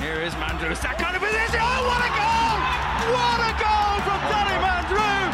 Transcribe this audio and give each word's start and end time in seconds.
Here 0.00 0.20
is 0.20 0.34
Mandroiu. 0.34 0.72
Is 0.72 0.80
that 0.80 0.98
kind 0.98 1.16
of 1.16 1.22
position? 1.22 1.60
Oh, 1.60 1.80
what 1.88 2.02
a 2.02 2.10
goal! 2.14 2.58
What 3.14 3.38
a 3.40 3.52
goal 3.60 4.00
from 4.06 4.20
Danny 4.30 4.58
Mandroiu! 4.64 5.28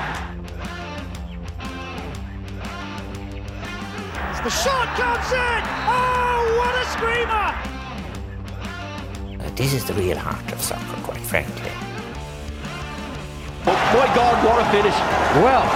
The 4.42 4.50
shot 4.50 4.88
comes 4.96 5.32
in! 5.32 5.62
Oh, 5.86 6.56
what 6.58 6.74
a 6.76 6.84
screamer! 6.96 7.54
This 9.56 9.72
is 9.74 9.84
the 9.84 9.94
real 9.94 10.16
heart 10.16 10.52
of 10.52 10.60
soccer, 10.60 11.00
quite 11.02 11.20
frankly. 11.20 11.72
Oh 13.66 13.76
my 13.92 14.08
God, 14.14 14.44
what 14.44 14.58
a 14.58 14.64
finish. 14.72 14.96
Well, 15.44 15.66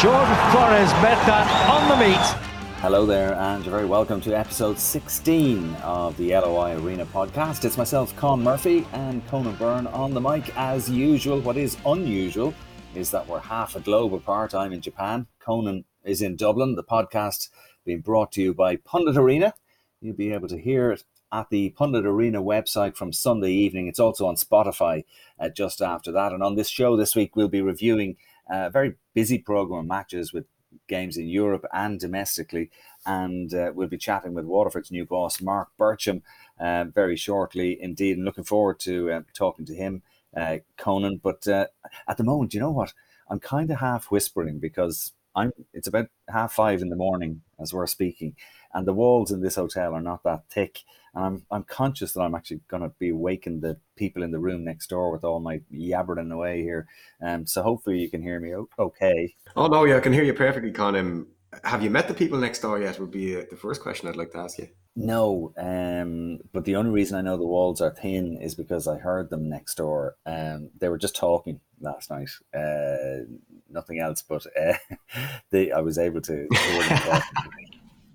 Jordan 0.00 0.36
Flores 0.50 0.92
met 1.04 1.20
that 1.28 1.46
on 1.68 1.88
the 1.90 1.96
meat. 2.00 2.49
Hello 2.80 3.04
there, 3.04 3.34
and 3.34 3.62
you're 3.62 3.74
very 3.74 3.84
welcome 3.84 4.22
to 4.22 4.34
episode 4.34 4.78
16 4.78 5.74
of 5.82 6.16
the 6.16 6.30
LOI 6.30 6.82
Arena 6.82 7.04
podcast. 7.04 7.66
It's 7.66 7.76
myself, 7.76 8.16
Con 8.16 8.42
Murphy, 8.42 8.86
and 8.94 9.24
Conan 9.26 9.54
Byrne 9.56 9.86
on 9.88 10.14
the 10.14 10.20
mic 10.22 10.50
as 10.56 10.88
usual. 10.88 11.40
What 11.40 11.58
is 11.58 11.76
unusual 11.84 12.54
is 12.94 13.10
that 13.10 13.28
we're 13.28 13.38
half 13.38 13.76
a 13.76 13.80
globe 13.80 14.14
apart. 14.14 14.54
I'm 14.54 14.72
in 14.72 14.80
Japan, 14.80 15.26
Conan 15.40 15.84
is 16.04 16.22
in 16.22 16.36
Dublin. 16.36 16.74
The 16.74 16.82
podcast 16.82 17.50
being 17.84 18.00
brought 18.00 18.32
to 18.32 18.42
you 18.42 18.54
by 18.54 18.76
Pundit 18.76 19.18
Arena. 19.18 19.52
You'll 20.00 20.16
be 20.16 20.32
able 20.32 20.48
to 20.48 20.58
hear 20.58 20.90
it 20.90 21.04
at 21.30 21.50
the 21.50 21.68
Pundit 21.76 22.06
Arena 22.06 22.42
website 22.42 22.96
from 22.96 23.12
Sunday 23.12 23.52
evening. 23.52 23.88
It's 23.88 24.00
also 24.00 24.24
on 24.26 24.36
Spotify 24.36 25.04
uh, 25.38 25.50
just 25.50 25.82
after 25.82 26.10
that. 26.12 26.32
And 26.32 26.42
on 26.42 26.54
this 26.54 26.70
show 26.70 26.96
this 26.96 27.14
week, 27.14 27.36
we'll 27.36 27.48
be 27.48 27.60
reviewing 27.60 28.16
a 28.48 28.70
very 28.70 28.94
busy 29.12 29.36
program 29.36 29.80
of 29.80 29.86
matches 29.86 30.32
with 30.32 30.46
games 30.90 31.16
in 31.16 31.28
Europe 31.28 31.64
and 31.72 31.98
domestically. 31.98 32.70
And 33.06 33.54
uh, 33.54 33.72
we'll 33.74 33.88
be 33.88 33.96
chatting 33.96 34.34
with 34.34 34.44
Waterford's 34.44 34.90
new 34.90 35.06
boss, 35.06 35.40
Mark 35.40 35.68
Bircham, 35.78 36.20
uh, 36.58 36.84
very 36.84 37.16
shortly 37.16 37.78
indeed. 37.80 38.16
And 38.16 38.26
looking 38.26 38.44
forward 38.44 38.78
to 38.80 39.10
uh, 39.10 39.20
talking 39.32 39.64
to 39.64 39.74
him, 39.74 40.02
uh, 40.36 40.58
Conan. 40.76 41.20
But 41.22 41.48
uh, 41.48 41.68
at 42.06 42.18
the 42.18 42.24
moment, 42.24 42.52
you 42.52 42.60
know 42.60 42.70
what? 42.70 42.92
I'm 43.30 43.40
kind 43.40 43.70
of 43.70 43.78
half 43.78 44.10
whispering 44.10 44.58
because 44.58 45.12
I'm. 45.34 45.52
It's 45.72 45.88
about 45.88 46.08
half 46.28 46.52
five 46.52 46.82
in 46.82 46.90
the 46.90 46.96
morning 46.96 47.42
as 47.58 47.72
we're 47.72 47.86
speaking, 47.86 48.34
and 48.74 48.86
the 48.86 48.92
walls 48.92 49.30
in 49.30 49.40
this 49.40 49.56
hotel 49.56 49.94
are 49.94 50.00
not 50.00 50.22
that 50.24 50.44
thick. 50.50 50.80
And 51.14 51.24
I'm 51.24 51.42
I'm 51.50 51.64
conscious 51.64 52.12
that 52.12 52.20
I'm 52.20 52.34
actually 52.34 52.60
going 52.68 52.82
to 52.82 52.92
be 52.98 53.12
waking 53.12 53.60
the 53.60 53.78
people 53.96 54.22
in 54.22 54.30
the 54.30 54.38
room 54.38 54.64
next 54.64 54.88
door 54.88 55.10
with 55.10 55.24
all 55.24 55.40
my 55.40 55.60
yabbering 55.72 56.32
away 56.32 56.62
here. 56.62 56.86
Um, 57.20 57.46
so 57.46 57.62
hopefully 57.62 57.98
you 57.98 58.08
can 58.08 58.22
hear 58.22 58.40
me 58.40 58.54
okay. 58.78 59.34
Oh 59.56 59.66
no, 59.66 59.84
yeah, 59.84 59.96
I 59.96 60.00
can 60.00 60.12
hear 60.12 60.24
you 60.24 60.34
perfectly, 60.34 60.72
Con. 60.72 60.96
Um, 60.96 61.26
have 61.64 61.82
you 61.82 61.90
met 61.90 62.06
the 62.06 62.14
people 62.14 62.38
next 62.38 62.60
door 62.60 62.80
yet? 62.80 63.00
Would 63.00 63.10
be 63.10 63.36
uh, 63.36 63.44
the 63.50 63.56
first 63.56 63.82
question 63.82 64.08
I'd 64.08 64.16
like 64.16 64.30
to 64.32 64.38
ask 64.38 64.58
you. 64.58 64.68
No, 64.96 65.52
um, 65.56 66.40
but 66.52 66.64
the 66.64 66.76
only 66.76 66.90
reason 66.90 67.16
I 67.16 67.22
know 67.22 67.36
the 67.36 67.46
walls 67.46 67.80
are 67.80 67.90
thin 67.90 68.38
is 68.40 68.54
because 68.54 68.86
I 68.86 68.98
heard 68.98 69.30
them 69.30 69.48
next 69.48 69.76
door. 69.76 70.16
Um, 70.26 70.70
they 70.78 70.88
were 70.88 70.98
just 70.98 71.16
talking 71.16 71.60
last 71.80 72.10
night. 72.10 72.30
Uh, 72.54 73.24
nothing 73.68 74.00
else, 74.00 74.22
but 74.22 74.46
uh, 74.60 74.74
they, 75.50 75.72
I 75.72 75.80
was 75.80 75.98
able 75.98 76.20
to 76.22 76.32
hear 76.32 76.82
them 76.82 76.98
talking 76.98 77.69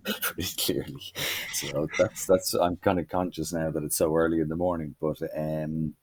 pretty 0.22 0.56
clearly. 0.58 1.14
So 1.53 1.88
that's 1.98 2.25
that's. 2.25 2.53
I'm 2.53 2.78
kind 2.78 3.00
of 3.00 3.09
conscious 3.09 3.53
now 3.53 3.72
that 3.72 3.84
it's 3.84 3.98
so 3.98 4.16
early 4.16 4.39
in 4.39 4.50
the 4.50 4.56
morning, 4.56 4.95
but 5.00 5.22
um, 5.36 5.95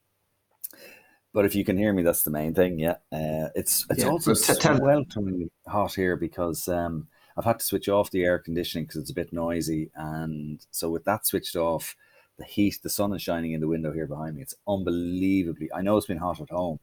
but 1.33 1.45
if 1.45 1.55
you 1.55 1.65
can 1.65 1.77
hear 1.77 1.93
me, 1.93 2.03
that's 2.03 2.25
the 2.25 2.31
main 2.31 2.55
thing. 2.55 2.79
Yeah, 2.79 2.97
uh, 3.13 3.49
it's 3.55 3.87
it's 3.91 4.05
Yeah, 4.05 4.11
also 4.11 4.35
t- 4.35 4.41
swelteringly 4.41 5.51
hot 5.67 5.95
here 5.95 6.17
because 6.17 6.69
um, 6.69 7.09
I've 7.37 7.45
had 7.45 7.61
to 7.61 7.65
switch 7.65 7.89
off 7.89 8.11
the 8.11 8.25
air 8.25 8.39
conditioning 8.39 8.85
because 8.85 9.01
it's 9.01 9.11
a 9.11 9.15
bit 9.15 9.33
noisy, 9.33 9.91
and 9.95 10.65
so 10.71 10.91
with 10.91 11.05
that 11.05 11.27
switched 11.27 11.57
off, 11.57 11.97
the 12.39 12.45
heat, 12.45 12.79
the 12.83 12.91
sun 12.91 13.13
is 13.15 13.23
shining 13.23 13.53
in 13.53 13.61
the 13.61 13.69
window 13.69 13.93
here 13.93 14.07
behind 14.07 14.37
me. 14.37 14.43
It's 14.43 14.57
unbelievably. 14.67 15.71
I 15.73 15.83
know 15.83 15.97
it's 15.97 16.07
been 16.07 16.19
hot 16.19 16.41
at 16.41 16.51
home, 16.51 16.81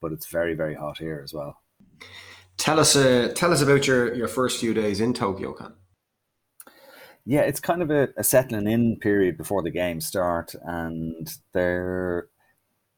but 0.00 0.12
it's 0.12 0.26
very 0.26 0.54
very 0.54 0.74
hot 0.74 0.98
here 0.98 1.20
as 1.22 1.32
well. 1.32 1.60
Tell 2.56 2.80
us, 2.80 2.96
uh, 2.96 3.32
tell 3.34 3.52
us 3.52 3.60
about 3.60 3.86
your, 3.86 4.14
your 4.14 4.28
first 4.28 4.60
few 4.60 4.72
days 4.72 5.00
in 5.00 5.12
Tokyo, 5.12 5.52
Con. 5.52 5.74
Yeah, 7.28 7.40
it's 7.40 7.58
kind 7.58 7.82
of 7.82 7.90
a, 7.90 8.08
a 8.16 8.22
settling 8.22 8.68
in 8.68 8.98
period 9.00 9.36
before 9.36 9.60
the 9.60 9.70
games 9.70 10.06
start, 10.06 10.54
and 10.62 11.28
there. 11.52 12.28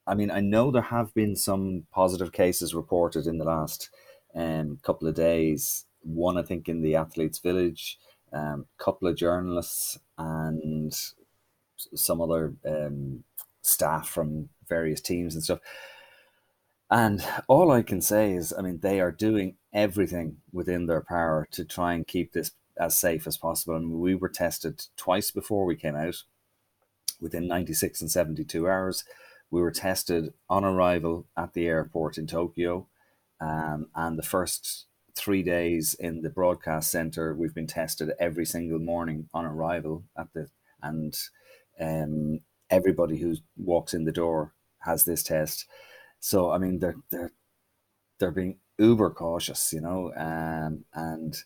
I 0.07 0.15
mean, 0.15 0.31
I 0.31 0.41
know 0.41 0.71
there 0.71 0.83
have 0.83 1.15
been 1.15 1.35
some 1.35 1.87
positive 1.93 2.33
cases 2.33 2.75
reported 2.75 3.27
in 3.27 3.39
the 3.39 3.45
last 3.47 3.91
um, 4.35 4.79
couple 4.83 5.09
of 5.09 5.15
days. 5.15 5.87
One, 6.03 6.37
I 6.37 6.43
think, 6.43 6.69
in 6.69 6.83
the 6.83 6.95
athletes' 6.97 7.39
village, 7.39 7.99
a 8.33 8.39
um, 8.39 8.67
couple 8.77 9.09
of 9.09 9.17
journalists, 9.17 9.99
and 10.19 10.95
some 11.95 12.21
other 12.21 12.53
um, 12.67 13.25
staff 13.63 14.09
from 14.09 14.51
various 14.69 15.01
teams 15.01 15.35
and 15.35 15.43
stuff. 15.43 15.61
And 16.91 17.25
all 17.49 17.71
I 17.71 17.83
can 17.83 18.03
say 18.03 18.33
is, 18.33 18.53
I 18.57 18.61
mean, 18.61 18.81
they 18.81 19.01
are 19.01 19.13
doing 19.13 19.57
everything 19.73 20.39
within 20.53 20.87
their 20.87 21.03
power 21.03 21.49
to 21.53 21.65
try 21.65 21.95
and 21.95 22.07
keep 22.07 22.33
this 22.33 22.53
as 22.79 22.97
safe 22.97 23.27
as 23.27 23.37
possible. 23.37 23.77
And 23.77 23.93
we 23.93 24.15
were 24.15 24.29
tested 24.29 24.87
twice 24.97 25.31
before 25.31 25.65
we 25.65 25.77
came 25.77 25.97
out, 25.97 26.23
within 27.21 27.49
96 27.49 28.01
and 28.01 28.11
72 28.11 28.69
hours. 28.69 29.05
We 29.51 29.61
were 29.61 29.71
tested 29.71 30.35
on 30.49 30.65
arrival 30.65 31.27
at 31.37 31.55
the 31.55 31.67
airport 31.67 32.19
in 32.19 32.27
Tokyo. 32.27 32.87
Um, 33.41 33.89
and 33.95 34.19
the 34.19 34.23
first 34.23 34.87
three 35.17 35.43
days 35.43 35.95
in 35.95 36.23
the 36.23 36.31
broadcast 36.31 36.91
center, 36.91 37.35
we've 37.35 37.55
been 37.55 37.67
tested 37.67 38.13
every 38.21 38.45
single 38.45 38.79
morning 38.79 39.29
on 39.35 39.45
arrival 39.45 40.05
at 40.17 40.33
the, 40.33 40.49
and 40.83 41.17
um, 41.81 42.41
everybody 42.71 43.19
who 43.19 43.37
walks 43.57 43.95
in 43.95 44.05
the 44.05 44.13
door 44.13 44.55
has 44.81 45.05
this 45.05 45.23
test. 45.23 45.67
So, 46.21 46.51
I 46.51 46.59
mean, 46.59 46.79
they're, 46.79 46.97
they're, 47.11 47.33
they're 48.19 48.31
being 48.31 48.59
uber 48.79 49.11
cautious, 49.11 49.73
you 49.73 49.81
know, 49.81 50.13
um, 50.17 50.85
and 50.95 51.37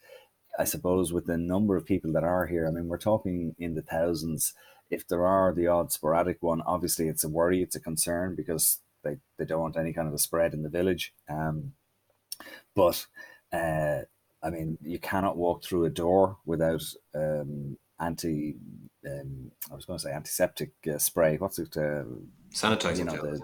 I 0.59 0.65
suppose 0.65 1.13
with 1.13 1.27
the 1.27 1.39
number 1.39 1.77
of 1.77 1.87
people 1.87 2.13
that 2.13 2.25
are 2.25 2.47
here, 2.47 2.67
I 2.67 2.71
mean, 2.71 2.89
we're 2.89 2.99
talking 2.99 3.55
in 3.59 3.75
the 3.75 3.83
thousands. 3.83 4.55
If 4.91 5.09
there 5.09 5.27
are 5.27 5.53
the 5.55 5.67
odd 5.67 5.93
sporadic 5.93 6.43
one, 6.43 6.61
obviously 6.63 7.09
it's 7.09 7.25
a 7.25 7.29
worry, 7.29 7.63
it's 7.63 7.77
a 7.77 7.81
concern 7.81 8.35
because 8.35 8.81
they, 9.03 9.17
they 9.39 9.45
don't 9.45 9.61
want 9.61 9.77
any 9.77 9.93
kind 9.93 10.09
of 10.09 10.15
a 10.15 10.19
spread 10.19 10.53
in 10.53 10.63
the 10.63 10.69
village. 10.69 11.15
Um, 11.29 11.73
but 12.75 13.07
uh, 13.53 14.01
I 14.43 14.51
mean, 14.51 14.79
you 14.83 14.99
cannot 14.99 15.37
walk 15.37 15.65
through 15.65 15.85
a 15.85 15.91
door 15.91 16.39
without 16.45 16.83
um, 17.15 17.79
anti. 18.01 18.57
Um, 19.07 19.51
I 19.71 19.75
was 19.75 19.85
going 19.85 19.99
to 19.99 20.03
say 20.03 20.13
antiseptic 20.13 20.73
uh, 20.93 20.99
spray. 20.99 21.37
What's 21.37 21.59
it? 21.59 21.77
Uh, 21.77 22.05
Sanitizing 22.53 22.99
you 22.99 23.05
know 23.05 23.17
the 23.17 23.41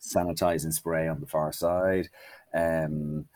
sanitizing 0.00 0.72
spray 0.72 1.08
on 1.08 1.20
the 1.20 1.26
far 1.26 1.52
side. 1.52 2.08
Um, 2.54 3.26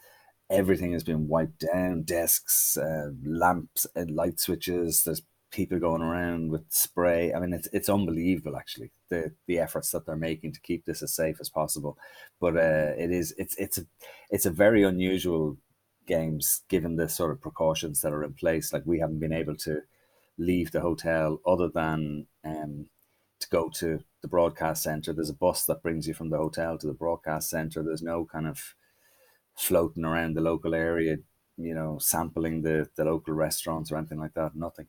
everything 0.51 0.93
has 0.93 1.05
been 1.05 1.29
wiped 1.29 1.65
down. 1.73 2.03
Desks, 2.03 2.77
uh, 2.77 3.11
lamps, 3.25 3.87
and 3.95 4.11
light 4.11 4.41
switches. 4.41 5.05
There's 5.05 5.23
people 5.51 5.79
going 5.79 6.03
around 6.03 6.51
with 6.51 6.65
spray. 6.69 7.33
I 7.33 7.41
mean, 7.41 7.53
it's 7.53 7.69
it's 7.73 7.89
unbelievable 7.89 8.57
actually 8.57 8.91
the 9.09 9.33
the 9.47 9.59
efforts 9.59 9.91
that 9.91 10.07
they're 10.07 10.17
making 10.17 10.53
to 10.53 10.61
keep 10.61 10.85
this 10.85 11.03
as 11.03 11.15
safe 11.15 11.39
as 11.41 11.49
possible. 11.49 11.99
But 12.41 12.57
uh, 12.57 12.93
it 12.97 13.11
is 13.11 13.35
it's 13.39 13.57
it's 13.57 13.79
a 13.79 13.87
it's 14.31 14.47
a 14.47 14.51
very 14.51 14.83
unusual 14.83 15.57
games 16.07 16.63
given 16.69 16.97
the 16.97 17.09
sort 17.09 17.33
of 17.33 17.41
precautions 17.41 18.01
that 18.01 18.13
are 18.13 18.25
in 18.25 18.35
place. 18.35 18.73
Like 18.73 18.83
we 18.87 19.01
haven't 19.01 19.21
been 19.21 19.33
able 19.33 19.57
to 19.59 19.83
leave 20.39 20.71
the 20.71 20.81
hotel 20.81 21.41
other 21.47 21.69
than 21.69 22.27
um, 22.45 22.87
to 23.41 23.49
go 23.49 23.69
to 23.71 24.01
the 24.23 24.29
broadcast 24.29 24.83
center. 24.83 25.13
There's 25.13 25.31
a 25.31 25.35
bus 25.35 25.65
that 25.67 25.83
brings 25.83 26.07
you 26.07 26.15
from 26.15 26.31
the 26.31 26.39
hotel 26.39 26.79
to 26.79 26.87
the 26.87 26.93
broadcast 26.93 27.51
center. 27.51 27.83
There's 27.83 28.03
no 28.03 28.25
kind 28.25 28.47
of 28.47 28.75
floating 29.57 30.05
around 30.05 30.35
the 30.35 30.41
local 30.41 30.75
area, 30.75 31.17
you 31.57 31.75
know, 31.75 31.99
sampling 31.99 32.63
the, 32.63 32.89
the 32.97 33.05
local 33.05 33.35
restaurants 33.35 33.91
or 33.91 33.97
anything 33.97 34.19
like 34.21 34.35
that. 34.35 34.55
Nothing. 34.55 34.87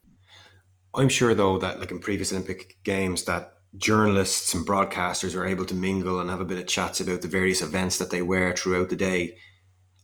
I'm 0.93 1.09
sure, 1.09 1.33
though, 1.35 1.57
that 1.59 1.79
like 1.79 1.91
in 1.91 1.99
previous 1.99 2.31
Olympic 2.31 2.77
games, 2.83 3.23
that 3.25 3.53
journalists 3.77 4.53
and 4.53 4.65
broadcasters 4.65 5.35
are 5.35 5.45
able 5.45 5.65
to 5.65 5.75
mingle 5.75 6.19
and 6.19 6.29
have 6.29 6.41
a 6.41 6.45
bit 6.45 6.57
of 6.57 6.67
chats 6.67 6.99
about 6.99 7.21
the 7.21 7.27
various 7.27 7.61
events 7.61 7.97
that 7.99 8.09
they 8.09 8.21
wear 8.21 8.53
throughout 8.53 8.89
the 8.89 8.95
day. 8.95 9.37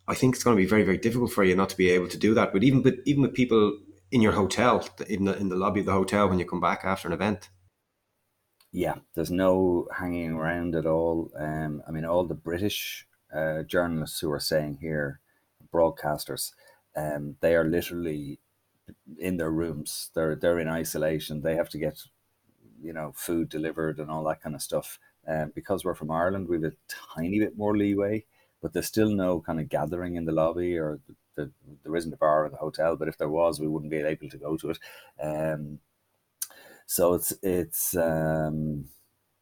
I 0.08 0.16
think 0.16 0.36
it's 0.36 0.44
going 0.44 0.56
to 0.58 0.62
be 0.62 0.68
very, 0.70 0.84
very 0.84 0.98
difficult 0.98 1.32
for 1.32 1.44
you 1.44 1.56
not 1.56 1.70
to 1.70 1.78
be 1.78 1.90
able 1.90 2.10
to 2.10 2.18
do 2.18 2.34
that. 2.36 2.54
But 2.54 2.64
even 2.64 2.84
with 2.84 3.00
even 3.06 3.24
with 3.24 3.34
people 3.34 3.80
in 4.12 4.22
your 4.22 4.34
hotel, 4.34 4.88
in 5.08 5.26
the 5.26 5.38
in 5.38 5.50
the 5.50 5.56
lobby 5.56 5.80
of 5.82 5.86
the 5.88 5.94
hotel 5.94 6.30
when 6.30 6.40
you 6.40 6.46
come 6.46 6.62
back 6.62 6.82
after 6.84 7.08
an 7.08 7.14
event, 7.14 7.50
Yeah, 8.72 8.96
there's 9.16 9.32
no 9.32 9.88
hanging 9.94 10.32
around 10.34 10.76
at 10.76 10.86
all. 10.86 11.32
Um, 11.38 11.82
I 11.88 11.92
mean, 11.92 12.06
all 12.06 12.26
the 12.26 12.34
British 12.34 13.08
uh, 13.34 13.64
journalists 13.64 14.20
who 14.20 14.32
are 14.32 14.40
saying 14.40 14.78
here, 14.82 15.20
broadcasters, 15.74 16.54
um, 16.96 17.38
they 17.42 17.56
are 17.56 17.66
literally 17.66 18.40
in 19.18 19.38
their 19.38 19.52
rooms. 19.52 20.10
They're 20.14 20.36
they're 20.36 20.60
in 20.60 20.68
isolation. 20.68 21.42
They 21.42 21.56
have 21.56 21.70
to 21.70 21.78
get, 21.78 22.04
you 22.82 22.94
know, 22.94 23.14
food 23.16 23.50
delivered 23.50 24.00
and 24.00 24.10
all 24.10 24.24
that 24.26 24.42
kind 24.42 24.56
of 24.56 24.62
stuff. 24.62 25.00
Um, 25.28 25.52
because 25.56 25.86
we're 25.86 25.96
from 25.96 26.12
Ireland, 26.12 26.50
we 26.50 26.58
have 26.58 26.66
a 26.74 26.76
tiny 27.16 27.40
bit 27.40 27.58
more 27.58 27.78
leeway, 27.78 28.26
but 28.62 28.74
there's 28.74 28.88
still 28.88 29.10
no 29.10 29.40
kind 29.40 29.60
of 29.62 29.70
gathering 29.70 30.18
in 30.18 30.26
the 30.26 30.34
lobby 30.34 30.78
or 30.78 31.00
the, 31.08 31.16
the, 31.36 31.52
there 31.84 31.96
isn't 31.96 32.14
a 32.14 32.18
bar 32.18 32.46
in 32.46 32.52
the 32.52 32.58
hotel. 32.58 32.98
But 32.98 33.08
if 33.08 33.18
there 33.18 33.30
was, 33.30 33.60
we 33.60 33.68
wouldn't 33.68 33.92
be 33.92 33.98
able 34.00 34.30
to 34.30 34.38
go 34.38 34.58
to 34.58 34.72
it. 34.72 34.80
Um, 35.22 35.80
so 36.86 37.14
it's 37.14 37.34
it's 37.42 37.96
um, 37.96 38.86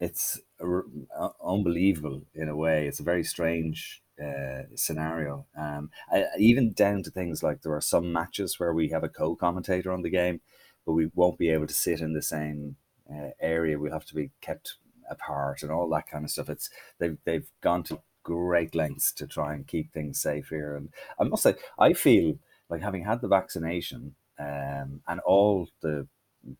it's 0.02 0.40
uh, 0.60 1.28
unbelievable 1.44 2.22
in 2.34 2.48
a 2.48 2.56
way. 2.56 2.88
It's 2.88 2.98
a 2.98 3.04
very 3.04 3.22
strange 3.22 4.02
uh, 4.20 4.62
scenario. 4.74 5.46
Um, 5.56 5.90
I, 6.12 6.24
even 6.38 6.72
down 6.72 7.04
to 7.04 7.10
things 7.10 7.44
like 7.44 7.62
there 7.62 7.76
are 7.76 7.80
some 7.80 8.12
matches 8.12 8.58
where 8.58 8.74
we 8.74 8.88
have 8.88 9.04
a 9.04 9.08
co-commentator 9.08 9.92
on 9.92 10.02
the 10.02 10.10
game, 10.10 10.40
but 10.84 10.94
we 10.94 11.08
won't 11.14 11.38
be 11.38 11.50
able 11.50 11.68
to 11.68 11.74
sit 11.74 12.00
in 12.00 12.14
the 12.14 12.22
same 12.22 12.74
uh, 13.08 13.30
area. 13.40 13.78
We'll 13.78 13.92
have 13.92 14.06
to 14.06 14.16
be 14.16 14.32
kept 14.40 14.74
apart 15.08 15.62
and 15.62 15.70
all 15.70 15.88
that 15.90 16.08
kind 16.10 16.24
of 16.24 16.32
stuff. 16.32 16.48
It's 16.48 16.68
they've 16.98 17.18
they've 17.24 17.48
gone 17.60 17.84
to 17.84 18.00
great 18.24 18.74
lengths 18.74 19.12
to 19.12 19.26
try 19.28 19.54
and 19.54 19.68
keep 19.68 19.92
things 19.92 20.20
safe 20.20 20.48
here. 20.48 20.74
And 20.74 20.88
I 21.20 21.24
must 21.24 21.44
say, 21.44 21.54
I 21.78 21.92
feel 21.92 22.40
like 22.68 22.82
having 22.82 23.04
had 23.04 23.20
the 23.20 23.28
vaccination 23.28 24.16
um, 24.36 25.02
and 25.06 25.20
all 25.20 25.68
the 25.80 26.08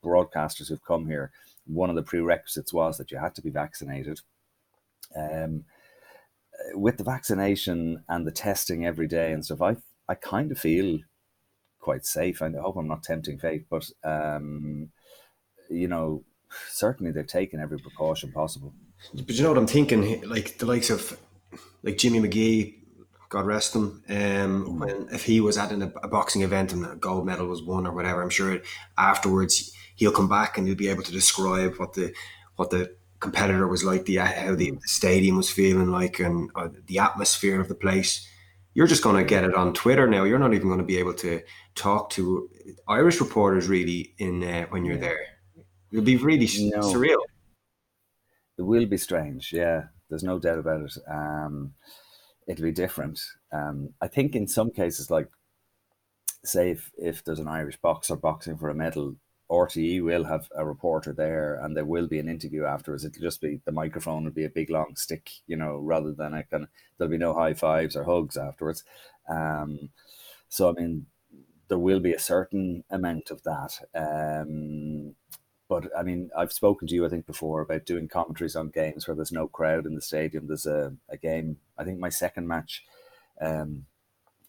broadcasters 0.04 0.68
who've 0.68 0.84
come 0.84 1.06
here, 1.08 1.32
one 1.66 1.90
of 1.90 1.96
the 1.96 2.02
prerequisites 2.02 2.72
was 2.72 2.98
that 2.98 3.10
you 3.10 3.18
had 3.18 3.34
to 3.36 3.42
be 3.42 3.50
vaccinated. 3.50 4.20
Um, 5.16 5.64
with 6.74 6.96
the 6.96 7.04
vaccination 7.04 8.04
and 8.08 8.26
the 8.26 8.30
testing 8.30 8.86
every 8.86 9.08
day 9.08 9.32
and 9.32 9.44
stuff, 9.44 9.62
I 9.62 9.76
I 10.08 10.14
kind 10.14 10.50
of 10.52 10.58
feel 10.58 10.98
quite 11.80 12.06
safe. 12.06 12.42
I 12.42 12.50
hope 12.50 12.76
I'm 12.76 12.88
not 12.88 13.02
tempting 13.02 13.38
fate, 13.38 13.66
but 13.68 13.88
um, 14.04 14.90
you 15.70 15.88
know, 15.88 16.24
certainly 16.70 17.12
they've 17.12 17.26
taken 17.26 17.60
every 17.60 17.78
precaution 17.78 18.32
possible. 18.32 18.72
But 19.14 19.30
you 19.30 19.42
know 19.42 19.50
what 19.50 19.58
I'm 19.58 19.66
thinking? 19.66 20.22
Like 20.28 20.58
the 20.58 20.66
likes 20.66 20.90
of 20.90 21.18
like 21.82 21.98
Jimmy 21.98 22.20
Magee, 22.20 22.81
God 23.32 23.46
rest 23.46 23.74
him. 23.74 24.04
Um, 24.10 24.66
mm. 24.66 24.78
when 24.78 25.08
if 25.10 25.24
he 25.24 25.40
was 25.40 25.56
at 25.56 25.72
an, 25.72 25.82
a 25.82 26.08
boxing 26.08 26.42
event 26.42 26.74
and 26.74 26.84
a 26.84 26.94
gold 26.96 27.24
medal 27.24 27.46
was 27.46 27.62
won 27.62 27.86
or 27.86 27.92
whatever, 27.92 28.22
I'm 28.22 28.28
sure 28.28 28.60
afterwards 28.98 29.72
he'll 29.96 30.12
come 30.12 30.28
back 30.28 30.58
and 30.58 30.66
he'll 30.66 30.76
be 30.76 30.88
able 30.88 31.02
to 31.02 31.12
describe 31.12 31.76
what 31.78 31.94
the 31.94 32.12
what 32.56 32.68
the 32.68 32.94
competitor 33.20 33.66
was 33.66 33.84
like, 33.84 34.04
the 34.04 34.16
how 34.16 34.54
the, 34.54 34.72
the 34.72 34.80
stadium 34.82 35.36
was 35.38 35.50
feeling 35.50 35.90
like, 35.90 36.20
and 36.20 36.50
uh, 36.54 36.68
the 36.86 36.98
atmosphere 36.98 37.58
of 37.58 37.68
the 37.68 37.74
place. 37.74 38.28
You're 38.74 38.86
just 38.86 39.02
going 39.02 39.16
to 39.16 39.24
get 39.24 39.44
it 39.44 39.54
on 39.54 39.72
Twitter 39.72 40.06
now. 40.06 40.24
You're 40.24 40.38
not 40.38 40.54
even 40.54 40.68
going 40.68 40.78
to 40.78 40.84
be 40.84 40.98
able 40.98 41.14
to 41.14 41.40
talk 41.74 42.10
to 42.10 42.50
Irish 42.88 43.20
reporters 43.20 43.68
really 43.68 44.14
in 44.18 44.42
uh, 44.42 44.66
when 44.70 44.84
you're 44.84 44.96
yeah. 44.96 45.00
there. 45.00 45.26
It'll 45.90 46.04
be 46.04 46.16
really 46.16 46.48
no. 46.70 46.80
surreal. 46.80 47.20
It 48.58 48.62
will 48.62 48.86
be 48.86 48.98
strange, 48.98 49.52
yeah. 49.52 49.84
There's 50.08 50.22
no 50.22 50.38
doubt 50.38 50.58
about 50.58 50.82
it. 50.82 50.92
Um, 51.10 51.72
it'll 52.46 52.64
be 52.64 52.72
different. 52.72 53.20
Um, 53.52 53.90
I 54.00 54.08
think 54.08 54.34
in 54.34 54.46
some 54.46 54.70
cases, 54.70 55.10
like 55.10 55.28
say 56.44 56.70
if, 56.70 56.90
if 56.96 57.24
there's 57.24 57.38
an 57.38 57.48
Irish 57.48 57.76
boxer 57.76 58.16
boxing 58.16 58.56
for 58.56 58.68
a 58.68 58.74
medal, 58.74 59.16
RTE 59.50 60.02
will 60.02 60.24
have 60.24 60.48
a 60.56 60.64
reporter 60.64 61.12
there, 61.12 61.60
and 61.62 61.76
there 61.76 61.84
will 61.84 62.08
be 62.08 62.18
an 62.18 62.28
interview 62.28 62.64
afterwards. 62.64 63.04
It'll 63.04 63.20
just 63.20 63.40
be 63.40 63.60
the 63.66 63.72
microphone 63.72 64.24
will 64.24 64.32
be 64.32 64.46
a 64.46 64.50
big 64.50 64.70
long 64.70 64.96
stick, 64.96 65.30
you 65.46 65.56
know, 65.56 65.76
rather 65.76 66.12
than 66.12 66.32
a 66.32 66.42
kind 66.44 66.64
of 66.64 66.68
there'll 66.96 67.10
be 67.10 67.18
no 67.18 67.34
high 67.34 67.54
fives 67.54 67.94
or 67.94 68.04
hugs 68.04 68.36
afterwards. 68.36 68.82
Um, 69.28 69.90
so 70.48 70.70
I 70.70 70.72
mean, 70.72 71.06
there 71.68 71.78
will 71.78 72.00
be 72.00 72.14
a 72.14 72.18
certain 72.18 72.84
amount 72.90 73.30
of 73.30 73.42
that. 73.42 73.78
Um, 73.94 75.14
but 75.72 75.90
I 75.96 76.02
mean, 76.02 76.30
I've 76.36 76.52
spoken 76.52 76.86
to 76.86 76.94
you, 76.94 77.06
I 77.06 77.08
think, 77.08 77.26
before 77.26 77.62
about 77.62 77.86
doing 77.86 78.06
commentaries 78.06 78.56
on 78.56 78.68
games 78.68 79.08
where 79.08 79.14
there's 79.14 79.32
no 79.32 79.48
crowd 79.48 79.86
in 79.86 79.94
the 79.94 80.02
stadium. 80.02 80.46
There's 80.46 80.66
a, 80.66 80.92
a 81.08 81.16
game, 81.16 81.56
I 81.78 81.84
think 81.84 81.98
my 81.98 82.10
second 82.10 82.46
match 82.46 82.84
um, 83.40 83.86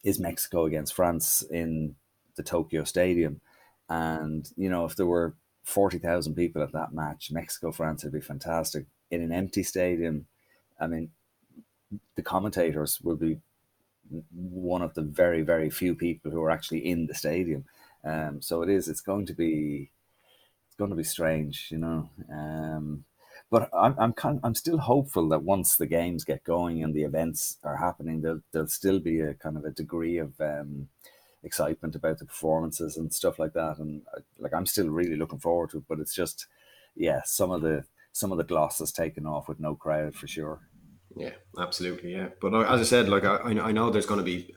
is 0.03 0.19
Mexico 0.19 0.65
against 0.65 0.93
France 0.93 1.41
in 1.41 1.95
the 2.35 2.43
Tokyo 2.43 2.83
Stadium. 2.83 3.39
And, 3.87 4.51
you 4.57 4.69
know, 4.69 4.83
if 4.83 4.97
there 4.97 5.05
were 5.05 5.33
40,000 5.63 6.35
people 6.35 6.61
at 6.61 6.73
that 6.73 6.91
match, 6.91 7.31
Mexico 7.31 7.71
France 7.71 8.03
would 8.03 8.11
be 8.11 8.19
fantastic. 8.19 8.85
In 9.09 9.21
an 9.21 9.31
empty 9.31 9.63
stadium, 9.63 10.25
I 10.77 10.87
mean, 10.87 11.11
the 12.15 12.21
commentators 12.21 12.99
will 12.99 13.15
be 13.15 13.39
one 14.35 14.81
of 14.81 14.93
the 14.93 15.03
very, 15.03 15.41
very 15.41 15.69
few 15.69 15.95
people 15.95 16.31
who 16.31 16.43
are 16.43 16.51
actually 16.51 16.85
in 16.85 17.07
the 17.07 17.13
stadium. 17.13 17.63
Um, 18.03 18.41
so 18.41 18.61
it 18.61 18.67
is, 18.67 18.89
it's 18.89 18.99
going 18.99 19.25
to 19.27 19.33
be 19.33 19.89
it's 20.73 20.79
going 20.79 20.89
to 20.89 20.95
be 20.95 21.03
strange, 21.03 21.67
you 21.69 21.77
know. 21.77 22.09
Um, 22.31 23.05
but 23.51 23.69
I'm 23.77 23.95
I'm 23.99 24.13
kind 24.13 24.39
I'm 24.43 24.55
still 24.55 24.79
hopeful 24.79 25.29
that 25.29 25.43
once 25.43 25.75
the 25.75 25.85
games 25.85 26.23
get 26.23 26.43
going 26.43 26.83
and 26.83 26.95
the 26.95 27.03
events 27.03 27.57
are 27.63 27.77
happening, 27.77 28.21
there'll 28.21 28.41
there'll 28.51 28.67
still 28.67 28.99
be 28.99 29.19
a 29.19 29.35
kind 29.35 29.55
of 29.55 29.65
a 29.65 29.69
degree 29.69 30.17
of 30.17 30.33
um, 30.41 30.89
excitement 31.43 31.93
about 31.93 32.17
the 32.17 32.25
performances 32.25 32.97
and 32.97 33.13
stuff 33.13 33.37
like 33.37 33.53
that. 33.53 33.77
And 33.77 34.01
uh, 34.17 34.21
like 34.39 34.51
I'm 34.51 34.65
still 34.65 34.89
really 34.89 35.15
looking 35.15 35.37
forward 35.37 35.69
to 35.71 35.77
it. 35.77 35.83
But 35.87 35.99
it's 35.99 36.15
just, 36.15 36.47
yeah, 36.95 37.21
some 37.23 37.51
of 37.51 37.61
the 37.61 37.83
some 38.11 38.31
of 38.31 38.39
the 38.39 38.43
gloss 38.43 38.81
is 38.81 38.91
taken 38.91 39.27
off 39.27 39.47
with 39.47 39.59
no 39.59 39.75
crowd 39.75 40.15
for 40.15 40.25
sure. 40.25 40.61
Yeah, 41.15 41.33
absolutely. 41.59 42.13
Yeah, 42.13 42.29
but 42.41 42.55
uh, 42.55 42.61
as 42.61 42.81
I 42.81 42.83
said, 42.83 43.09
like 43.09 43.25
I 43.25 43.37
I 43.69 43.71
know 43.71 43.91
there's 43.91 44.07
going 44.07 44.25
to 44.25 44.25
be 44.25 44.55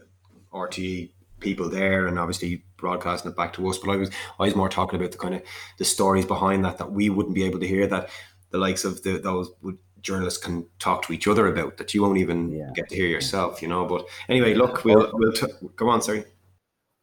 RTE 0.51 1.11
people 1.41 1.69
there 1.69 2.07
and 2.07 2.19
obviously 2.19 2.65
broadcasting 2.77 3.31
it 3.31 3.37
back 3.37 3.53
to 3.55 3.69
us. 3.69 3.79
But 3.79 3.91
I 3.93 3.97
was 3.97 4.11
I 4.39 4.45
was 4.45 4.57
more 4.57 4.69
talking 4.69 4.99
about 4.99 5.13
the 5.13 5.19
kind 5.19 5.35
of 5.35 5.43
the 5.79 5.85
stories 5.85 6.25
behind 6.25 6.65
that 6.65 6.79
that 6.79 6.93
we 6.93 7.11
wouldn't 7.11 7.35
be 7.35 7.45
able 7.45 7.61
to 7.61 7.67
hear 7.67 7.87
that 7.87 8.09
the 8.51 8.59
likes 8.59 8.85
of 8.85 9.03
the 9.03 9.19
those 9.19 9.51
would 9.63 9.79
journalists 10.07 10.43
can 10.43 10.65
talk 10.79 11.03
to 11.03 11.13
each 11.13 11.27
other 11.27 11.49
about 11.49 11.79
that 11.79 11.93
you 11.93 12.01
won't 12.01 12.19
even 12.19 12.53
yeah. 12.53 12.71
get 12.75 12.89
to 12.89 12.95
hear 12.95 13.09
yourself, 13.09 13.61
you 13.61 13.69
know. 13.69 13.85
But 13.85 14.07
anyway, 14.29 14.55
look, 14.55 14.85
we'll 14.85 15.11
we'll 15.13 15.33
t- 15.33 15.47
go 15.75 15.89
on. 15.89 16.01
Sorry. 16.01 16.25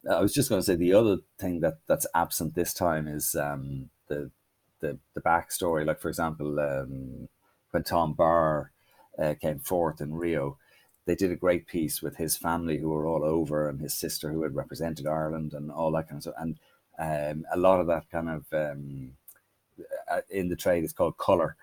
I 0.10 0.20
was 0.20 0.34
just 0.34 0.50
going 0.50 0.60
to 0.60 0.66
say 0.66 0.76
the 0.76 0.94
other 0.94 1.18
thing 1.40 1.62
that 1.62 1.76
that's 1.88 2.08
absent 2.16 2.56
this 2.56 2.74
time 2.74 3.08
is 3.08 3.36
um, 3.36 3.90
the 4.08 4.32
the 4.80 4.98
the 5.16 5.22
backstory. 5.22 5.86
Like 5.86 6.00
for 6.00 6.10
example, 6.10 6.60
um, 6.60 7.28
when 7.72 7.84
Tom 7.84 8.14
Barr 8.14 8.72
uh, 9.22 9.36
came 9.42 9.60
fourth 9.60 10.02
in 10.02 10.14
Rio, 10.14 10.58
they 11.06 11.16
did 11.16 11.32
a 11.32 11.36
great 11.36 11.68
piece 11.68 12.02
with 12.02 12.16
his 12.16 12.38
family 12.38 12.78
who 12.78 12.90
were 12.90 13.06
all 13.06 13.24
over 13.24 13.70
and 13.70 13.80
his 13.80 13.94
sister 13.94 14.32
who 14.32 14.44
had 14.44 14.56
represented 14.56 15.08
Ireland 15.08 15.54
and 15.54 15.72
all 15.72 15.92
that 15.92 16.08
kind 16.08 16.18
of 16.18 16.24
stuff. 16.24 16.36
And 16.38 16.60
um, 17.00 17.46
a 17.54 17.58
lot 17.58 17.80
of 17.80 17.88
that 17.88 18.10
kind 18.10 18.30
of 18.30 18.46
um, 18.54 19.12
uh, 20.10 20.22
in 20.30 20.50
the 20.50 20.56
trade 20.56 20.84
is 20.84 20.94
called 20.94 21.18
color 21.18 21.56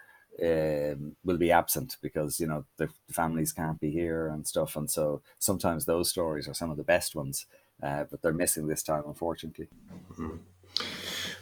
um, 0.43 1.17
will 1.25 1.37
be 1.37 1.53
absent 1.53 1.97
because 2.01 2.41
you 2.41 2.47
know 2.47 2.65
the, 2.77 2.89
the, 3.07 3.15
families 3.15 3.53
can't 3.53 3.81
be 3.81 3.91
here 3.91 4.29
and 4.29 4.47
stuff. 4.47 4.77
And 4.77 4.91
so 4.91 5.23
sometimes 5.39 5.85
those 5.85 6.09
stories 6.09 6.49
are 6.49 6.55
some 6.55 6.71
of 6.71 6.77
the 6.77 6.85
best 6.85 7.15
ones, 7.15 7.47
uh, 7.83 8.05
but 8.11 8.23
they're 8.23 8.33
missing 8.33 8.67
this 8.67 8.83
time, 8.83 9.03
unfortunately. 9.07 9.69
Mm-hmm. 10.13 10.37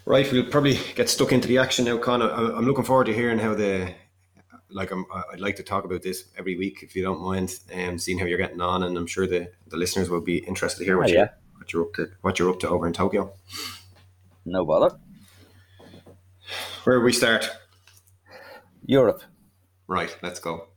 Right, 0.05 0.31
we'll 0.33 0.51
probably 0.51 0.79
get 0.95 1.09
stuck 1.09 1.33
into 1.33 1.49
the 1.49 1.59
action 1.59 1.85
now, 1.85 1.99
Conor. 1.99 2.31
I'm 2.31 2.65
looking 2.65 2.85
forward 2.85 3.05
to 3.07 3.15
hearing 3.15 3.39
how 3.39 3.55
the 3.55 3.95
like 4.71 4.91
I'm, 4.91 5.07
I'd 5.33 5.41
like 5.41 5.57
to 5.57 5.63
talk 5.63 5.85
about 5.85 6.03
this 6.03 6.25
every 6.37 6.57
week 6.57 6.83
if 6.83 6.95
you 6.95 7.03
don't 7.03 7.21
mind, 7.21 7.59
and 7.71 7.93
um, 7.93 7.99
seeing 7.99 8.19
how 8.19 8.27
you're 8.27 8.39
getting 8.39 8.61
on, 8.61 8.83
and 8.83 8.97
I'm 8.97 9.07
sure 9.07 9.27
the, 9.27 9.51
the 9.69 9.77
listeners 9.77 10.11
will 10.11 10.21
be 10.21 10.39
interested 10.39 10.81
to 10.81 10.85
hear 10.85 10.99
what, 10.99 11.11
oh, 11.11 11.13
yeah. 11.13 11.23
you, 11.23 11.59
what 11.59 11.73
you're 11.73 11.83
up 11.83 11.95
to, 11.95 12.11
what 12.21 12.39
you're 12.39 12.51
up 12.51 12.61
to 12.61 12.69
over 12.69 12.87
in 12.87 12.93
Tokyo. 12.93 13.33
No 14.45 14.65
bother. 14.65 14.99
Where 16.85 16.99
do 16.99 17.05
we 17.05 17.13
start? 17.13 17.51
Europe. 18.85 19.23
Right, 19.87 20.17
let's 20.23 20.41
go. 20.41 20.69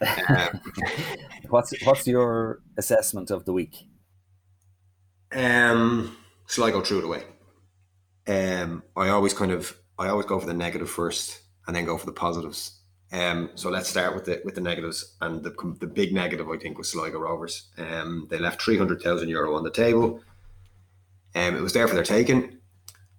Um, 0.28 0.60
what's 1.48 1.72
what's 1.84 2.08
your 2.08 2.58
assessment 2.76 3.30
of 3.30 3.44
the 3.44 3.52
week? 3.52 3.76
Um, 5.30 6.16
shall 6.48 6.64
I 6.64 6.72
go 6.72 6.80
through 6.80 6.98
it 6.98 7.04
away? 7.04 7.22
Um, 8.26 8.82
I 8.96 9.10
always 9.10 9.32
kind 9.32 9.52
of 9.52 9.78
I 9.98 10.08
always 10.08 10.26
go 10.26 10.40
for 10.40 10.46
the 10.46 10.54
negative 10.54 10.90
first, 10.90 11.40
and 11.68 11.76
then 11.76 11.84
go 11.84 11.96
for 11.96 12.06
the 12.06 12.12
positives. 12.12 12.81
Um, 13.12 13.50
so 13.56 13.68
let's 13.68 13.90
start 13.90 14.14
with 14.14 14.24
the 14.24 14.40
with 14.44 14.54
the 14.54 14.60
negatives, 14.62 15.16
and 15.20 15.42
the 15.42 15.54
the 15.80 15.86
big 15.86 16.14
negative 16.14 16.48
I 16.48 16.56
think 16.56 16.78
was 16.78 16.90
Sligo 16.90 17.18
Rovers. 17.18 17.68
Um, 17.76 18.26
they 18.30 18.38
left 18.38 18.62
three 18.62 18.78
hundred 18.78 19.02
thousand 19.02 19.28
euro 19.28 19.54
on 19.54 19.64
the 19.64 19.70
table. 19.70 20.20
Um, 21.34 21.56
it 21.56 21.60
was 21.60 21.74
there 21.74 21.86
for 21.88 21.94
their 21.94 22.04
taking, 22.04 22.58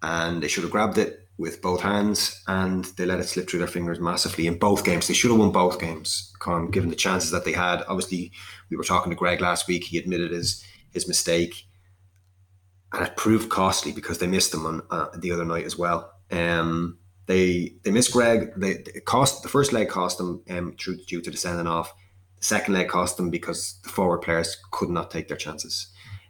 and 0.02 0.42
they 0.42 0.48
should 0.48 0.64
have 0.64 0.72
grabbed 0.72 0.98
it 0.98 1.28
with 1.38 1.62
both 1.62 1.82
hands, 1.82 2.44
and 2.48 2.86
they 2.86 3.06
let 3.06 3.20
it 3.20 3.28
slip 3.28 3.50
through 3.50 3.60
their 3.60 3.68
fingers 3.68 4.00
massively 4.00 4.48
in 4.48 4.58
both 4.58 4.84
games. 4.84 5.08
They 5.08 5.14
should 5.14 5.32
have 5.32 5.40
won 5.40 5.52
both 5.52 5.80
games, 5.80 6.32
Con, 6.40 6.70
given 6.72 6.90
the 6.90 6.96
chances 6.96 7.32
that 7.32 7.46
they 7.46 7.54
had. 7.54 7.84
Obviously, 7.88 8.32
we 8.70 8.78
were 8.78 8.84
talking 8.84 9.12
to 9.12 9.16
Greg 9.16 9.42
last 9.42 9.68
week. 9.68 9.84
He 9.84 9.98
admitted 10.00 10.32
his 10.32 10.64
his 10.92 11.08
mistake, 11.08 11.68
and 12.92 13.06
it 13.06 13.16
proved 13.16 13.50
costly 13.50 13.92
because 13.92 14.18
they 14.18 14.28
missed 14.28 14.52
them 14.52 14.66
on 14.66 14.82
uh, 14.90 15.10
the 15.18 15.32
other 15.32 15.46
night 15.46 15.66
as 15.66 15.78
well. 15.78 16.14
Um, 16.32 16.98
they 17.26 17.76
they 17.84 17.92
missed 17.92 18.12
Greg. 18.12 18.54
They 18.56 18.84
cost 19.06 19.44
the 19.44 19.50
first 19.50 19.74
leg 19.74 19.90
cost 19.90 20.18
them 20.18 20.42
um, 20.50 20.76
due, 20.78 20.98
due 21.06 21.22
to 21.22 21.32
the 21.32 21.38
sending 21.38 21.68
off. 21.68 21.94
The 22.40 22.46
second 22.46 22.74
leg 22.74 22.90
cost 22.90 23.18
them 23.18 23.30
because 23.30 23.80
the 23.84 23.90
forward 23.90 24.20
players 24.20 24.58
could 24.72 24.90
not 24.90 25.12
take 25.12 25.28
their 25.28 25.38
chances. 25.38 25.88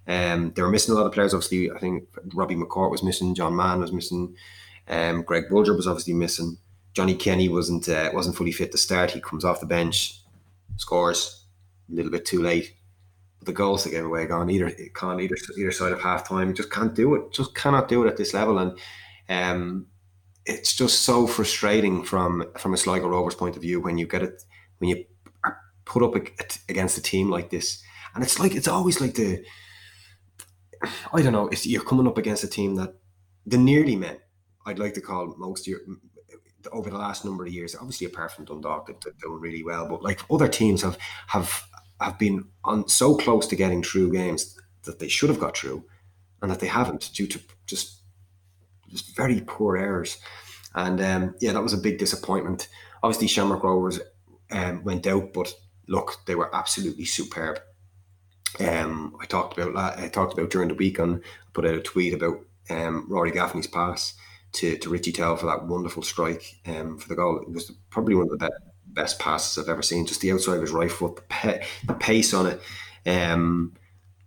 Um, 0.08 0.52
they 0.54 0.62
were 0.62 0.70
missing 0.70 0.94
a 0.94 0.98
lot 0.98 1.08
of 1.08 1.14
players. 1.14 1.34
Obviously, 1.34 1.72
I 1.72 1.80
think 1.80 2.08
Robbie 2.34 2.56
McCourt 2.56 2.92
was 2.92 3.04
missing. 3.04 3.34
John 3.34 3.56
Mahon 3.56 3.80
was 3.80 3.94
missing. 3.94 4.36
Um, 4.88 5.24
Greg 5.24 5.46
Bolger 5.50 5.76
was 5.76 5.88
obviously 5.88 6.14
missing. 6.14 6.58
Johnny 6.94 7.16
Kenny 7.16 7.50
wasn't 7.50 7.90
uh, 7.90 8.12
wasn't 8.14 8.36
fully 8.36 8.52
fit 8.52 8.72
to 8.72 8.78
start. 8.78 9.12
He 9.12 9.22
comes 9.22 9.44
off 9.44 9.60
the 9.60 9.66
bench, 9.66 10.22
scores 10.78 11.46
a 11.92 11.96
little 11.96 12.12
bit 12.12 12.26
too 12.26 12.42
late. 12.42 12.76
But 13.40 13.48
the 13.48 13.54
goals 13.54 13.84
they 13.84 13.92
gave 13.92 14.06
away 14.06 14.28
gone 14.28 14.50
either 14.50 14.70
can't 14.94 15.20
either 15.20 15.36
either 15.58 15.72
side 15.72 15.92
of 15.92 16.02
half 16.02 16.28
time. 16.28 16.54
Just 16.54 16.72
can't 16.72 16.94
do 16.94 17.16
it. 17.16 17.32
Just 17.32 17.56
cannot 17.56 17.88
do 17.88 18.04
it 18.04 18.10
at 18.10 18.18
this 18.18 18.34
level. 18.34 18.60
And 18.60 18.78
um, 19.30 19.88
it's 20.46 20.76
just 20.76 21.02
so 21.02 21.28
frustrating 21.28 22.04
from 22.04 22.46
from 22.58 22.74
a 22.74 22.78
Sligo 22.78 23.08
Rovers 23.08 23.36
point 23.36 23.56
of 23.56 23.62
view 23.62 23.80
when 23.80 23.98
you 23.98 24.08
get 24.08 24.24
it 24.24 24.44
when 24.80 24.90
you 24.90 25.06
are 25.44 25.58
put 25.86 26.04
up 26.04 26.16
against 26.70 26.98
a 26.98 27.02
team 27.02 27.30
like 27.30 27.50
this, 27.50 27.82
and 28.16 28.24
it's 28.24 28.40
like 28.40 28.56
it's 28.56 28.68
always 28.68 29.00
like 29.00 29.16
the 29.16 29.44
I 31.14 31.22
don't 31.22 31.34
know. 31.34 31.48
It's, 31.48 31.66
you're 31.66 31.84
coming 31.84 32.08
up 32.08 32.18
against 32.18 32.44
a 32.44 32.48
team 32.48 32.76
that 32.76 32.96
the 33.46 33.58
nearly 33.58 33.96
men. 33.96 34.18
I'd 34.66 34.80
like 34.80 34.94
to 34.94 35.02
call 35.02 35.36
most 35.38 35.68
your 35.68 35.80
over 36.72 36.90
the 36.90 36.98
last 36.98 37.26
number 37.26 37.46
of 37.46 37.52
years. 37.52 37.76
Obviously, 37.76 38.08
apart 38.08 38.32
from 38.32 38.46
Dundalk, 38.46 38.88
they've 38.88 39.18
done 39.18 39.40
really 39.40 39.64
well, 39.64 39.88
but 39.88 40.04
like 40.04 40.22
other 40.32 40.48
teams 40.48 40.82
have 40.82 40.98
have 41.28 41.64
have 42.00 42.18
been 42.18 42.46
on 42.64 42.88
so 42.88 43.16
close 43.16 43.48
to 43.48 43.56
getting 43.56 43.84
through 43.84 44.12
games 44.12 44.58
that 44.84 45.00
they 45.00 45.08
should 45.08 45.30
have 45.30 45.40
got 45.40 45.58
through, 45.58 45.84
and 46.42 46.52
that 46.52 46.60
they 46.60 46.68
haven't 46.68 47.12
due 47.14 47.28
to 47.28 47.40
just 47.66 48.02
just 48.94 49.16
very 49.16 49.42
poor 49.46 49.78
errors. 49.78 50.18
And 50.76 51.02
um, 51.02 51.36
yeah, 51.40 51.54
that 51.54 51.64
was 51.64 51.74
a 51.74 51.78
big 51.78 51.98
disappointment. 51.98 52.68
Obviously, 53.04 53.28
Shamrock 53.28 53.64
Rovers 53.64 54.00
um, 54.52 54.84
went 54.84 55.06
out, 55.08 55.34
but 55.34 55.54
look, 55.88 56.18
they 56.26 56.36
were 56.36 56.54
absolutely 56.56 57.06
superb. 57.06 57.60
Um, 58.60 59.16
I 59.22 59.26
talked 59.26 59.58
about 59.58 60.00
I 60.00 60.08
talked 60.08 60.34
about 60.34 60.52
during 60.52 60.70
the 60.70 60.76
week 60.76 61.00
on 61.00 61.22
put 61.54 61.66
out 61.66 61.76
a 61.76 61.82
tweet 61.82 62.14
about 62.14 62.38
um, 62.70 63.08
Rory 63.10 63.32
Gaffney's 63.32 63.68
pass 63.68 64.14
to, 64.54 64.78
to 64.78 64.90
Richie 64.90 65.12
Towell 65.12 65.38
for 65.38 65.48
that 65.48 65.66
wonderful 65.66 66.04
strike 66.04 66.60
um, 66.68 66.98
for 66.98 67.10
the 67.10 67.16
goal. 67.16 67.42
It 67.42 67.52
was 67.52 67.72
probably 67.90 68.16
one 68.16 68.26
of 68.26 68.32
the 68.32 68.38
best, 68.38 68.54
best 68.88 69.20
passes 69.20 69.58
I've 69.58 69.70
ever 69.70 69.82
seen. 69.82 70.06
Just 70.06 70.22
the 70.22 70.32
outside 70.32 70.56
of 70.56 70.62
his 70.62 70.72
right 70.72 70.92
foot, 70.92 71.16
the, 71.16 71.22
pe- 71.24 71.66
the 71.86 71.94
pace 71.96 72.34
on 72.34 72.48
it. 72.48 72.62
Um, 73.06 73.74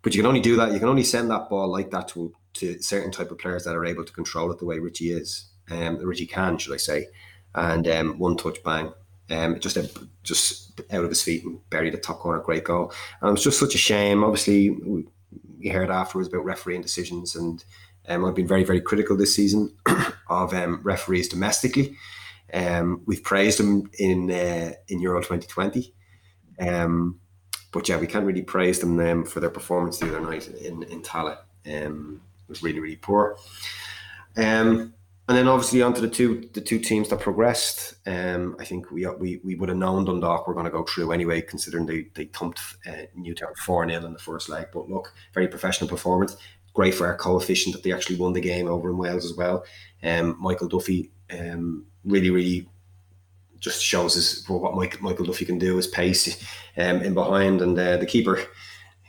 but 0.02 0.14
you 0.14 0.22
can 0.22 0.28
only 0.28 0.40
do 0.40 0.56
that. 0.56 0.72
You 0.72 0.78
can 0.78 0.88
only 0.88 1.04
send 1.04 1.30
that 1.30 1.48
ball 1.48 1.68
like 1.68 1.90
that 1.92 2.08
to 2.08 2.32
to 2.56 2.80
certain 2.82 3.10
type 3.10 3.30
of 3.30 3.38
players 3.38 3.64
that 3.64 3.74
are 3.74 3.84
able 3.84 4.04
to 4.04 4.12
control 4.12 4.50
it 4.50 4.58
the 4.58 4.64
way 4.64 4.78
Richie 4.78 5.12
is. 5.12 5.46
Um, 5.70 5.98
Richie 5.98 6.26
can, 6.26 6.58
should 6.58 6.74
I 6.74 6.78
say? 6.78 7.08
And 7.54 7.88
um, 7.88 8.18
one 8.18 8.36
touch 8.36 8.62
bang, 8.62 8.92
um, 9.30 9.58
just 9.60 9.76
a, 9.76 9.90
just 10.22 10.80
out 10.92 11.04
of 11.04 11.10
his 11.10 11.22
feet 11.22 11.44
and 11.44 11.58
buried 11.70 11.94
the 11.94 11.98
top 11.98 12.18
corner. 12.18 12.40
Great 12.40 12.64
goal. 12.64 12.92
And 13.20 13.28
it 13.28 13.32
was 13.32 13.44
just 13.44 13.58
such 13.58 13.74
a 13.74 13.78
shame. 13.78 14.22
Obviously, 14.22 14.70
we, 14.70 15.06
heard 15.68 15.90
afterwards 15.90 16.28
about 16.28 16.44
refereeing 16.44 16.80
decisions, 16.80 17.34
and 17.34 17.64
um, 18.08 18.24
I've 18.24 18.36
been 18.36 18.46
very 18.46 18.62
very 18.62 18.80
critical 18.80 19.16
this 19.16 19.34
season 19.34 19.74
of 20.28 20.54
um, 20.54 20.80
referees 20.84 21.28
domestically. 21.28 21.96
Um, 22.54 23.02
we've 23.04 23.24
praised 23.24 23.58
them 23.58 23.90
in 23.98 24.30
uh, 24.30 24.74
in 24.86 25.00
Euro 25.00 25.18
2020. 25.18 25.92
Um, 26.60 27.18
but 27.72 27.88
yeah, 27.88 27.98
we 27.98 28.06
can't 28.06 28.24
really 28.24 28.42
praise 28.42 28.78
them 28.78 29.24
for 29.24 29.40
their 29.40 29.50
performance 29.50 29.98
the 29.98 30.08
other 30.08 30.20
night 30.20 30.48
in 30.48 30.84
in 30.84 31.02
Tallaght. 31.02 31.38
Um, 31.66 32.22
was 32.48 32.62
really 32.62 32.80
really 32.80 32.96
poor. 32.96 33.36
Um, 34.36 34.94
and 35.28 35.36
then 35.36 35.48
obviously 35.48 35.82
onto 35.82 36.00
the 36.00 36.08
two 36.08 36.48
the 36.52 36.60
two 36.60 36.78
teams 36.78 37.08
that 37.08 37.20
progressed. 37.20 37.94
Um, 38.06 38.56
I 38.60 38.64
think 38.64 38.90
we 38.90 39.06
we, 39.06 39.40
we 39.42 39.56
would 39.56 39.68
have 39.68 39.78
known 39.78 40.04
Dundalk 40.04 40.46
were 40.46 40.54
going 40.54 40.66
to 40.66 40.70
go 40.70 40.84
through 40.84 41.12
anyway, 41.12 41.40
considering 41.40 41.86
they 41.86 42.06
they 42.14 42.26
thumped 42.26 42.60
uh, 42.86 43.06
Newtown 43.14 43.54
four 43.56 43.88
0 43.88 44.04
in 44.04 44.12
the 44.12 44.18
first 44.18 44.48
leg. 44.48 44.68
But 44.72 44.88
look, 44.88 45.12
very 45.34 45.48
professional 45.48 45.90
performance. 45.90 46.36
Great 46.74 46.94
for 46.94 47.06
our 47.06 47.16
coefficient 47.16 47.74
that 47.74 47.82
they 47.82 47.92
actually 47.92 48.16
won 48.16 48.34
the 48.34 48.40
game 48.40 48.68
over 48.68 48.90
in 48.90 48.98
Wales 48.98 49.24
as 49.24 49.34
well. 49.34 49.64
Um, 50.02 50.36
Michael 50.38 50.68
Duffy 50.68 51.10
um, 51.30 51.86
really 52.04 52.30
really 52.30 52.68
just 53.58 53.82
shows 53.82 54.16
us 54.16 54.48
what 54.48 54.76
Michael, 54.76 55.26
Duffy 55.26 55.44
can 55.44 55.58
do. 55.58 55.76
His 55.76 55.88
pace 55.88 56.40
um, 56.76 57.00
in 57.00 57.14
behind, 57.14 57.62
and 57.62 57.76
uh, 57.76 57.96
the 57.96 58.06
keeper 58.06 58.38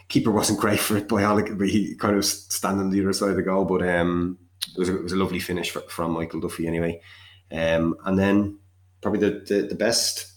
keeper 0.10 0.32
wasn't 0.32 0.60
great 0.60 0.80
for 0.80 0.98
it 0.98 1.08
by 1.08 1.24
all. 1.24 1.38
He 1.38 1.96
kind 1.96 2.16
of 2.16 2.26
standing 2.26 2.86
on 2.86 2.92
the 2.92 3.02
other 3.02 3.14
side 3.14 3.32
of 3.32 3.36
the 3.36 3.42
goal, 3.42 3.66
but 3.66 3.88
um, 3.88 4.38
it 4.74 4.80
was 4.80 4.90
a, 4.90 4.98
it 4.98 5.04
was 5.04 5.14
a 5.14 5.18
lovely 5.18 5.40
finish 5.40 5.72
for, 5.72 5.82
from 5.82 6.12
Michael 6.12 6.40
Duffy 6.40 6.68
anyway. 6.68 7.02
Um, 7.52 7.96
and 8.06 8.18
then 8.18 8.60
probably 9.02 9.20
the, 9.20 9.44
the, 9.46 9.68
the 9.68 9.76
best. 9.76 10.34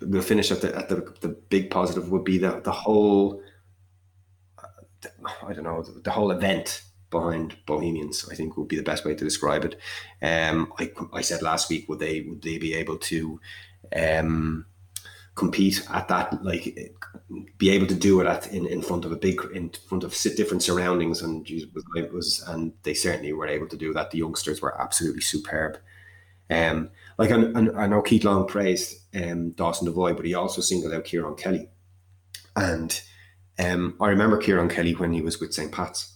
We'll 0.00 0.22
finish 0.22 0.50
at 0.50 0.60
the 0.60 0.76
at 0.76 0.88
the, 0.88 1.14
the 1.20 1.28
big 1.28 1.70
positive 1.70 2.10
would 2.10 2.24
be 2.24 2.38
the 2.38 2.60
the 2.60 2.72
whole. 2.72 3.40
I 5.46 5.52
don't 5.52 5.64
know 5.64 5.82
the 5.82 6.10
whole 6.10 6.30
event 6.30 6.82
behind 7.10 7.56
Bohemians. 7.66 8.28
I 8.30 8.34
think 8.34 8.56
would 8.56 8.68
be 8.68 8.76
the 8.76 8.82
best 8.82 9.04
way 9.04 9.14
to 9.14 9.24
describe 9.24 9.64
it. 9.64 9.78
Um, 10.20 10.72
I, 10.78 10.90
I 11.12 11.20
said 11.22 11.42
last 11.42 11.70
week 11.70 11.88
would 11.88 12.00
they 12.00 12.22
would 12.22 12.42
they 12.42 12.58
be 12.58 12.74
able 12.74 12.98
to 12.98 13.40
um, 13.96 14.66
compete 15.34 15.84
at 15.90 16.06
that 16.08 16.44
like 16.44 16.94
be 17.58 17.70
able 17.70 17.86
to 17.86 17.94
do 17.94 18.20
it 18.20 18.26
at 18.26 18.52
in, 18.52 18.66
in 18.66 18.80
front 18.80 19.04
of 19.04 19.10
a 19.10 19.16
big 19.16 19.40
in 19.52 19.70
front 19.88 20.04
of 20.04 20.16
different 20.36 20.62
surroundings 20.62 21.22
and 21.22 21.48
it 21.50 22.12
was 22.12 22.44
and 22.46 22.72
they 22.84 22.94
certainly 22.94 23.32
were 23.32 23.46
able 23.46 23.66
to 23.66 23.76
do 23.76 23.92
that. 23.92 24.10
The 24.10 24.18
youngsters 24.18 24.62
were 24.62 24.80
absolutely 24.80 25.22
superb. 25.22 25.78
Um 26.50 26.90
like 27.18 27.30
I, 27.30 27.36
I 27.36 27.86
know 27.86 28.02
Keith 28.02 28.24
Long 28.24 28.46
praised 28.46 28.96
um 29.14 29.50
Dawson 29.52 29.88
Devoy 29.88 30.14
but 30.14 30.24
he 30.24 30.34
also 30.34 30.60
singled 30.60 30.92
out 30.92 31.04
Kieran 31.04 31.34
Kelly. 31.34 31.68
And 32.54 33.00
um 33.58 33.96
I 34.00 34.08
remember 34.08 34.36
Kieran 34.36 34.68
Kelly 34.68 34.94
when 34.94 35.12
he 35.12 35.20
was 35.20 35.40
with 35.40 35.52
St. 35.52 35.72
Pat's. 35.72 36.12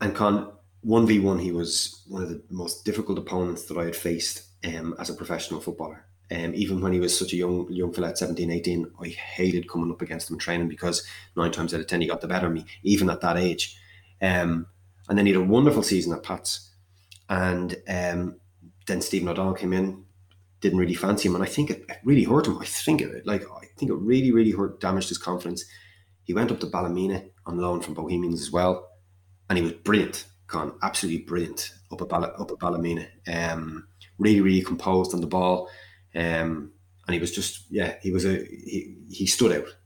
And 0.00 0.16
con 0.16 0.52
1v1 0.84 1.40
he 1.40 1.52
was 1.52 2.02
one 2.08 2.24
of 2.24 2.28
the 2.28 2.42
most 2.50 2.84
difficult 2.84 3.18
opponents 3.18 3.66
that 3.66 3.78
I 3.78 3.84
had 3.84 3.94
faced 3.94 4.48
um, 4.64 4.96
as 4.98 5.10
a 5.10 5.14
professional 5.14 5.60
footballer 5.60 6.06
um, 6.30 6.54
even 6.54 6.80
when 6.80 6.92
he 6.92 7.00
was 7.00 7.18
such 7.18 7.32
a 7.32 7.36
young 7.36 7.70
young 7.70 7.92
fella 7.92 8.08
at 8.08 8.18
17, 8.18 8.50
18, 8.50 8.90
I 9.02 9.08
hated 9.08 9.68
coming 9.68 9.90
up 9.90 10.00
against 10.00 10.30
him 10.30 10.38
training 10.38 10.68
because 10.68 11.06
nine 11.36 11.50
times 11.50 11.74
out 11.74 11.80
of 11.80 11.86
ten 11.86 12.00
he 12.00 12.06
got 12.06 12.20
the 12.20 12.28
better 12.28 12.46
of 12.46 12.52
me, 12.52 12.64
even 12.82 13.10
at 13.10 13.20
that 13.20 13.36
age. 13.36 13.76
Um, 14.20 14.66
and 15.08 15.18
then 15.18 15.26
he 15.26 15.32
had 15.32 15.42
a 15.42 15.44
wonderful 15.44 15.82
season 15.82 16.12
at 16.12 16.22
Pats. 16.22 16.70
And 17.28 17.76
um, 17.88 18.36
then 18.86 19.00
Stephen 19.00 19.28
O'Donnell 19.28 19.54
came 19.54 19.72
in, 19.72 20.04
didn't 20.60 20.78
really 20.78 20.94
fancy 20.94 21.28
him, 21.28 21.34
and 21.34 21.44
I 21.44 21.48
think 21.48 21.70
it, 21.70 21.84
it 21.88 21.98
really 22.04 22.24
hurt 22.24 22.46
him. 22.46 22.58
I 22.58 22.64
think 22.64 23.02
it 23.02 23.26
like 23.26 23.42
I 23.42 23.66
think 23.76 23.90
it 23.90 23.96
really, 23.96 24.32
really 24.32 24.52
hurt, 24.52 24.80
damaged 24.80 25.08
his 25.08 25.18
confidence. 25.18 25.64
He 26.24 26.34
went 26.34 26.52
up 26.52 26.60
to 26.60 26.66
Ballymena 26.66 27.24
on 27.46 27.58
loan 27.58 27.80
from 27.80 27.94
Bohemians 27.94 28.40
as 28.40 28.52
well, 28.52 28.88
and 29.48 29.58
he 29.58 29.64
was 29.64 29.72
brilliant, 29.72 30.26
Con, 30.46 30.72
absolutely 30.82 31.24
brilliant 31.24 31.72
up 31.90 32.00
at 32.00 32.08
Ball- 32.08 32.24
up 32.24 32.50
at 32.50 32.58
Ballymena. 32.58 33.06
Um, 33.26 33.88
really, 34.18 34.40
really 34.40 34.62
composed 34.62 35.14
on 35.14 35.20
the 35.20 35.26
ball 35.26 35.68
um, 36.14 36.72
and 37.06 37.14
he 37.14 37.18
was 37.18 37.32
just, 37.32 37.64
yeah, 37.70 37.96
he 38.00 38.12
was 38.12 38.24
a, 38.24 38.36
he, 38.36 38.96
he 39.10 39.26
stood 39.26 39.52
out. 39.52 39.76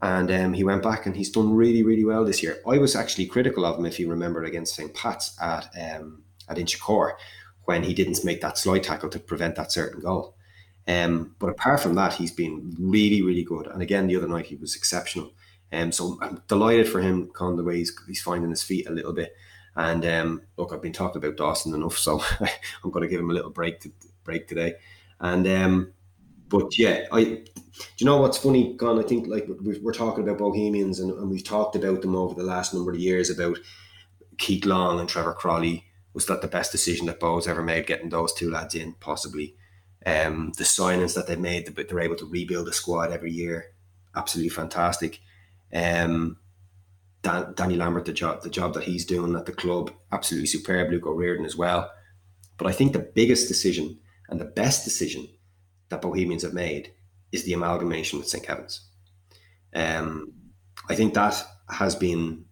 And 0.00 0.30
um, 0.30 0.52
he 0.52 0.62
went 0.62 0.82
back 0.82 1.06
and 1.06 1.16
he's 1.16 1.30
done 1.30 1.52
really, 1.52 1.82
really 1.82 2.04
well 2.04 2.24
this 2.24 2.42
year. 2.42 2.58
I 2.66 2.78
was 2.78 2.94
actually 2.94 3.26
critical 3.26 3.64
of 3.64 3.78
him, 3.78 3.86
if 3.86 3.98
you 3.98 4.08
remember, 4.08 4.44
against 4.44 4.76
St. 4.76 4.94
Pat's 4.94 5.36
at 5.40 5.68
um, 5.76 6.22
at 6.48 6.56
Inchicore 6.56 7.12
when 7.64 7.82
he 7.82 7.92
didn't 7.92 8.24
make 8.24 8.40
that 8.40 8.58
slide 8.58 8.82
tackle 8.82 9.10
to 9.10 9.18
prevent 9.18 9.56
that 9.56 9.72
certain 9.72 10.00
goal. 10.00 10.34
Um, 10.86 11.34
but 11.38 11.50
apart 11.50 11.80
from 11.80 11.94
that, 11.96 12.14
he's 12.14 12.32
been 12.32 12.74
really, 12.78 13.20
really 13.20 13.44
good. 13.44 13.66
And 13.66 13.82
again, 13.82 14.06
the 14.06 14.16
other 14.16 14.28
night 14.28 14.46
he 14.46 14.56
was 14.56 14.74
exceptional. 14.74 15.32
Um, 15.70 15.92
so 15.92 16.18
I'm 16.22 16.42
delighted 16.48 16.88
for 16.88 17.00
him, 17.00 17.28
Con, 17.34 17.56
the 17.56 17.64
way 17.64 17.76
he's, 17.76 17.92
he's 18.06 18.22
finding 18.22 18.48
his 18.48 18.62
feet 18.62 18.88
a 18.88 18.92
little 18.92 19.12
bit. 19.12 19.34
And 19.76 20.04
um, 20.06 20.42
look, 20.56 20.72
I've 20.72 20.80
been 20.80 20.94
talking 20.94 21.22
about 21.22 21.36
Dawson 21.36 21.74
enough, 21.74 21.98
so 21.98 22.22
I'm 22.40 22.90
going 22.90 23.02
to 23.02 23.08
give 23.08 23.20
him 23.20 23.30
a 23.30 23.34
little 23.34 23.50
break 23.50 23.80
to, 23.80 23.92
break 24.24 24.48
today. 24.48 24.74
And 25.20 25.46
um, 25.46 25.92
but 26.48 26.78
yeah, 26.78 27.06
I 27.12 27.42
do 27.78 27.84
you 27.98 28.06
know 28.06 28.18
what's 28.18 28.38
funny, 28.38 28.76
Con? 28.76 28.98
I 28.98 29.02
think 29.02 29.26
like 29.26 29.46
we're 29.48 29.92
talking 29.92 30.24
about 30.24 30.38
Bohemians, 30.38 31.00
and, 31.00 31.10
and 31.12 31.30
we've 31.30 31.44
talked 31.44 31.76
about 31.76 32.02
them 32.02 32.16
over 32.16 32.34
the 32.34 32.46
last 32.46 32.74
number 32.74 32.92
of 32.92 32.98
years 32.98 33.30
about 33.30 33.58
Keith 34.38 34.64
Long 34.64 35.00
and 35.00 35.08
Trevor 35.08 35.34
Croly. 35.34 35.84
Was 36.14 36.26
that 36.26 36.42
the 36.42 36.48
best 36.48 36.72
decision 36.72 37.06
that 37.06 37.20
Bo's 37.20 37.46
ever 37.46 37.62
made, 37.62 37.86
getting 37.86 38.08
those 38.08 38.32
two 38.32 38.50
lads 38.50 38.74
in? 38.74 38.94
Possibly. 38.94 39.54
Um, 40.06 40.52
the 40.56 40.64
signings 40.64 41.14
that 41.14 41.26
they 41.26 41.36
made, 41.36 41.74
but 41.74 41.88
they're 41.88 42.00
able 42.00 42.16
to 42.16 42.30
rebuild 42.30 42.68
a 42.68 42.72
squad 42.72 43.12
every 43.12 43.30
year. 43.30 43.72
Absolutely 44.16 44.48
fantastic. 44.48 45.20
Um, 45.72 46.38
Dan, 47.22 47.52
Danny 47.54 47.76
Lambert, 47.76 48.04
the 48.04 48.12
job 48.12 48.42
the 48.42 48.50
job 48.50 48.74
that 48.74 48.84
he's 48.84 49.04
doing 49.04 49.34
at 49.36 49.46
the 49.46 49.52
club, 49.52 49.92
absolutely 50.12 50.46
superb. 50.46 50.90
Luke 50.90 51.06
O'Riordan 51.06 51.44
as 51.44 51.56
well. 51.56 51.90
But 52.56 52.68
I 52.68 52.72
think 52.72 52.92
the 52.92 53.10
biggest 53.14 53.48
decision 53.48 53.98
and 54.28 54.40
the 54.40 54.44
best 54.44 54.84
decision 54.84 55.28
that 55.88 56.02
Bohemians 56.02 56.42
have 56.42 56.54
made 56.54 56.92
is 57.32 57.44
the 57.44 57.52
amalgamation 57.52 58.18
with 58.18 58.28
St. 58.28 58.44
Kevin's. 58.44 58.86
Um, 59.74 60.32
I 60.88 60.94
think 60.94 61.14
that 61.14 61.42
has 61.68 61.94
been 61.94 62.44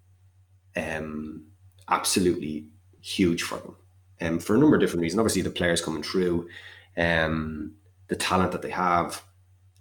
um, 0.77 1.47
absolutely 1.89 2.69
huge 3.01 3.43
for 3.43 3.59
them 3.59 3.77
um, 4.21 4.39
for 4.39 4.55
a 4.55 4.59
number 4.59 4.77
of 4.77 4.81
different 4.81 5.03
reasons. 5.03 5.19
Obviously, 5.19 5.43
the 5.43 5.51
players 5.51 5.81
coming 5.81 6.03
through, 6.03 6.49
um, 6.97 7.75
the 8.09 8.17
talent 8.17 8.53
that 8.53 8.63
they 8.63 8.71
have, 8.71 9.23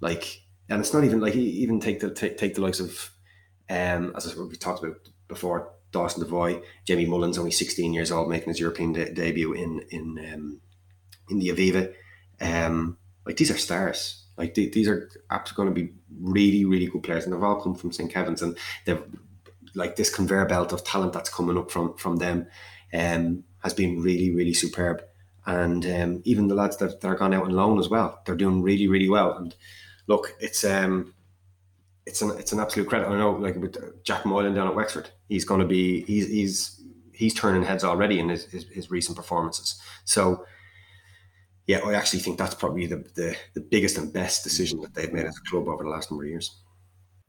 like, 0.02 0.42
and 0.70 0.80
it's 0.80 0.94
not 0.94 1.04
even 1.04 1.20
like 1.20 1.36
even 1.36 1.80
take 1.80 2.00
the 2.00 2.14
take, 2.14 2.38
take 2.38 2.56
the 2.56 2.62
likes 2.62 2.80
of, 2.80 3.12
um, 3.70 4.14
as 4.16 4.36
we 4.36 4.56
talked 4.56 4.84
about 4.84 4.98
before, 5.28 5.72
Dawson 5.92 6.24
Devoy, 6.24 6.62
Jamie 6.86 7.06
Mullins, 7.06 7.38
only 7.38 7.52
16 7.52 7.94
years 7.94 8.12
old, 8.12 8.30
making 8.30 8.50
his 8.50 8.60
European 8.60 8.94
de- 8.94 9.14
debut 9.14 9.54
in 9.54 9.82
in 9.90 10.34
um, 10.34 10.62
in 11.30 11.40
the 11.40 11.50
Aviva. 11.50 11.94
Um, 12.42 12.98
like 13.26 13.38
these 13.38 13.52
are 13.52 13.58
stars. 13.58 14.26
Like 14.38 14.54
they, 14.54 14.68
these 14.68 14.88
are 14.88 15.10
going 15.56 15.70
to 15.70 15.74
be 15.74 15.94
really, 16.20 16.66
really 16.66 16.88
good 16.88 17.04
players, 17.04 17.24
and 17.24 17.34
they've 17.34 17.44
all 17.44 17.62
come 17.62 17.76
from 17.76 17.92
St. 17.92 18.12
Kevin's, 18.12 18.42
and 18.42 18.58
they've 18.86 19.02
like 19.74 19.96
this 19.96 20.14
conveyor 20.14 20.46
belt 20.46 20.72
of 20.72 20.84
talent 20.84 21.14
that's 21.14 21.30
coming 21.30 21.58
up 21.58 21.72
from 21.72 21.96
from 21.98 22.18
them. 22.18 22.48
Um, 22.94 23.44
has 23.66 23.74
been 23.74 24.02
really, 24.02 24.34
really 24.34 24.54
superb. 24.54 25.04
And 25.48 25.86
um, 25.88 26.22
even 26.24 26.48
the 26.48 26.56
lads 26.56 26.78
that, 26.78 27.02
that 27.02 27.08
are 27.08 27.16
gone 27.16 27.34
out 27.34 27.46
on 27.46 27.52
loan 27.52 27.80
as 27.80 27.90
well, 27.90 28.22
they're 28.26 28.36
doing 28.36 28.62
really, 28.62 28.88
really 28.88 29.10
well. 29.10 29.34
And 29.34 29.56
look, 30.08 30.36
it's 30.40 30.64
um, 30.64 31.14
it's 32.06 32.22
an 32.22 32.32
it's 32.38 32.52
an 32.52 32.60
absolute 32.60 32.88
credit. 32.88 33.08
I 33.08 33.18
know, 33.18 33.32
like 33.32 33.56
with 33.56 34.04
Jack 34.04 34.26
Moylan 34.26 34.54
down 34.54 34.68
at 34.68 34.76
Wexford, 34.76 35.10
he's 35.30 35.46
going 35.46 35.62
to 35.62 35.68
be 35.68 36.02
he's 36.04 36.28
he's 36.28 36.82
he's 37.12 37.34
turning 37.34 37.64
heads 37.64 37.84
already 37.84 38.20
in 38.20 38.30
his, 38.30 38.46
his, 38.46 38.68
his 38.70 38.92
recent 38.92 39.18
performances. 39.18 39.80
So 40.04 40.46
yeah, 41.68 41.80
I 41.80 41.94
actually 41.94 42.20
think 42.20 42.38
that's 42.38 42.56
probably 42.56 42.86
the, 42.86 42.98
the, 43.16 43.36
the 43.54 43.62
biggest 43.62 43.98
and 43.98 44.12
best 44.12 44.44
decision 44.44 44.82
that 44.82 44.94
they've 44.94 45.12
made 45.12 45.26
as 45.26 45.38
a 45.38 45.50
club 45.50 45.68
over 45.68 45.84
the 45.84 45.90
last 45.90 46.12
number 46.12 46.24
of 46.24 46.30
years. 46.30 46.62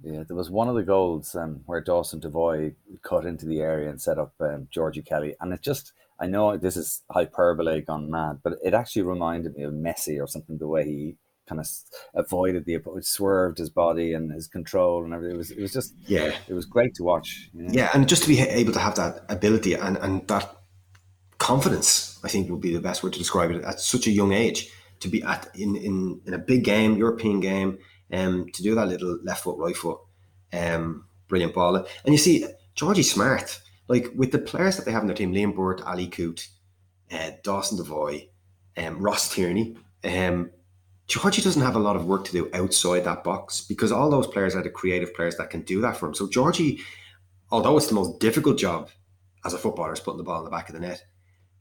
Yeah, 0.02 0.24
there 0.26 0.36
was 0.36 0.50
one 0.50 0.68
of 0.68 0.74
the 0.74 0.82
goals 0.82 1.34
um, 1.34 1.62
where 1.64 1.80
Dawson 1.80 2.20
Devoy 2.20 2.74
cut 3.02 3.24
into 3.24 3.46
the 3.46 3.60
area 3.60 3.88
and 3.88 4.00
set 4.00 4.18
up 4.18 4.34
um, 4.40 4.68
Georgie 4.70 5.02
Kelly, 5.02 5.34
and 5.40 5.52
it 5.52 5.62
just 5.62 5.92
I 6.20 6.26
know 6.26 6.56
this 6.56 6.76
is 6.76 7.02
hyperbole 7.10 7.82
gone 7.82 8.10
mad, 8.10 8.40
but 8.42 8.54
it 8.64 8.74
actually 8.74 9.02
reminded 9.02 9.56
me 9.56 9.64
of 9.64 9.72
Messi 9.72 10.22
or 10.22 10.26
something. 10.26 10.58
The 10.58 10.68
way 10.68 10.84
he 10.84 11.16
kind 11.48 11.60
of 11.60 11.68
avoided 12.14 12.64
the 12.64 12.78
swerved 13.00 13.58
his 13.58 13.70
body 13.70 14.12
and 14.12 14.32
his 14.32 14.46
control 14.46 15.04
and 15.04 15.14
everything. 15.14 15.34
It 15.34 15.38
was 15.38 15.50
it 15.50 15.60
was 15.60 15.72
just 15.72 15.94
yeah, 16.06 16.36
it 16.48 16.54
was 16.54 16.66
great 16.66 16.94
to 16.96 17.04
watch. 17.04 17.50
You 17.54 17.62
know? 17.62 17.72
Yeah, 17.72 17.90
and 17.94 18.08
just 18.08 18.22
to 18.24 18.28
be 18.28 18.40
able 18.40 18.72
to 18.72 18.80
have 18.80 18.96
that 18.96 19.24
ability 19.28 19.74
and 19.74 19.96
and 19.98 20.26
that 20.28 20.56
confidence, 21.46 22.18
I 22.24 22.28
think 22.28 22.50
would 22.50 22.60
be 22.60 22.74
the 22.74 22.80
best 22.88 23.02
word 23.02 23.12
to 23.12 23.20
describe 23.20 23.52
it 23.52 23.62
at 23.62 23.78
such 23.78 24.08
a 24.08 24.10
young 24.10 24.32
age 24.32 24.68
to 24.98 25.08
be 25.08 25.22
at 25.22 25.48
in 25.54 25.76
in, 25.76 26.20
in 26.26 26.34
a 26.34 26.38
big 26.38 26.64
game, 26.64 26.96
European 26.96 27.38
game, 27.38 27.78
um, 28.12 28.50
to 28.52 28.62
do 28.64 28.74
that 28.74 28.88
little 28.88 29.18
left 29.22 29.44
foot, 29.44 29.56
right 29.58 29.76
foot, 29.76 30.00
um, 30.52 31.04
brilliant 31.28 31.54
ball. 31.54 31.76
And 31.76 32.14
you 32.14 32.18
see, 32.18 32.46
Georgie 32.74 33.04
Smart, 33.04 33.60
like 33.86 34.10
with 34.16 34.32
the 34.32 34.40
players 34.40 34.76
that 34.76 34.84
they 34.84 34.92
have 34.92 35.02
in 35.02 35.06
their 35.06 35.16
team, 35.16 35.32
Liam 35.32 35.54
Burt, 35.54 35.80
Ali 35.82 36.08
Coote, 36.08 36.48
uh, 37.12 37.30
Dawson 37.44 37.78
Devoy, 37.78 38.28
um, 38.76 38.98
Ross 38.98 39.32
Tierney, 39.32 39.76
um, 40.02 40.50
Georgie 41.06 41.42
doesn't 41.42 41.62
have 41.62 41.76
a 41.76 41.86
lot 41.88 41.94
of 41.94 42.06
work 42.06 42.24
to 42.24 42.32
do 42.32 42.50
outside 42.54 43.04
that 43.04 43.22
box 43.22 43.60
because 43.60 43.92
all 43.92 44.10
those 44.10 44.26
players 44.26 44.56
are 44.56 44.64
the 44.64 44.70
creative 44.70 45.14
players 45.14 45.36
that 45.36 45.50
can 45.50 45.62
do 45.62 45.80
that 45.80 45.96
for 45.96 46.06
him. 46.08 46.14
So 46.14 46.28
Georgie, 46.28 46.80
although 47.52 47.76
it's 47.76 47.86
the 47.86 47.94
most 47.94 48.18
difficult 48.18 48.58
job 48.58 48.90
as 49.44 49.54
a 49.54 49.58
footballer, 49.58 49.92
is 49.92 50.00
putting 50.00 50.18
the 50.18 50.24
ball 50.24 50.40
in 50.40 50.44
the 50.44 50.50
back 50.50 50.68
of 50.68 50.74
the 50.74 50.80
net, 50.80 51.04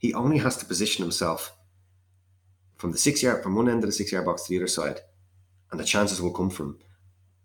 he 0.05 0.13
only 0.13 0.37
has 0.37 0.55
to 0.57 0.65
position 0.65 1.03
himself 1.03 1.57
from 2.77 2.91
the 2.91 2.97
six 2.97 3.23
yard 3.23 3.41
from 3.41 3.55
one 3.55 3.67
end 3.67 3.83
of 3.83 3.89
the 3.89 3.91
six 3.91 4.11
yard 4.11 4.25
box 4.25 4.43
to 4.43 4.49
the 4.49 4.57
other 4.57 4.67
side, 4.67 4.99
and 5.71 5.79
the 5.79 5.83
chances 5.83 6.21
will 6.21 6.33
come 6.33 6.51
from. 6.51 6.77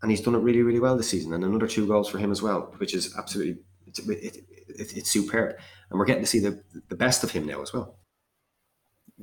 And 0.03 0.11
he's 0.11 0.21
done 0.21 0.35
it 0.35 0.41
really, 0.41 0.63
really 0.63 0.81
well 0.81 0.97
this 0.97 1.09
season, 1.09 1.33
and 1.33 1.43
another 1.43 1.67
two 1.67 1.87
goals 1.87 2.11
for 2.11 2.19
him 2.19 2.31
as 2.31 2.43
well, 2.43 2.75
which 2.77 2.95
is 2.95 3.17
absolutely 3.17 3.63
it's, 3.87 3.99
it, 3.99 4.11
it, 4.11 4.37
it, 4.69 4.97
it's 4.99 5.11
superb, 5.11 5.57
and 5.89 5.99
we're 5.99 6.05
getting 6.05 6.23
to 6.23 6.29
see 6.29 6.39
the 6.39 6.63
the 6.89 6.97
best 6.97 7.25
of 7.25 7.31
him 7.31 7.47
now 7.47 7.63
as 7.63 7.73
well. 7.73 7.97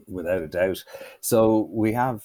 Without 0.08 0.42
a 0.42 0.48
doubt. 0.48 0.84
So 1.22 1.70
we 1.72 1.94
have 1.94 2.24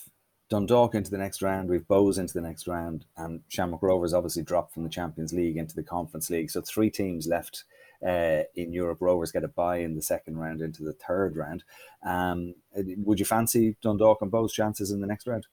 Dundalk 0.49 0.95
into 0.95 1.11
the 1.11 1.19
next 1.19 1.43
round, 1.43 1.69
we've 1.69 1.89
Bohs 1.89 2.19
into 2.19 2.35
the 2.35 2.41
next 2.41 2.67
round, 2.67 3.05
and 3.19 3.41
Shamrock 3.49 3.83
Rovers 3.83 4.15
obviously 4.15 4.43
dropped 4.43 4.73
from 4.73 4.85
the 4.85 4.91
Champions 4.91 5.35
League 5.35 5.59
into 5.59 5.75
the 5.75 5.83
Conference 5.83 6.31
League. 6.31 6.51
So 6.51 6.63
three 6.63 6.91
teams 6.91 7.27
left 7.27 7.65
uh, 8.07 8.43
in 8.55 8.73
Europe. 8.73 8.99
Rovers 9.01 9.33
get 9.33 9.45
a 9.45 9.49
bye 9.49 9.79
in 9.79 9.95
the 9.95 10.03
second 10.03 10.39
round 10.39 10.61
into 10.61 10.83
the 10.83 10.93
third 10.93 11.37
round. 11.37 11.65
Um, 12.05 12.55
would 12.75 13.19
you 13.19 13.25
fancy 13.25 13.77
Dundalk 13.83 14.23
and 14.23 14.31
Bohs 14.31 14.53
chances 14.53 14.91
in 14.91 15.01
the 15.01 15.07
next 15.07 15.27
round? 15.27 15.47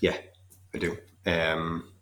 Yeah, 0.00 0.16
I 0.74 0.78
do. 0.78 0.98
Um, 1.24 1.92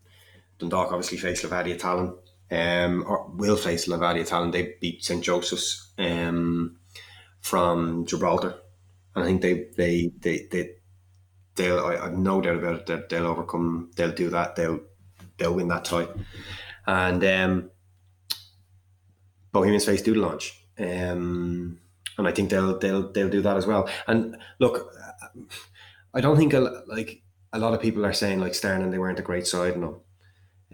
Dundalk 0.59 0.93
obviously 0.93 1.19
face 1.19 1.45
Levadia 1.45 1.79
Tallinn, 1.79 2.17
um, 2.51 3.05
or 3.07 3.31
will 3.35 3.57
face 3.57 3.89
Levadia 3.89 4.29
Tallinn. 4.29 4.53
They 4.53 4.75
beat 4.81 5.05
St 5.05 5.23
Joseph's 5.23 5.93
um, 5.99 6.77
from 7.41 8.07
Gibraltar, 8.07 8.55
and 9.15 9.25
I 9.25 9.27
think 9.27 9.43
they 9.43 9.69
they 9.77 10.13
they 10.19 10.47
they 10.51 10.71
they'll 11.57 11.85
I, 11.85 11.97
have 11.97 12.19
no 12.19 12.41
doubt 12.41 12.57
about 12.57 12.81
it 12.81 12.87
that 12.87 13.09
they'll 13.09 13.27
overcome. 13.27 13.91
They'll 13.97 14.13
do 14.13 14.31
that. 14.31 14.57
They'll 14.57 14.81
they'll 15.39 15.55
win 15.55 15.69
that 15.69 15.85
tie, 15.85 16.09
and 16.87 17.25
um, 17.25 17.71
Bohemians 19.55 19.87
face 19.87 20.03
Dudelange. 20.03 20.51
Um, 20.79 21.79
and 22.19 22.29
I 22.29 22.33
think 22.33 22.51
they'll 22.51 22.79
they'll 22.79 23.11
they'll 23.13 23.31
do 23.31 23.41
that 23.41 23.57
as 23.57 23.67
well. 23.67 23.89
And 24.07 24.37
look, 24.59 24.93
I 26.13 26.21
don't 26.21 26.37
think 26.37 26.53
a, 26.53 26.83
like 26.87 27.23
a 27.53 27.59
lot 27.59 27.73
of 27.73 27.81
people 27.81 28.05
are 28.05 28.13
saying 28.13 28.41
like 28.41 28.53
Stjarnan 28.53 28.91
they 28.91 28.99
weren't 28.99 29.21
a 29.21 29.23
great 29.31 29.47
side. 29.47 29.79
No, 29.79 30.03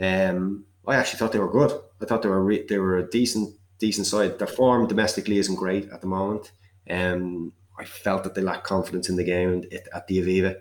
um, 0.01 0.64
I 0.88 0.97
actually 0.97 1.19
thought 1.19 1.33
they 1.33 1.38
were 1.38 1.53
good. 1.53 1.79
I 2.03 2.07
thought 2.07 2.23
they 2.23 2.29
were 2.29 2.43
re- 2.43 2.66
they 2.66 2.79
were 2.79 2.99
a 2.99 3.09
decent 3.09 3.55
decent 3.79 4.07
side. 4.07 4.38
Their 4.38 4.47
form 4.47 4.88
domestically 4.88 5.38
isn't 5.38 5.57
great 5.57 5.88
at 5.90 6.01
the 6.01 6.07
moment. 6.07 6.51
Um, 6.88 7.53
I 7.79 7.85
felt 7.85 8.25
that 8.25 8.35
they 8.35 8.43
lacked 8.43 8.64
confidence 8.64 9.09
in 9.09 9.16
the 9.16 9.25
game 9.25 9.62
at 9.95 10.07
the 10.07 10.19
Aviva, 10.19 10.57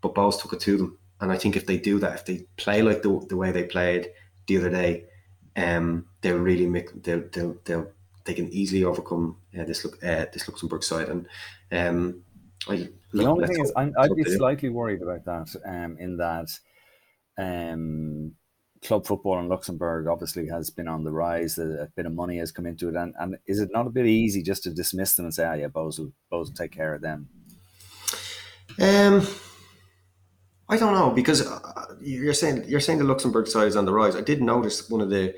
but 0.00 0.14
Bohs 0.14 0.40
took 0.40 0.52
it 0.52 0.60
to 0.60 0.76
them. 0.76 0.98
And 1.20 1.30
I 1.30 1.38
think 1.38 1.56
if 1.56 1.66
they 1.66 1.76
do 1.76 2.00
that, 2.00 2.14
if 2.14 2.24
they 2.24 2.46
play 2.56 2.82
like 2.82 3.02
the, 3.02 3.24
the 3.28 3.36
way 3.36 3.52
they 3.52 3.62
played 3.62 4.10
the 4.48 4.58
other 4.58 4.70
day, 4.70 5.04
um, 5.56 6.06
they'll 6.20 6.38
really 6.38 6.66
make 6.66 7.02
they'll 7.02 7.24
they'll, 7.32 7.56
they'll 7.64 7.88
they 8.24 8.34
can 8.34 8.48
easily 8.52 8.84
overcome 8.84 9.36
uh, 9.58 9.64
this 9.64 9.84
look 9.84 10.02
uh, 10.02 10.26
this 10.32 10.48
Luxembourg 10.48 10.82
side. 10.82 11.08
And 11.08 11.26
um, 11.72 12.22
I, 12.68 12.88
the 13.12 13.26
only 13.26 13.46
thing 13.48 13.64
is, 13.64 13.72
i 13.76 13.90
would 13.96 14.16
be 14.16 14.24
slightly 14.24 14.68
worried 14.68 15.02
about 15.02 15.24
that. 15.24 15.54
Um, 15.66 15.96
in 15.98 16.16
that, 16.18 16.48
um, 17.38 18.32
club 18.82 19.06
football 19.06 19.38
in 19.38 19.48
Luxembourg 19.48 20.06
obviously 20.06 20.48
has 20.48 20.70
been 20.70 20.88
on 20.88 21.04
the 21.04 21.10
rise. 21.10 21.58
A, 21.58 21.82
a, 21.82 21.86
bit 21.96 22.06
of 22.06 22.12
money 22.12 22.38
has 22.38 22.52
come 22.52 22.66
into 22.66 22.88
it, 22.88 22.94
and, 22.94 23.14
and 23.18 23.36
is 23.46 23.60
it 23.60 23.70
not 23.72 23.86
a 23.86 23.90
bit 23.90 24.06
easy 24.06 24.42
just 24.42 24.62
to 24.64 24.70
dismiss 24.70 25.14
them 25.14 25.26
and 25.26 25.34
say, 25.34 25.44
"Ah, 25.44 25.54
yeah, 25.54 25.68
Bohs 25.68 25.98
will, 25.98 26.12
Bohs 26.30 26.46
will 26.46 26.54
take 26.54 26.72
care 26.72 26.94
of 26.94 27.02
them"? 27.02 27.28
Um, 28.80 29.26
I 30.68 30.76
don't 30.76 30.94
know 30.94 31.10
because 31.10 31.46
uh, 31.46 31.94
you're 32.00 32.34
saying 32.34 32.64
you're 32.66 32.80
saying 32.80 32.98
the 32.98 33.04
Luxembourg 33.04 33.46
side 33.46 33.68
is 33.68 33.76
on 33.76 33.84
the 33.84 33.92
rise. 33.92 34.16
I 34.16 34.20
did 34.20 34.42
notice 34.42 34.88
one 34.88 35.00
of 35.00 35.10
the 35.10 35.34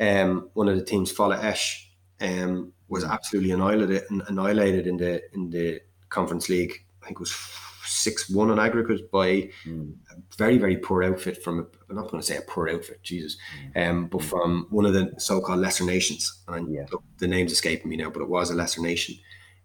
um, 0.00 0.48
one 0.54 0.68
of 0.68 0.76
the 0.76 0.84
teams, 0.84 1.12
Fola 1.12 1.42
Esch, 1.42 1.90
um, 2.20 2.72
was 2.88 3.04
absolutely 3.04 3.50
annihilated 3.50 4.02
annihilated 4.28 4.86
in 4.86 4.96
the 4.96 5.22
in 5.34 5.50
the 5.50 5.80
Conference 6.08 6.48
League. 6.48 6.84
I 7.02 7.06
think 7.06 7.16
it 7.16 7.20
was 7.20 7.36
six 7.84 8.30
one 8.30 8.50
on 8.50 8.60
aggregate 8.60 9.10
by 9.10 9.50
mm. 9.64 9.92
a 10.10 10.36
very 10.36 10.58
very 10.58 10.76
poor 10.76 11.02
outfit 11.02 11.42
from. 11.42 11.66
I'm 11.88 11.96
not 11.96 12.10
going 12.10 12.20
to 12.20 12.26
say 12.26 12.36
a 12.36 12.42
poor 12.42 12.68
outfit, 12.68 13.02
Jesus, 13.02 13.36
mm. 13.74 13.88
um, 13.88 14.06
but 14.06 14.22
from 14.22 14.66
one 14.70 14.86
of 14.86 14.92
the 14.92 15.12
so-called 15.18 15.60
lesser 15.60 15.84
nations. 15.84 16.42
And 16.46 16.72
yeah. 16.72 16.86
look, 16.92 17.02
the 17.18 17.26
name's 17.26 17.52
escaping 17.52 17.90
me 17.90 17.96
now, 17.96 18.10
but 18.10 18.22
it 18.22 18.28
was 18.28 18.50
a 18.50 18.54
lesser 18.54 18.82
nation 18.82 19.16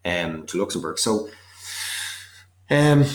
um, 0.04 0.46
to 0.48 0.58
Luxembourg. 0.58 0.98
So. 1.00 1.30
Um, 2.68 3.06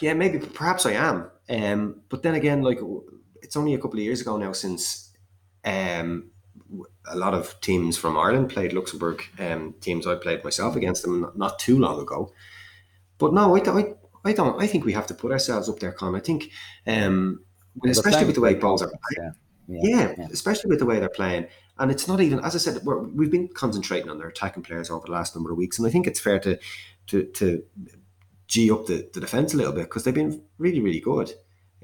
yeah, 0.00 0.14
maybe 0.14 0.38
perhaps 0.38 0.86
I 0.86 0.92
am. 0.92 1.30
Um, 1.48 2.00
but 2.08 2.22
then 2.22 2.34
again, 2.34 2.62
like 2.62 2.80
it's 3.42 3.56
only 3.56 3.74
a 3.74 3.78
couple 3.78 3.98
of 3.98 4.04
years 4.04 4.20
ago 4.20 4.36
now 4.36 4.52
since 4.52 5.12
um, 5.64 6.30
a 7.08 7.16
lot 7.16 7.34
of 7.34 7.60
teams 7.60 7.96
from 7.96 8.16
Ireland 8.16 8.50
played 8.50 8.72
Luxembourg. 8.72 9.22
Um, 9.38 9.74
teams 9.80 10.06
I 10.06 10.16
played 10.16 10.44
myself 10.44 10.76
against 10.76 11.02
them 11.02 11.20
not, 11.20 11.38
not 11.38 11.58
too 11.58 11.78
long 11.78 12.00
ago. 12.00 12.32
But 13.18 13.32
no, 13.32 13.56
I, 13.56 13.60
I, 13.60 13.94
I 14.24 14.32
don't. 14.32 14.60
I 14.60 14.66
think 14.66 14.84
we 14.84 14.92
have 14.92 15.06
to 15.06 15.14
put 15.14 15.32
ourselves 15.32 15.68
up 15.68 15.78
there, 15.78 15.92
Con. 15.92 16.14
I 16.14 16.20
think, 16.20 16.50
um, 16.86 17.44
especially 17.86 18.26
with 18.26 18.34
the 18.34 18.40
way 18.40 18.54
Bohs 18.54 18.82
are 18.82 18.88
playing. 18.88 19.18
Yeah. 19.18 19.30
Yeah, 19.68 20.14
yeah. 20.16 20.28
especially 20.30 20.68
with 20.68 20.78
the 20.78 20.86
way 20.86 21.00
they're 21.00 21.08
playing. 21.08 21.48
And 21.78 21.90
it's 21.90 22.06
not 22.06 22.20
even, 22.20 22.38
as 22.40 22.54
I 22.54 22.58
said, 22.58 22.84
we 22.84 23.24
have 23.24 23.32
been 23.32 23.48
concentrating 23.48 24.08
on 24.08 24.18
their 24.18 24.28
attacking 24.28 24.62
players 24.62 24.90
over 24.90 25.06
the 25.06 25.12
last 25.12 25.34
number 25.34 25.50
of 25.50 25.58
weeks, 25.58 25.78
and 25.78 25.86
I 25.86 25.90
think 25.90 26.06
it's 26.06 26.20
fair 26.20 26.38
to 26.40 26.58
to 27.08 27.24
to 27.24 27.62
g 28.46 28.70
up 28.70 28.86
the, 28.86 29.08
the 29.12 29.20
defence 29.20 29.54
a 29.54 29.56
little 29.56 29.72
bit 29.72 29.84
because 29.84 30.04
they've 30.04 30.14
been 30.14 30.42
really, 30.58 30.80
really 30.80 31.00
good. 31.00 31.32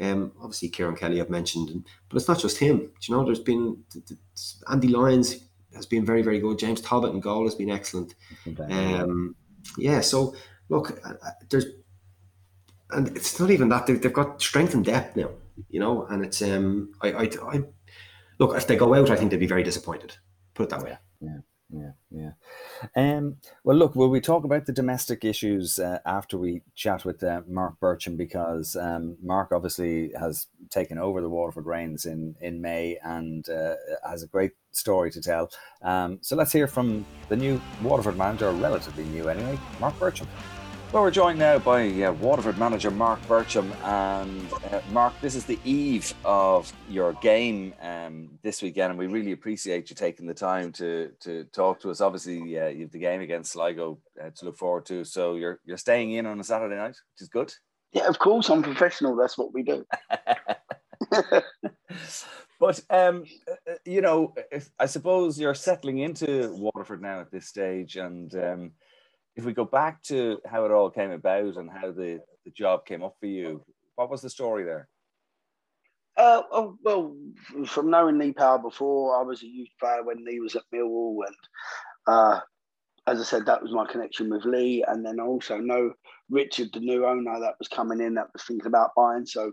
Um, 0.00 0.32
obviously, 0.40 0.68
Kieran 0.68 0.96
Kelly 0.96 1.20
I've 1.20 1.30
mentioned, 1.30 1.70
and, 1.70 1.86
but 2.08 2.16
it's 2.16 2.28
not 2.28 2.38
just 2.38 2.58
him. 2.58 2.78
Do 2.78 2.86
you 3.02 3.14
know, 3.14 3.24
there's 3.24 3.40
been 3.40 3.82
Andy 4.70 4.88
Lyons 4.88 5.40
has 5.74 5.86
been 5.86 6.04
very, 6.04 6.22
very 6.22 6.38
good. 6.38 6.58
James 6.58 6.80
Talbot 6.80 7.12
and 7.12 7.22
goal 7.22 7.44
has 7.44 7.54
been 7.54 7.70
excellent. 7.70 8.14
Um, 8.70 9.36
yeah, 9.78 10.00
so 10.00 10.34
look, 10.68 11.00
there's, 11.50 11.66
and 12.90 13.08
it's 13.16 13.38
not 13.38 13.50
even 13.50 13.68
that 13.70 13.86
they've, 13.86 14.00
they've 14.00 14.12
got 14.12 14.40
strength 14.42 14.74
and 14.74 14.84
depth 14.84 15.16
now. 15.16 15.30
You 15.68 15.80
know, 15.80 16.06
and 16.06 16.24
it's 16.24 16.42
um, 16.42 16.92
I, 17.02 17.12
I, 17.12 17.30
I 17.42 17.62
look 18.38 18.56
if 18.56 18.66
they 18.66 18.76
go 18.76 18.94
out, 18.94 19.10
I 19.10 19.16
think 19.16 19.30
they'd 19.30 19.40
be 19.40 19.46
very 19.46 19.62
disappointed. 19.62 20.16
Put 20.54 20.64
it 20.64 20.70
that 20.70 20.82
way. 20.82 20.98
Yeah 21.20 21.38
yeah, 21.72 21.92
yeah. 22.10 22.32
Um, 22.94 23.36
well, 23.64 23.76
look, 23.76 23.96
will 23.96 24.10
we 24.10 24.20
talk 24.20 24.44
about 24.44 24.66
the 24.66 24.72
domestic 24.72 25.24
issues 25.24 25.78
uh, 25.78 25.98
after 26.04 26.36
we 26.36 26.62
chat 26.74 27.04
with 27.04 27.22
uh, 27.22 27.40
Mark 27.48 27.80
Bircham 27.80 28.16
because 28.16 28.76
um, 28.76 29.16
Mark 29.22 29.52
obviously 29.52 30.12
has 30.18 30.48
taken 30.68 30.98
over 30.98 31.20
the 31.22 31.30
Waterford 31.30 31.66
reins 31.66 32.04
in 32.04 32.36
in 32.40 32.60
May 32.60 32.98
and 33.02 33.48
uh, 33.48 33.74
has 34.06 34.22
a 34.22 34.26
great 34.26 34.52
story 34.72 35.10
to 35.12 35.20
tell. 35.22 35.50
Um, 35.82 36.18
so 36.20 36.36
let's 36.36 36.52
hear 36.52 36.66
from 36.66 37.06
the 37.28 37.36
new 37.36 37.60
Waterford 37.82 38.18
manager, 38.18 38.50
relatively 38.52 39.04
new 39.04 39.28
anyway, 39.28 39.58
Mark 39.80 39.98
Bircham. 39.98 40.26
Well, 40.92 41.04
we're 41.04 41.10
joined 41.10 41.38
now 41.38 41.58
by 41.58 41.88
uh, 42.02 42.12
Waterford 42.12 42.58
manager 42.58 42.90
Mark 42.90 43.18
Bircham. 43.22 43.74
And 43.82 44.52
uh, 44.70 44.82
Mark, 44.90 45.18
this 45.22 45.34
is 45.34 45.46
the 45.46 45.58
eve 45.64 46.12
of 46.22 46.70
your 46.86 47.14
game 47.14 47.72
um, 47.80 48.28
this 48.42 48.60
weekend, 48.60 48.90
and 48.90 48.98
we 48.98 49.06
really 49.06 49.32
appreciate 49.32 49.88
you 49.88 49.96
taking 49.96 50.26
the 50.26 50.34
time 50.34 50.70
to 50.72 51.10
to 51.20 51.44
talk 51.44 51.80
to 51.80 51.90
us. 51.90 52.02
Obviously, 52.02 52.60
uh, 52.60 52.66
you 52.66 52.82
have 52.82 52.92
the 52.92 52.98
game 52.98 53.22
against 53.22 53.52
Sligo 53.52 54.00
uh, 54.22 54.28
to 54.36 54.44
look 54.44 54.58
forward 54.58 54.84
to, 54.84 55.02
so 55.02 55.36
you're 55.36 55.60
you're 55.64 55.78
staying 55.78 56.12
in 56.12 56.26
on 56.26 56.38
a 56.38 56.44
Saturday 56.44 56.76
night, 56.76 56.88
which 56.88 57.22
is 57.22 57.28
good. 57.28 57.54
Yeah, 57.92 58.06
of 58.06 58.18
course, 58.18 58.50
I'm 58.50 58.62
professional. 58.62 59.16
That's 59.16 59.38
what 59.38 59.54
we 59.54 59.62
do. 59.62 59.86
but 62.60 62.80
um, 62.90 63.24
uh, 63.50 63.74
you 63.86 64.02
know, 64.02 64.34
if, 64.50 64.68
I 64.78 64.84
suppose 64.84 65.40
you're 65.40 65.54
settling 65.54 66.00
into 66.00 66.52
Waterford 66.52 67.00
now 67.00 67.20
at 67.20 67.30
this 67.30 67.48
stage, 67.48 67.96
and 67.96 68.34
um, 68.34 68.72
if 69.36 69.44
we 69.44 69.52
go 69.52 69.64
back 69.64 70.02
to 70.04 70.38
how 70.46 70.64
it 70.64 70.70
all 70.70 70.90
came 70.90 71.10
about 71.10 71.56
and 71.56 71.70
how 71.70 71.90
the, 71.90 72.20
the 72.44 72.50
job 72.50 72.84
came 72.84 73.02
up 73.02 73.16
for 73.18 73.26
you, 73.26 73.64
what 73.94 74.10
was 74.10 74.20
the 74.20 74.30
story 74.30 74.64
there? 74.64 74.88
Uh, 76.16 76.42
oh, 76.52 76.76
well, 76.84 77.16
from 77.66 77.90
knowing 77.90 78.18
Lee 78.18 78.32
Power 78.32 78.58
before, 78.58 79.18
I 79.18 79.22
was 79.22 79.42
a 79.42 79.46
youth 79.46 79.70
player 79.80 80.02
when 80.02 80.24
Lee 80.24 80.40
was 80.40 80.54
at 80.54 80.62
Millwall, 80.74 81.16
and 81.26 81.36
uh, 82.06 82.40
as 83.06 83.20
I 83.20 83.24
said, 83.24 83.46
that 83.46 83.62
was 83.62 83.72
my 83.72 83.86
connection 83.86 84.28
with 84.28 84.44
Lee. 84.44 84.84
And 84.86 85.04
then 85.04 85.18
I 85.18 85.24
also 85.24 85.56
know 85.56 85.92
Richard, 86.28 86.68
the 86.72 86.80
new 86.80 87.06
owner 87.06 87.40
that 87.40 87.54
was 87.58 87.68
coming 87.68 88.00
in, 88.00 88.14
that 88.14 88.28
was 88.32 88.44
thinking 88.44 88.66
about 88.66 88.90
buying. 88.94 89.24
So 89.24 89.52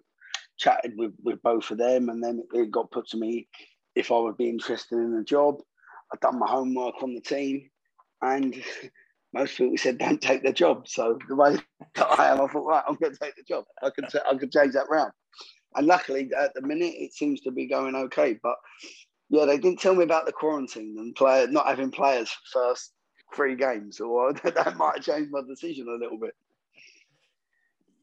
chatted 0.58 0.94
with, 0.98 1.14
with 1.24 1.42
both 1.42 1.72
of 1.72 1.78
them, 1.78 2.10
and 2.10 2.22
then 2.22 2.44
it 2.54 2.72
got 2.72 2.92
put 2.92 3.08
to 3.10 3.18
me 3.18 3.48
if 3.96 4.12
I 4.12 4.20
would 4.20 4.38
be 4.38 4.50
interested 4.50 4.98
in 4.98 5.16
the 5.16 5.24
job. 5.24 5.62
I'd 6.14 6.20
done 6.20 6.40
my 6.40 6.50
homework 6.50 7.02
on 7.02 7.14
the 7.14 7.22
team, 7.22 7.70
and 8.22 8.54
most 9.34 9.58
people 9.58 9.78
said 9.78 9.98
don't 9.98 10.22
take 10.22 10.44
the 10.44 10.54
job. 10.54 10.88
So 10.88 11.20
the 11.28 11.36
way 11.36 11.58
that 11.96 12.20
I 12.20 12.32
am, 12.32 12.42
I 12.42 12.48
thought, 12.48 12.66
right, 12.66 12.84
I'm 12.88 12.96
going 12.96 13.14
to 13.14 13.20
take 13.20 13.36
the 13.36 13.44
job. 13.44 13.66
I 13.82 13.90
can 13.90 14.08
t- 14.08 14.20
I 14.30 14.36
can 14.36 14.50
change 14.50 14.74
that 14.74 14.90
round. 14.90 15.12
And 15.76 15.86
luckily, 15.86 16.30
at 16.38 16.54
the 16.56 16.62
minute, 16.62 16.96
it 16.98 17.14
seems 17.14 17.42
to 17.42 17.52
be 17.52 17.68
going 17.68 17.96
okay. 17.96 18.40
But 18.42 18.56
yeah, 19.30 19.46
they 19.46 19.58
didn't 19.58 19.80
tell 19.80 19.96
me 19.96 20.04
about 20.04 20.26
the 20.26 20.32
quarantine 20.32 20.96
and 20.98 21.16
player 21.16 21.48
not 21.48 21.68
having 21.68 21.92
players 21.92 22.36
first 22.52 22.94
three 23.36 23.56
games, 23.56 24.00
or 24.00 24.34
that 24.44 24.78
might 24.78 24.96
have 24.96 25.06
changed 25.06 25.32
my 25.32 25.42
decision 25.48 25.88
a 25.88 26.02
little 26.02 26.18
bit. 26.18 26.36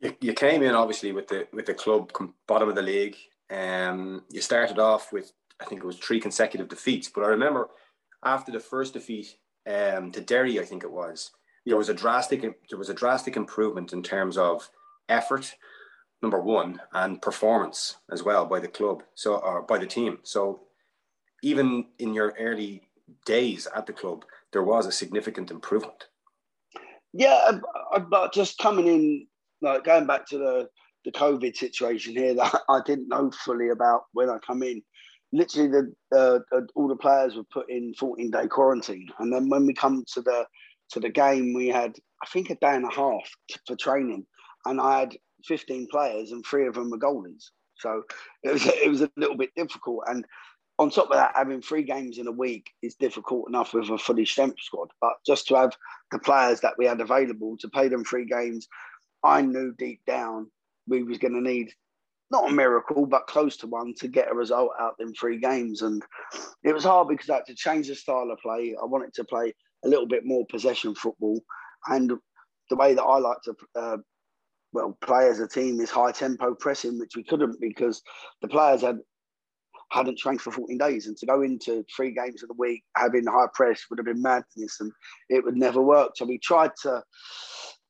You, 0.00 0.14
you 0.20 0.34
came 0.34 0.62
in 0.62 0.74
obviously 0.74 1.12
with 1.12 1.28
the 1.28 1.48
with 1.52 1.66
the 1.66 1.74
club 1.74 2.12
bottom 2.46 2.68
of 2.68 2.74
the 2.74 2.82
league. 2.82 3.16
Um, 3.50 4.24
you 4.30 4.40
started 4.40 4.78
off 4.78 5.12
with 5.12 5.32
I 5.60 5.64
think 5.64 5.82
it 5.82 5.86
was 5.86 5.98
three 5.98 6.20
consecutive 6.20 6.68
defeats, 6.68 7.08
but 7.08 7.24
I 7.24 7.28
remember 7.28 7.68
after 8.24 8.52
the 8.52 8.60
first 8.60 8.92
defeat 8.92 9.36
um, 9.66 10.12
to 10.12 10.20
Derry, 10.20 10.60
I 10.60 10.64
think 10.64 10.84
it 10.84 10.90
was. 10.90 11.32
There 11.64 11.76
was 11.76 11.88
a 11.88 11.94
drastic 11.94 12.42
there 12.42 12.78
was 12.78 12.90
a 12.90 12.94
drastic 12.94 13.36
improvement 13.36 13.92
in 13.92 14.02
terms 14.02 14.38
of 14.38 14.70
effort, 15.08 15.54
number 16.22 16.40
one, 16.40 16.80
and 16.92 17.20
performance 17.20 17.96
as 18.12 18.22
well 18.22 18.46
by 18.46 18.60
the 18.60 18.68
club, 18.68 19.02
so 19.14 19.36
or 19.36 19.62
by 19.62 19.78
the 19.78 19.86
team. 19.86 20.18
So 20.22 20.60
even 21.42 21.86
in 21.98 22.14
your 22.14 22.34
early 22.38 22.82
days 23.24 23.66
at 23.74 23.86
the 23.86 23.92
club, 23.92 24.24
there 24.52 24.62
was 24.62 24.86
a 24.86 24.92
significant 24.92 25.50
improvement. 25.50 26.08
Yeah, 27.12 27.58
but 28.08 28.32
just 28.32 28.58
coming 28.58 28.86
in, 28.86 29.26
like 29.60 29.84
going 29.84 30.06
back 30.06 30.26
to 30.28 30.38
the 30.38 30.68
the 31.04 31.12
COVID 31.12 31.56
situation 31.56 32.14
here 32.14 32.34
that 32.34 32.62
I 32.68 32.80
didn't 32.84 33.08
know 33.08 33.30
fully 33.30 33.70
about 33.70 34.02
when 34.12 34.28
I 34.28 34.38
come 34.38 34.62
in 34.62 34.82
literally 35.32 35.68
the 35.68 35.92
uh, 36.16 36.60
all 36.74 36.88
the 36.88 36.96
players 36.96 37.34
were 37.34 37.44
put 37.52 37.70
in 37.70 37.94
14 37.94 38.30
day 38.30 38.46
quarantine. 38.46 39.08
And 39.18 39.32
then 39.32 39.48
when 39.48 39.66
we 39.66 39.74
come 39.74 40.04
to 40.14 40.22
the 40.22 40.46
to 40.90 41.00
the 41.00 41.08
game 41.08 41.52
we 41.52 41.66
had 41.66 41.96
i 42.22 42.26
think 42.28 42.48
a 42.48 42.54
day 42.54 42.76
and 42.76 42.84
a 42.84 42.94
half 42.94 43.28
for 43.66 43.76
training. 43.76 44.26
And 44.64 44.80
i 44.80 45.00
had 45.00 45.16
15 45.44 45.88
players 45.90 46.32
and 46.32 46.44
three 46.44 46.66
of 46.66 46.74
them 46.74 46.90
were 46.90 46.98
goalies. 46.98 47.44
So 47.78 48.02
it 48.42 48.52
was 48.52 48.66
it 48.66 48.88
was 48.88 49.02
a 49.02 49.10
little 49.16 49.36
bit 49.36 49.50
difficult. 49.56 50.04
And 50.06 50.24
on 50.78 50.90
top 50.90 51.06
of 51.06 51.16
that 51.16 51.32
having 51.34 51.62
three 51.62 51.82
games 51.82 52.18
in 52.18 52.26
a 52.26 52.32
week 52.32 52.70
is 52.82 52.94
difficult 52.96 53.48
enough 53.48 53.72
with 53.72 53.88
a 53.88 53.98
fully 53.98 54.26
strength 54.26 54.60
squad. 54.60 54.90
But 55.00 55.14
just 55.26 55.48
to 55.48 55.56
have 55.56 55.76
the 56.12 56.18
players 56.18 56.60
that 56.60 56.74
we 56.78 56.86
had 56.86 57.00
available 57.00 57.56
to 57.58 57.68
pay 57.68 57.88
them 57.88 58.04
three 58.04 58.26
games 58.26 58.68
i 59.24 59.42
knew 59.42 59.74
deep 59.78 60.00
down 60.06 60.50
we 60.86 61.02
was 61.02 61.18
going 61.18 61.34
to 61.34 61.40
need 61.40 61.72
not 62.30 62.50
a 62.50 62.52
miracle, 62.52 63.06
but 63.06 63.26
close 63.26 63.56
to 63.58 63.66
one 63.66 63.94
to 63.98 64.08
get 64.08 64.30
a 64.30 64.34
result 64.34 64.70
out 64.80 64.94
in 64.98 65.12
three 65.14 65.38
games. 65.38 65.82
And 65.82 66.02
it 66.64 66.74
was 66.74 66.84
hard 66.84 67.08
because 67.08 67.30
I 67.30 67.36
had 67.36 67.46
to 67.46 67.54
change 67.54 67.88
the 67.88 67.94
style 67.94 68.30
of 68.30 68.38
play. 68.38 68.74
I 68.80 68.84
wanted 68.84 69.14
to 69.14 69.24
play 69.24 69.54
a 69.84 69.88
little 69.88 70.06
bit 70.06 70.24
more 70.24 70.44
possession 70.46 70.94
football. 70.94 71.40
And 71.86 72.12
the 72.68 72.76
way 72.76 72.94
that 72.94 73.02
I 73.02 73.18
like 73.18 73.38
to, 73.44 73.54
uh, 73.76 73.96
well, 74.72 74.98
play 75.00 75.28
as 75.28 75.40
a 75.40 75.46
team 75.46 75.80
is 75.80 75.90
high 75.90 76.12
tempo 76.12 76.54
pressing, 76.54 76.98
which 76.98 77.16
we 77.16 77.22
couldn't 77.22 77.60
because 77.60 78.02
the 78.42 78.48
players 78.48 78.82
had 78.82 78.98
hadn't 79.92 80.18
trained 80.18 80.40
for 80.40 80.50
14 80.50 80.78
days. 80.78 81.06
And 81.06 81.16
to 81.18 81.26
go 81.26 81.42
into 81.42 81.84
three 81.94 82.12
games 82.12 82.42
of 82.42 82.48
the 82.48 82.56
week 82.58 82.82
having 82.96 83.24
high 83.26 83.46
press 83.54 83.84
would 83.88 84.00
have 84.00 84.06
been 84.06 84.22
madness 84.22 84.80
and 84.80 84.90
it 85.28 85.44
would 85.44 85.56
never 85.56 85.80
work. 85.80 86.12
So 86.16 86.24
we 86.24 86.38
tried 86.38 86.72
to 86.82 87.02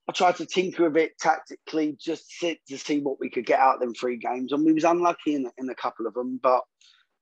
I 0.08 0.12
tried 0.12 0.36
to 0.36 0.46
tinker 0.46 0.86
a 0.86 0.90
bit 0.90 1.18
tactically, 1.18 1.96
just 2.00 2.32
to 2.40 2.78
see 2.78 3.00
what 3.00 3.18
we 3.18 3.28
could 3.28 3.46
get 3.46 3.58
out 3.58 3.74
of 3.74 3.80
them 3.80 3.92
three 3.92 4.16
games, 4.16 4.52
and 4.52 4.64
we 4.64 4.72
was 4.72 4.84
unlucky 4.84 5.34
in, 5.34 5.50
in 5.58 5.68
a 5.68 5.74
couple 5.74 6.06
of 6.06 6.14
them. 6.14 6.38
But 6.42 6.62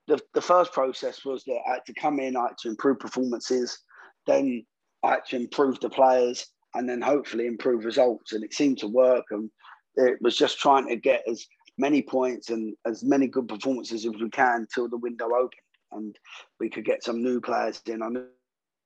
the, 0.07 0.21
the 0.35 0.43
first 0.43 0.73
process 0.73 1.25
was 1.25 1.45
that 1.45 1.61
I 1.67 1.75
had 1.75 1.87
to 1.87 1.95
come 1.95 2.21
in, 2.21 2.37
I 2.37 2.49
had 2.49 2.59
to 2.59 2.69
improve 2.69 2.99
performances, 2.99 3.79
then 4.27 4.67
I 5.03 5.13
had 5.13 5.25
to 5.31 5.37
improve 5.37 5.81
the 5.81 5.89
players, 5.89 6.47
and 6.75 6.89
then 6.89 7.01
hopefully 7.01 7.47
improve 7.47 7.85
results. 7.85 8.33
And 8.33 8.45
it 8.45 8.53
seemed 8.53 8.79
to 8.79 8.89
work. 8.89 9.25
And 9.31 9.51
it 9.95 10.19
was 10.21 10.37
just 10.37 10.59
trying 10.59 10.89
to 10.89 10.97
get 10.97 11.23
as 11.27 11.47
many 11.79 12.03
points 12.03 12.51
and 12.51 12.75
as 12.85 13.03
many 13.03 13.29
good 13.29 13.49
performances 13.49 14.05
as 14.05 14.13
we 14.13 14.29
can 14.29 14.67
till 14.75 14.89
the 14.89 14.99
window 14.99 15.27
opened, 15.27 15.53
and 15.93 16.19
we 16.61 16.69
could 16.69 16.85
get 16.85 17.03
some 17.03 17.23
new 17.23 17.41
players 17.41 17.81
in. 17.87 18.03
I 18.03 18.09
knew 18.09 18.27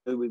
we 0.06 0.30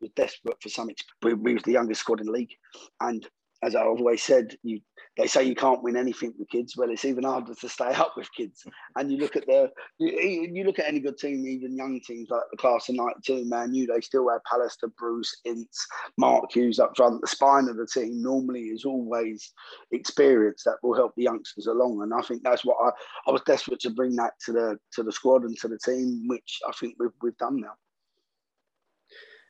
was 0.00 0.10
desperate 0.16 0.60
for 0.62 0.68
something. 0.68 0.96
We, 1.22 1.34
we 1.34 1.54
was 1.54 1.62
the 1.62 1.72
youngest 1.72 2.00
squad 2.00 2.20
in 2.20 2.26
the 2.26 2.32
league, 2.32 2.54
and 3.00 3.26
as 3.62 3.74
I've 3.74 3.86
always 3.86 4.22
said, 4.22 4.56
you 4.62 4.80
they 5.16 5.26
say 5.26 5.42
you 5.42 5.56
can't 5.56 5.82
win 5.82 5.96
anything 5.96 6.32
with 6.38 6.48
kids. 6.48 6.76
Well, 6.76 6.90
it's 6.90 7.04
even 7.04 7.24
harder 7.24 7.52
to 7.52 7.68
stay 7.68 7.92
up 7.92 8.12
with 8.16 8.32
kids. 8.32 8.64
And 8.96 9.10
you 9.10 9.18
look 9.18 9.34
at 9.34 9.46
the 9.46 9.70
you, 9.98 10.48
you 10.52 10.64
look 10.64 10.78
at 10.78 10.86
any 10.86 11.00
good 11.00 11.18
team, 11.18 11.44
even 11.46 11.76
young 11.76 12.00
teams 12.06 12.30
like 12.30 12.42
the 12.52 12.56
class 12.56 12.88
of 12.88 12.94
'92, 12.94 13.44
man, 13.44 13.74
you 13.74 13.86
they 13.86 14.00
still 14.00 14.28
have 14.28 14.42
Pallister, 14.50 14.94
Bruce, 14.96 15.40
Ince, 15.44 15.86
Mark 16.16 16.52
Hughes 16.52 16.78
up 16.78 16.96
front. 16.96 17.20
The 17.20 17.26
spine 17.26 17.68
of 17.68 17.76
the 17.76 17.86
team 17.86 18.22
normally 18.22 18.64
is 18.64 18.84
always 18.84 19.52
experience 19.90 20.62
that 20.64 20.76
will 20.82 20.94
help 20.94 21.14
the 21.16 21.24
youngsters 21.24 21.66
along. 21.66 22.02
And 22.02 22.14
I 22.14 22.22
think 22.22 22.42
that's 22.44 22.64
what 22.64 22.76
I, 22.80 22.90
I 23.28 23.32
was 23.32 23.42
desperate 23.42 23.80
to 23.80 23.90
bring 23.90 24.14
that 24.16 24.34
to 24.46 24.52
the 24.52 24.78
to 24.92 25.02
the 25.02 25.12
squad 25.12 25.42
and 25.42 25.56
to 25.58 25.68
the 25.68 25.78
team, 25.78 26.24
which 26.28 26.60
I 26.68 26.72
think 26.72 26.94
we've 26.98 27.10
we've 27.22 27.36
done 27.38 27.60
now 27.60 27.74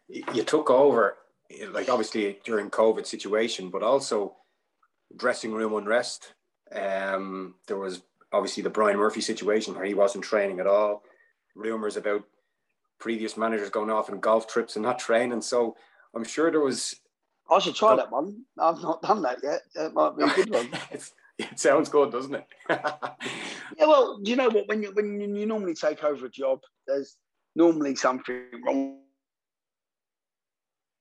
you 0.08 0.42
took 0.42 0.70
over, 0.70 1.16
like 1.70 1.88
obviously 1.88 2.38
during 2.44 2.70
COVID 2.70 3.06
situation, 3.06 3.70
but 3.70 3.82
also 3.82 4.36
dressing 5.16 5.52
room 5.52 5.74
unrest. 5.74 6.32
Um, 6.72 7.54
there 7.66 7.78
was 7.78 8.02
obviously 8.32 8.62
the 8.62 8.70
Brian 8.70 8.98
Murphy 8.98 9.20
situation 9.20 9.74
where 9.74 9.84
he 9.84 9.94
wasn't 9.94 10.24
training 10.24 10.60
at 10.60 10.66
all. 10.66 11.02
Rumors 11.54 11.96
about 11.96 12.24
previous 12.98 13.36
managers 13.36 13.70
going 13.70 13.90
off 13.90 14.10
on 14.10 14.20
golf 14.20 14.46
trips 14.46 14.76
and 14.76 14.82
not 14.82 14.98
training. 15.08 15.42
So 15.42 15.76
I'm 16.14 16.24
sure 16.24 16.50
there 16.50 16.60
was. 16.60 16.94
I 17.50 17.58
should 17.60 17.74
try 17.74 17.96
that 17.96 18.12
one. 18.12 18.44
I've 18.58 18.82
not 18.82 19.00
done 19.00 19.22
that 19.22 19.38
yet. 19.42 19.60
It 19.74 19.94
might 19.94 20.16
be 20.16 20.24
a 20.24 20.34
good 20.34 20.50
one. 20.50 20.68
it 20.90 21.58
sounds 21.58 21.88
good, 21.88 22.12
doesn't 22.12 22.34
it? 22.34 22.46
yeah, 22.68 23.86
well, 23.86 24.18
do 24.18 24.30
you 24.30 24.36
know 24.36 24.50
what? 24.50 24.68
When 24.68 24.82
you 24.82 24.90
when 24.92 25.18
you 25.34 25.46
normally 25.46 25.74
take 25.74 26.04
over 26.04 26.26
a 26.26 26.30
job, 26.30 26.60
there's 26.86 27.16
normally 27.56 27.94
something 27.96 28.42
wrong 28.66 28.98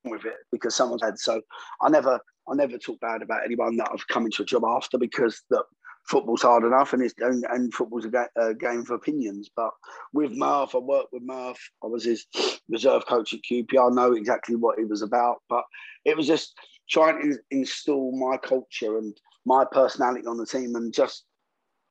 with 0.10 0.26
it 0.26 0.36
because 0.52 0.76
someone's 0.76 1.04
had. 1.04 1.18
So 1.18 1.42
I 1.82 1.90
never, 1.90 2.20
I 2.50 2.56
never 2.56 2.78
talk 2.78 3.00
bad 3.00 3.22
about 3.22 3.44
anyone 3.46 3.78
that 3.78 3.90
I've 3.92 4.08
come 4.08 4.26
into 4.26 4.44
a 4.44 4.46
job 4.46 4.64
after 4.66 4.98
because 4.98 5.42
that 5.50 5.64
football's 6.08 6.42
hard 6.42 6.64
enough 6.64 6.94
and 6.94 7.04
it's 7.04 7.14
and, 7.20 7.46
and 7.50 7.74
football's 7.74 8.06
a, 8.06 8.10
ga- 8.10 8.28
a, 8.38 8.54
game 8.54 8.84
for 8.84 8.96
opinions. 8.96 9.50
But 9.56 9.72
with 10.14 10.32
Murph, 10.32 10.76
I 10.76 10.80
worked 10.80 11.14
with 11.14 11.24
Murph. 11.24 11.60
I 11.84 11.88
was 11.88 12.06
his 12.06 12.26
reserve 12.70 13.06
coach 13.06 13.34
at 13.34 13.42
QPR. 13.50 13.92
I 13.92 13.96
know 13.96 14.14
exactly 14.14 14.56
what 14.56 14.80
he 14.80 14.86
was 14.86 15.02
about, 15.02 15.38
but 15.50 15.64
it 16.06 16.16
was 16.16 16.28
just 16.28 16.54
trying 16.90 17.22
to 17.22 17.38
install 17.52 18.18
my 18.18 18.38
culture 18.38 18.98
and 18.98 19.16
my 19.46 19.66
personality 19.72 20.26
on 20.26 20.38
the 20.38 20.46
team 20.46 20.76
and 20.76 20.94
just 20.94 21.26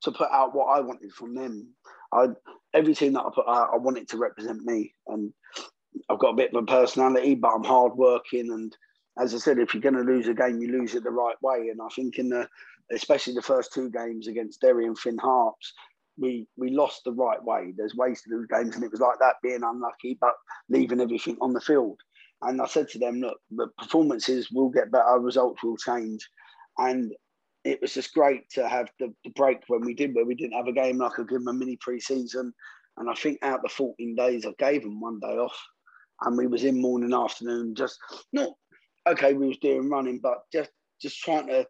to 0.02 0.12
put 0.12 0.30
out 0.30 0.54
what 0.54 0.66
I 0.66 0.80
wanted 0.80 1.12
from 1.12 1.34
them. 1.34 1.68
I 2.12 2.28
every 2.72 2.94
team 2.94 3.14
that 3.14 3.22
I 3.22 3.30
put 3.34 3.48
out, 3.48 3.70
I 3.72 3.76
wanted 3.76 4.08
to 4.08 4.18
represent 4.18 4.62
me, 4.62 4.92
and 5.08 5.32
I've 6.08 6.18
got 6.18 6.30
a 6.30 6.36
bit 6.36 6.54
of 6.54 6.62
a 6.62 6.66
personality, 6.66 7.34
but 7.34 7.52
I'm 7.54 7.64
hardworking. 7.64 8.50
And 8.50 8.76
as 9.18 9.34
I 9.34 9.38
said, 9.38 9.58
if 9.58 9.74
you're 9.74 9.82
going 9.82 9.94
to 9.94 10.12
lose 10.12 10.28
a 10.28 10.34
game, 10.34 10.60
you 10.60 10.72
lose 10.72 10.94
it 10.94 11.04
the 11.04 11.10
right 11.10 11.40
way. 11.42 11.68
And 11.70 11.80
I 11.80 11.88
think 11.94 12.18
in 12.18 12.28
the, 12.28 12.48
especially 12.92 13.34
the 13.34 13.42
first 13.42 13.72
two 13.72 13.90
games 13.90 14.28
against 14.28 14.60
Derry 14.60 14.86
and 14.86 14.98
Finn 14.98 15.18
Harps, 15.18 15.72
we 16.18 16.46
we 16.56 16.70
lost 16.70 17.02
the 17.04 17.12
right 17.12 17.42
way. 17.42 17.72
There's 17.76 17.94
ways 17.94 18.22
to 18.22 18.30
lose 18.30 18.46
games, 18.46 18.74
and 18.74 18.84
it 18.84 18.90
was 18.90 19.00
like 19.00 19.18
that 19.20 19.36
being 19.42 19.62
unlucky, 19.62 20.16
but 20.20 20.32
leaving 20.68 21.00
everything 21.00 21.36
on 21.40 21.52
the 21.52 21.60
field. 21.60 22.00
And 22.42 22.60
I 22.60 22.66
said 22.66 22.88
to 22.90 22.98
them, 22.98 23.20
look, 23.20 23.38
the 23.50 23.68
performances 23.78 24.50
will 24.50 24.68
get 24.68 24.90
better, 24.90 25.18
results 25.18 25.62
will 25.62 25.76
change. 25.76 26.28
And 26.78 27.12
it 27.64 27.80
was 27.80 27.94
just 27.94 28.14
great 28.14 28.48
to 28.50 28.68
have 28.68 28.90
the, 29.00 29.12
the 29.24 29.30
break 29.30 29.58
when 29.68 29.80
we 29.80 29.94
did, 29.94 30.14
where 30.14 30.26
we 30.26 30.34
didn't 30.34 30.56
have 30.56 30.68
a 30.68 30.72
game. 30.72 30.98
Like 30.98 31.12
I 31.12 31.14
could 31.16 31.28
give 31.28 31.38
them 31.38 31.48
a 31.48 31.52
mini 31.52 31.76
pre-season, 31.80 32.52
and 32.96 33.10
I 33.10 33.14
think 33.14 33.38
out 33.42 33.62
the 33.62 33.68
14 33.68 34.14
days, 34.14 34.46
I 34.46 34.52
gave 34.58 34.82
them 34.82 35.00
one 35.00 35.18
day 35.20 35.36
off, 35.36 35.58
and 36.22 36.36
we 36.36 36.46
was 36.46 36.64
in 36.64 36.80
morning, 36.80 37.12
afternoon, 37.12 37.74
just 37.74 37.98
not 38.32 38.50
okay. 39.06 39.34
We 39.34 39.48
was 39.48 39.58
doing 39.58 39.88
running, 39.88 40.20
but 40.22 40.38
just 40.52 40.70
just 41.00 41.20
trying 41.20 41.48
to 41.48 41.66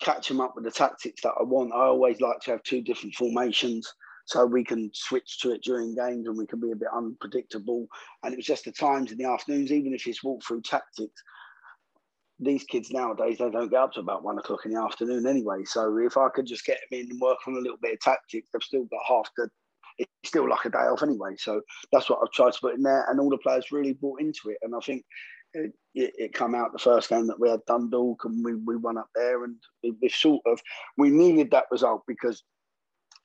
catch 0.00 0.28
them 0.28 0.40
up 0.40 0.54
with 0.54 0.64
the 0.64 0.70
tactics 0.70 1.22
that 1.22 1.34
I 1.38 1.42
want. 1.42 1.72
I 1.72 1.84
always 1.84 2.20
like 2.20 2.40
to 2.40 2.52
have 2.52 2.62
two 2.64 2.82
different 2.82 3.14
formations 3.14 3.90
so 4.26 4.44
we 4.46 4.64
can 4.64 4.90
switch 4.94 5.38
to 5.40 5.52
it 5.52 5.62
during 5.62 5.94
games 5.94 6.26
and 6.26 6.36
we 6.36 6.46
can 6.46 6.60
be 6.60 6.72
a 6.72 6.76
bit 6.76 6.88
unpredictable. 6.94 7.86
And 8.22 8.32
it 8.32 8.36
was 8.36 8.46
just 8.46 8.64
the 8.64 8.72
times 8.72 9.12
in 9.12 9.18
the 9.18 9.24
afternoons, 9.24 9.72
even 9.72 9.94
if 9.94 10.06
it's 10.06 10.22
walk 10.22 10.42
through 10.44 10.62
tactics, 10.62 11.22
these 12.38 12.64
kids 12.64 12.90
nowadays 12.90 13.38
they 13.38 13.50
don't 13.50 13.70
get 13.70 13.80
up 13.80 13.92
to 13.92 14.00
about 14.00 14.24
one 14.24 14.38
o'clock 14.38 14.64
in 14.64 14.72
the 14.72 14.80
afternoon 14.80 15.26
anyway. 15.26 15.64
So 15.64 15.96
if 15.98 16.16
I 16.16 16.28
could 16.28 16.46
just 16.46 16.66
get 16.66 16.78
them 16.90 17.00
in 17.00 17.10
and 17.10 17.20
work 17.20 17.38
on 17.46 17.54
a 17.54 17.60
little 17.60 17.78
bit 17.80 17.94
of 17.94 18.00
tactics, 18.00 18.48
they've 18.52 18.62
still 18.62 18.84
got 18.84 19.00
half 19.06 19.28
the. 19.36 19.50
It's 19.98 20.10
still 20.24 20.48
like 20.48 20.64
a 20.64 20.70
day 20.70 20.78
off 20.78 21.02
anyway. 21.02 21.36
So 21.38 21.60
that's 21.92 22.08
what 22.08 22.20
I've 22.22 22.32
tried 22.32 22.52
to 22.52 22.60
put 22.60 22.74
in 22.74 22.82
there, 22.82 23.06
and 23.08 23.20
all 23.20 23.30
the 23.30 23.38
players 23.38 23.72
really 23.72 23.92
bought 23.92 24.20
into 24.20 24.50
it. 24.50 24.58
And 24.62 24.74
I 24.74 24.80
think 24.80 25.04
it, 25.54 25.72
it, 25.94 26.32
come 26.32 26.54
out 26.54 26.72
the 26.72 26.78
first 26.78 27.10
game 27.10 27.26
that 27.26 27.40
we 27.40 27.50
had 27.50 27.60
Dundalk, 27.66 28.24
and 28.24 28.44
we 28.44 28.54
we 28.54 28.76
won 28.76 28.98
up 28.98 29.08
there, 29.14 29.44
and 29.44 29.56
we, 29.82 29.94
we 30.00 30.08
sort 30.08 30.42
of 30.46 30.60
we 30.96 31.10
needed 31.10 31.50
that 31.50 31.66
result 31.70 32.02
because 32.06 32.42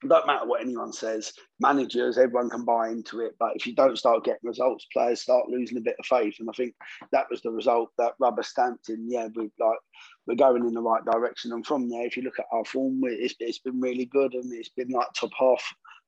it 0.03 0.09
don't 0.09 0.27
matter 0.27 0.45
what 0.45 0.61
anyone 0.61 0.93
says. 0.93 1.33
Managers, 1.59 2.17
everyone 2.17 2.49
can 2.49 2.65
buy 2.65 2.89
into 2.89 3.21
it, 3.21 3.33
but 3.39 3.55
if 3.55 3.65
you 3.65 3.73
don't 3.73 3.97
start 3.97 4.23
getting 4.23 4.39
results, 4.43 4.85
players 4.93 5.21
start 5.21 5.49
losing 5.49 5.77
a 5.77 5.81
bit 5.81 5.95
of 5.99 6.05
faith. 6.05 6.35
And 6.39 6.49
I 6.49 6.53
think 6.53 6.75
that 7.11 7.25
was 7.31 7.41
the 7.41 7.49
result 7.49 7.89
that 7.97 8.13
rubber 8.19 8.43
stamped 8.43 8.89
in. 8.89 9.09
Yeah, 9.09 9.29
we 9.35 9.49
like 9.59 9.79
we're 10.27 10.35
going 10.35 10.67
in 10.67 10.73
the 10.73 10.81
right 10.81 11.03
direction. 11.05 11.51
And 11.53 11.65
from 11.65 11.89
there, 11.89 12.05
if 12.05 12.15
you 12.15 12.23
look 12.23 12.37
at 12.37 12.45
our 12.51 12.65
form, 12.65 13.01
it's, 13.05 13.35
it's 13.39 13.59
been 13.59 13.79
really 13.79 14.05
good, 14.05 14.33
and 14.33 14.51
it's 14.53 14.69
been 14.69 14.89
like 14.89 15.07
top 15.13 15.31
half, 15.39 15.63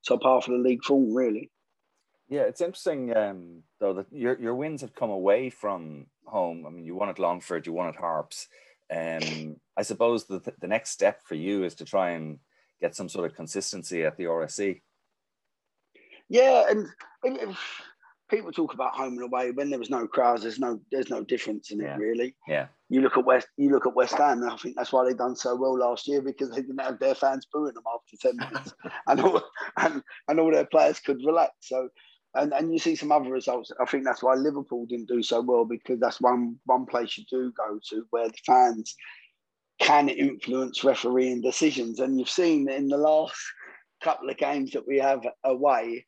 top 0.07 0.23
half 0.23 0.47
of 0.47 0.53
the 0.53 0.59
league 0.59 0.83
form, 0.83 1.13
really. 1.13 1.51
Yeah, 2.29 2.41
it's 2.41 2.62
interesting 2.62 3.15
um, 3.17 3.63
though 3.79 3.93
that 3.93 4.05
your 4.12 4.39
your 4.39 4.55
wins 4.55 4.81
have 4.81 4.93
come 4.93 5.09
away 5.09 5.49
from 5.49 6.05
home. 6.25 6.65
I 6.65 6.69
mean, 6.69 6.85
you 6.85 6.95
won 6.95 7.09
at 7.09 7.19
Longford, 7.19 7.65
you 7.65 7.73
won 7.73 7.89
at 7.89 7.95
Harps. 7.95 8.47
Um, 8.91 9.57
I 9.75 9.81
suppose 9.81 10.25
the 10.25 10.41
the 10.59 10.67
next 10.67 10.91
step 10.91 11.21
for 11.25 11.35
you 11.35 11.63
is 11.63 11.75
to 11.75 11.85
try 11.85 12.12
and 12.12 12.39
get 12.79 12.95
some 12.95 13.09
sort 13.09 13.29
of 13.29 13.35
consistency 13.35 14.03
at 14.03 14.15
the 14.17 14.25
RSC. 14.25 14.81
Yeah, 16.29 16.65
and, 16.69 16.88
and 17.23 17.57
people 18.30 18.52
talk 18.52 18.74
about 18.74 18.96
home 18.96 19.13
and 19.13 19.24
away 19.24 19.52
when 19.52 19.70
there 19.70 19.80
was 19.80 19.89
no 19.89 20.08
crowds. 20.08 20.44
There's 20.44 20.60
no 20.60 20.80
there's 20.92 21.10
no 21.10 21.24
difference 21.24 21.72
in 21.72 21.80
Yeah. 21.80 21.96
it 21.96 22.00
really. 22.00 22.36
Yeah, 22.48 22.68
You 22.89 23.02
look 23.02 23.18
at 23.18 23.26
West 23.26 23.48
you 23.58 23.70
look 23.72 23.86
at 23.88 23.96
West 23.96 24.15
Ham. 24.18 24.42
and 24.42 24.52
I 24.52 24.56
think 24.58 24.76
that's 24.76 24.92
why 24.94 25.04
they 25.06 25.13
done 25.13 25.36
so 25.36 25.56
well 25.56 25.78
last 25.78 26.08
year 26.08 26.22
because 26.22 26.50
they 26.52 26.62
didn't 26.62 26.80
have 26.82 27.00
their 27.00 27.15
fans 27.15 27.48
booing 27.52 27.74
them 27.74 27.84
after 27.94 28.18
ten 28.22 28.38
minutes, 28.50 28.74
and 29.08 29.22
all 29.22 29.42
and, 29.78 30.04
and 30.28 30.39
all 30.39 30.52
their 30.52 30.65
players 30.65 31.00
could 31.00 31.24
relax. 31.26 31.54
So. 31.62 31.89
And, 32.36 32.54
and 32.54 32.72
you 32.72 32.78
see 32.78 32.96
some 32.96 33.12
other 33.12 33.32
results. 33.32 33.72
I 33.82 33.86
think 33.86 34.04
that's 34.06 34.22
why 34.22 34.36
Liverpool 34.36 34.86
didn't 34.86 35.08
do 35.08 35.24
so 35.24 35.42
well 35.42 35.65
because 35.65 36.00
that's 36.00 36.22
one 36.22 36.58
one 36.65 36.86
place 36.86 37.18
you 37.18 37.24
do 37.28 37.52
go 37.58 37.80
to 37.89 38.06
where 38.12 38.28
the 38.28 38.38
fans 38.46 38.96
can 39.80 40.10
influence 40.10 40.84
refereeing 40.84 41.42
decisions. 41.42 42.00
And 42.00 42.20
you've 42.20 42.30
seen 42.30 42.70
in 42.70 42.88
the 42.88 42.98
last 42.98 43.36
couple 44.04 44.30
of 44.30 44.38
games 44.38 44.70
that 44.74 44.86
we 44.88 45.00
have 45.00 45.26
away, 45.44 46.06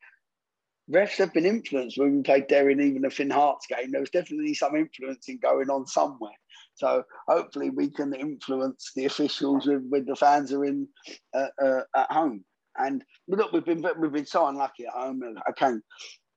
refs 0.91 1.17
have 1.17 1.33
been 1.33 1.45
influenced 1.45 1.97
when 1.97 2.17
we 2.17 2.23
played 2.23 2.47
Derry 2.47 2.73
even 2.73 3.01
the 3.01 3.09
Finn 3.09 3.29
Harps 3.29 3.67
game. 3.67 3.91
There 3.91 4.01
was 4.01 4.09
definitely 4.09 4.53
some 4.53 4.75
influencing 4.75 5.39
going 5.41 5.69
on 5.69 5.87
somewhere. 5.87 6.31
So 6.75 7.03
hopefully 7.27 7.69
we 7.69 7.89
can 7.89 8.13
influence 8.13 8.91
the 8.95 9.05
officials 9.05 9.65
with, 9.65 9.83
with 9.89 10.05
the 10.07 10.15
fans 10.15 10.51
are 10.51 10.65
in 10.65 10.87
uh, 11.33 11.47
uh, 11.63 11.81
at 11.95 12.11
home. 12.11 12.43
And 12.77 13.03
look, 13.27 13.51
we've 13.51 13.65
been 13.65 13.85
we've 13.99 14.11
been 14.11 14.25
so 14.25 14.47
unlucky 14.47 14.85
at 14.85 14.93
home. 14.93 15.21
Okay, 15.49 15.73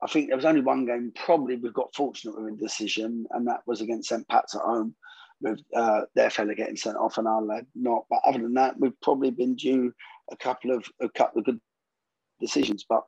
I 0.02 0.06
think 0.08 0.28
there 0.28 0.36
was 0.36 0.44
only 0.44 0.60
one 0.60 0.84
game. 0.84 1.12
Probably 1.14 1.56
we've 1.56 1.72
got 1.72 1.94
fortunate 1.94 2.36
with 2.36 2.54
a 2.54 2.56
decision, 2.56 3.24
and 3.30 3.46
that 3.46 3.60
was 3.66 3.80
against 3.80 4.08
St 4.08 4.26
Pat's 4.28 4.54
at 4.54 4.62
home 4.62 4.94
with 5.40 5.60
uh, 5.76 6.02
their 6.14 6.30
fella 6.30 6.54
getting 6.54 6.76
sent 6.76 6.96
off 6.96 7.18
and 7.18 7.28
our 7.28 7.42
lad 7.42 7.66
not. 7.74 8.04
But 8.10 8.20
other 8.24 8.40
than 8.40 8.54
that, 8.54 8.78
we've 8.78 9.00
probably 9.00 9.30
been 9.30 9.54
due 9.54 9.92
a 10.32 10.36
couple 10.36 10.72
of 10.72 10.84
a 11.00 11.08
couple 11.08 11.38
of 11.38 11.46
good 11.46 11.60
decisions. 12.40 12.84
But 12.88 13.04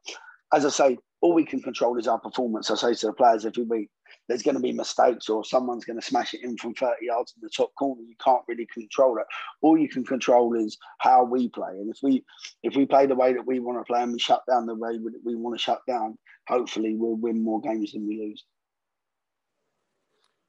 as 0.54 0.64
I 0.64 0.70
say, 0.70 0.98
all 1.22 1.32
we 1.32 1.44
can 1.44 1.60
control 1.62 1.98
is 1.98 2.06
our 2.06 2.18
performance. 2.18 2.70
I 2.70 2.74
say 2.74 2.94
to 2.94 3.06
the 3.06 3.12
players 3.12 3.46
every 3.46 3.64
week, 3.64 3.90
there's 4.28 4.42
going 4.42 4.56
to 4.56 4.60
be 4.60 4.72
mistakes 4.72 5.28
or 5.28 5.44
someone's 5.44 5.84
going 5.84 5.98
to 5.98 6.06
smash 6.06 6.34
it 6.34 6.42
in 6.42 6.56
from 6.56 6.74
30 6.74 7.06
yards 7.06 7.34
in 7.36 7.40
the 7.42 7.50
top 7.50 7.72
corner. 7.78 8.02
You 8.02 8.14
can't 8.22 8.42
really 8.48 8.66
control 8.72 9.18
it. 9.18 9.26
All 9.62 9.78
you 9.78 9.88
can 9.88 10.04
control 10.04 10.54
is 10.54 10.76
how 10.98 11.24
we 11.24 11.48
play. 11.48 11.70
And 11.70 11.90
if 11.90 11.98
we 12.02 12.24
if 12.62 12.76
we 12.76 12.86
play 12.86 13.06
the 13.06 13.14
way 13.14 13.32
that 13.32 13.46
we 13.46 13.60
want 13.60 13.78
to 13.78 13.84
play 13.84 14.02
and 14.02 14.12
we 14.12 14.18
shut 14.18 14.42
down 14.48 14.66
the 14.66 14.74
way 14.74 14.98
that 14.98 15.20
we 15.24 15.34
want 15.34 15.56
to 15.56 15.62
shut 15.62 15.80
down, 15.88 16.18
hopefully 16.48 16.94
we'll 16.96 17.16
win 17.16 17.42
more 17.42 17.60
games 17.60 17.92
than 17.92 18.06
we 18.06 18.18
lose. 18.18 18.44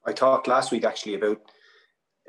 I 0.06 0.14
talked 0.14 0.48
last 0.48 0.72
week 0.72 0.84
actually 0.84 1.16
about 1.16 1.42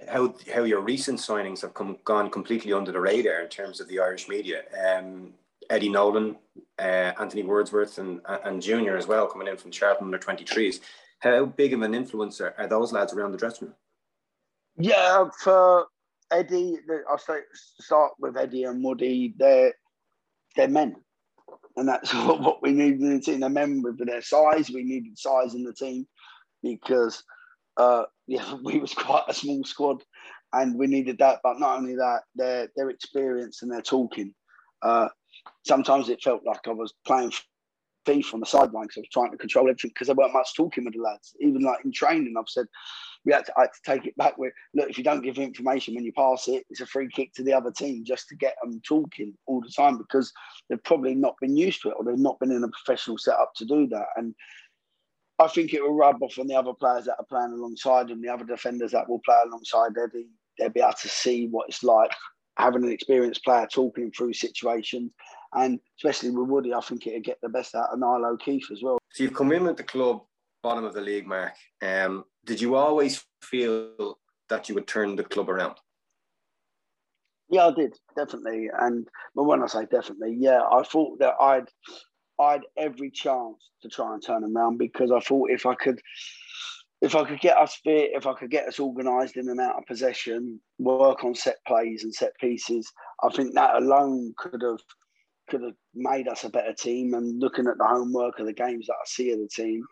how 0.08 0.34
how 0.54 0.62
your 0.62 0.80
recent 0.80 1.18
signings 1.18 1.62
have 1.62 1.74
come 1.74 1.98
gone 2.04 2.30
completely 2.30 2.72
under 2.72 2.92
the 2.92 3.00
radar 3.00 3.40
in 3.40 3.48
terms 3.48 3.80
of 3.80 3.88
the 3.88 3.98
Irish 3.98 4.28
media. 4.28 4.62
Um, 4.86 5.34
Eddie 5.70 5.88
Nolan, 5.88 6.36
uh, 6.78 7.12
Anthony 7.18 7.42
Wordsworth, 7.42 7.98
and 7.98 8.20
and 8.26 8.62
Junior 8.62 8.96
as 8.96 9.06
well 9.06 9.26
coming 9.26 9.48
in 9.48 9.56
from 9.56 9.70
Charlton 9.70 10.06
under 10.06 10.18
twenty 10.18 10.44
threes. 10.44 10.80
How 11.20 11.44
big 11.44 11.72
of 11.72 11.82
an 11.82 11.92
influencer 11.92 12.52
are 12.58 12.66
those 12.66 12.92
lads 12.92 13.12
around 13.12 13.32
the 13.32 13.38
dressing 13.38 13.68
room? 13.68 13.76
Yeah, 14.78 15.24
for 15.42 15.86
Eddie, 16.30 16.78
I'll 17.10 17.18
say, 17.18 17.40
start 17.52 18.12
with 18.18 18.36
Eddie 18.36 18.64
and 18.64 18.82
Woody. 18.82 19.34
They're 19.36 19.74
they're 20.56 20.68
men, 20.68 20.96
and 21.76 21.88
that's 21.88 22.14
what, 22.26 22.40
what 22.40 22.62
we 22.62 22.72
needed 22.72 23.00
in 23.00 23.14
the 23.14 23.20
team. 23.20 23.40
They're 23.40 23.50
men 23.50 23.82
with 23.82 24.04
their 24.04 24.22
size. 24.22 24.70
We 24.70 24.84
needed 24.84 25.18
size 25.18 25.54
in 25.54 25.64
the 25.64 25.74
team 25.74 26.06
because 26.62 27.22
uh, 27.76 28.04
yeah, 28.26 28.54
we 28.62 28.78
was 28.78 28.94
quite 28.94 29.24
a 29.28 29.34
small 29.34 29.64
squad, 29.64 30.02
and 30.52 30.78
we 30.78 30.86
needed 30.86 31.18
that. 31.18 31.40
But 31.42 31.58
not 31.58 31.78
only 31.78 31.96
that, 31.96 32.22
their 32.34 32.68
their 32.76 32.90
experience 32.90 33.62
and 33.62 33.72
their 33.72 33.82
talking. 33.82 34.34
Uh, 34.80 35.08
sometimes 35.68 36.08
it 36.08 36.22
felt 36.22 36.44
like 36.44 36.66
I 36.66 36.72
was 36.72 36.94
playing 37.06 37.32
FIFA 38.06 38.34
on 38.34 38.40
the 38.40 38.46
sideline 38.46 38.84
because 38.84 38.96
I 38.96 39.00
was 39.00 39.08
trying 39.12 39.30
to 39.30 39.36
control 39.36 39.66
everything 39.66 39.90
because 39.90 40.06
there 40.06 40.16
weren't 40.16 40.32
much 40.32 40.54
talking 40.56 40.84
with 40.84 40.94
the 40.94 41.00
lads. 41.00 41.36
Even 41.40 41.62
like 41.62 41.84
in 41.84 41.92
training, 41.92 42.34
I've 42.38 42.48
said 42.48 42.66
we 43.24 43.32
had 43.32 43.44
to, 43.46 43.52
I 43.56 43.62
had 43.62 43.70
to 43.72 43.92
take 43.92 44.06
it 44.06 44.16
back. 44.16 44.38
Where 44.38 44.52
look, 44.74 44.88
if 44.88 44.96
you 44.96 45.04
don't 45.04 45.22
give 45.22 45.38
information 45.38 45.94
when 45.94 46.04
you 46.04 46.12
pass 46.12 46.48
it, 46.48 46.64
it's 46.70 46.80
a 46.80 46.86
free 46.86 47.08
kick 47.08 47.34
to 47.34 47.42
the 47.42 47.52
other 47.52 47.70
team 47.70 48.04
just 48.04 48.28
to 48.28 48.36
get 48.36 48.56
them 48.62 48.80
talking 48.86 49.34
all 49.46 49.60
the 49.60 49.70
time 49.70 49.98
because 49.98 50.32
they've 50.68 50.82
probably 50.84 51.14
not 51.14 51.34
been 51.40 51.56
used 51.56 51.82
to 51.82 51.90
it 51.90 51.96
or 51.98 52.04
they've 52.04 52.18
not 52.18 52.40
been 52.40 52.50
in 52.52 52.64
a 52.64 52.68
professional 52.68 53.18
setup 53.18 53.52
to 53.56 53.66
do 53.66 53.86
that. 53.88 54.06
And 54.16 54.34
I 55.38 55.48
think 55.48 55.74
it 55.74 55.82
will 55.82 55.94
rub 55.94 56.22
off 56.22 56.38
on 56.38 56.48
the 56.48 56.56
other 56.56 56.72
players 56.72 57.04
that 57.04 57.16
are 57.18 57.26
playing 57.28 57.52
alongside 57.52 58.10
and 58.10 58.24
the 58.24 58.28
other 58.28 58.44
defenders 58.44 58.92
that 58.92 59.08
will 59.08 59.20
play 59.24 59.36
alongside 59.46 59.92
Eddie. 60.02 60.28
They'll 60.58 60.70
be 60.70 60.80
able 60.80 60.92
to 61.00 61.08
see 61.08 61.46
what 61.46 61.68
it's 61.68 61.84
like 61.84 62.10
having 62.56 62.84
an 62.84 62.90
experienced 62.90 63.44
player 63.44 63.68
talking 63.72 64.10
through 64.10 64.32
situations. 64.32 65.12
And 65.54 65.80
especially 65.98 66.30
with 66.30 66.48
Woody, 66.48 66.74
I 66.74 66.80
think 66.80 67.06
it'll 67.06 67.20
get 67.20 67.38
the 67.42 67.48
best 67.48 67.74
out 67.74 67.90
of 67.92 67.98
Niall 67.98 68.26
O'Keefe 68.26 68.70
as 68.70 68.82
well. 68.82 68.98
So 69.12 69.22
you've 69.22 69.34
come 69.34 69.52
in 69.52 69.64
with 69.64 69.76
the 69.76 69.84
club 69.84 70.22
bottom 70.62 70.84
of 70.84 70.94
the 70.94 71.00
league, 71.00 71.26
Mark. 71.26 71.54
Um, 71.82 72.24
did 72.44 72.60
you 72.60 72.74
always 72.74 73.24
feel 73.42 74.18
that 74.48 74.68
you 74.68 74.74
would 74.74 74.86
turn 74.86 75.16
the 75.16 75.24
club 75.24 75.48
around? 75.48 75.76
Yeah, 77.50 77.66
I 77.66 77.72
did 77.72 77.96
definitely. 78.16 78.68
And 78.78 79.08
but 79.34 79.44
when 79.44 79.62
I 79.62 79.66
say 79.66 79.86
definitely, 79.90 80.36
yeah, 80.38 80.60
I 80.70 80.82
thought 80.82 81.18
that 81.20 81.34
I'd 81.40 81.68
I'd 82.38 82.62
every 82.76 83.10
chance 83.10 83.70
to 83.82 83.88
try 83.88 84.12
and 84.12 84.22
turn 84.22 84.42
them 84.42 84.56
around 84.56 84.78
because 84.78 85.10
I 85.10 85.20
thought 85.20 85.50
if 85.50 85.64
I 85.64 85.74
could 85.74 86.00
if 87.00 87.14
I 87.14 87.24
could 87.24 87.40
get 87.40 87.56
us 87.56 87.76
fit, 87.84 88.10
if 88.12 88.26
I 88.26 88.34
could 88.34 88.50
get 88.50 88.66
us 88.66 88.80
organised 88.80 89.36
in 89.36 89.48
and 89.48 89.60
out 89.60 89.76
of 89.78 89.86
possession, 89.86 90.60
work 90.78 91.24
on 91.24 91.34
set 91.34 91.56
plays 91.66 92.02
and 92.02 92.12
set 92.12 92.36
pieces, 92.38 92.92
I 93.22 93.28
think 93.30 93.54
that 93.54 93.76
alone 93.76 94.34
could 94.36 94.62
have 94.62 94.80
could 95.48 95.62
have 95.62 95.74
made 95.94 96.28
us 96.28 96.44
a 96.44 96.50
better 96.50 96.72
team. 96.72 97.14
And 97.14 97.40
looking 97.40 97.66
at 97.66 97.78
the 97.78 97.86
homework 97.86 98.38
of 98.38 98.46
the 98.46 98.52
games 98.52 98.86
that 98.86 98.94
I 98.94 99.06
see 99.06 99.32
of 99.32 99.38
the 99.38 99.48
team, 99.48 99.82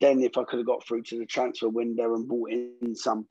then 0.00 0.22
if 0.22 0.36
I 0.36 0.44
could 0.44 0.58
have 0.58 0.66
got 0.66 0.86
through 0.86 1.02
to 1.04 1.18
the 1.18 1.26
transfer 1.26 1.68
window 1.68 2.14
and 2.14 2.28
brought 2.28 2.50
in 2.50 2.94
some, 2.94 3.26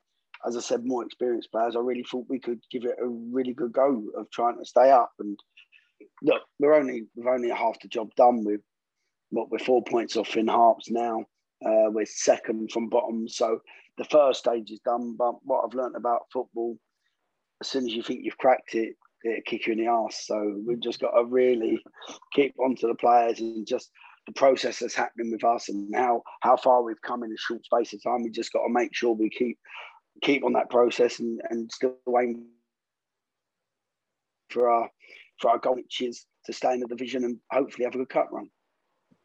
as 0.45 0.57
I 0.57 0.59
said, 0.59 0.85
more 0.85 1.05
experienced 1.05 1.51
players, 1.51 1.75
I 1.75 1.79
really 1.79 2.05
thought 2.09 2.25
we 2.29 2.39
could 2.39 2.59
give 2.71 2.85
it 2.85 2.97
a 3.01 3.07
really 3.07 3.53
good 3.53 3.71
go 3.71 4.03
of 4.17 4.29
trying 4.31 4.57
to 4.57 4.65
stay 4.65 4.91
up. 4.91 5.11
And 5.19 5.39
look, 6.21 6.41
we're 6.59 6.73
only 6.73 7.03
we've 7.15 7.27
only 7.27 7.49
half 7.49 7.79
the 7.81 7.87
job 7.87 8.13
done 8.15 8.43
with 8.43 8.61
what 9.29 9.49
we're 9.49 9.59
four 9.59 9.83
points 9.83 10.15
off 10.17 10.35
in 10.35 10.47
Harps 10.47 10.89
now. 10.89 11.25
Uh, 11.65 11.89
we're 11.89 12.05
second 12.05 12.71
from 12.71 12.89
bottom, 12.89 13.27
so 13.27 13.59
the 13.97 14.03
first 14.05 14.39
stage 14.39 14.69
is 14.69 14.79
done. 14.85 15.15
But 15.17 15.35
what 15.43 15.63
I've 15.63 15.75
learned 15.75 15.95
about 15.95 16.27
football, 16.31 16.77
as 17.61 17.67
soon 17.67 17.85
as 17.85 17.93
you 17.93 18.03
think 18.03 18.21
you've 18.23 18.37
cracked 18.37 18.75
it, 18.75 18.95
it'll 19.23 19.41
kick 19.45 19.67
you 19.67 19.73
in 19.73 19.79
the 19.79 19.87
ass. 19.87 20.25
So 20.25 20.61
we've 20.65 20.81
just 20.81 20.99
got 20.99 21.11
to 21.11 21.25
really 21.25 21.83
keep 22.33 22.53
on 22.59 22.75
to 22.77 22.87
the 22.87 22.95
players 22.95 23.39
and 23.39 23.65
just 23.65 23.89
the 24.27 24.33
process 24.33 24.79
that's 24.79 24.95
happening 24.95 25.31
with 25.31 25.43
us 25.43 25.69
and 25.69 25.93
how 25.93 26.21
how 26.41 26.55
far 26.55 26.81
we've 26.81 27.01
come 27.01 27.23
in 27.23 27.31
a 27.31 27.37
short 27.37 27.63
space 27.65 27.93
of 27.93 28.03
time. 28.03 28.23
We 28.23 28.29
just 28.29 28.53
got 28.53 28.65
to 28.65 28.73
make 28.73 28.93
sure 28.93 29.13
we 29.13 29.29
keep 29.29 29.57
keep 30.21 30.43
on 30.43 30.53
that 30.53 30.69
process 30.69 31.19
and, 31.19 31.41
and 31.49 31.71
still 31.71 31.95
aim 32.21 32.45
for 34.49 34.69
our 34.69 34.89
for 35.39 35.51
our 35.51 35.57
goal, 35.57 35.75
which 35.75 36.01
is 36.01 36.25
to 36.45 36.53
stay 36.53 36.73
in 36.73 36.79
the 36.79 36.87
division 36.87 37.23
and 37.23 37.37
hopefully 37.51 37.85
have 37.85 37.95
a 37.95 37.97
good 37.97 38.09
cup 38.09 38.29
run. 38.31 38.49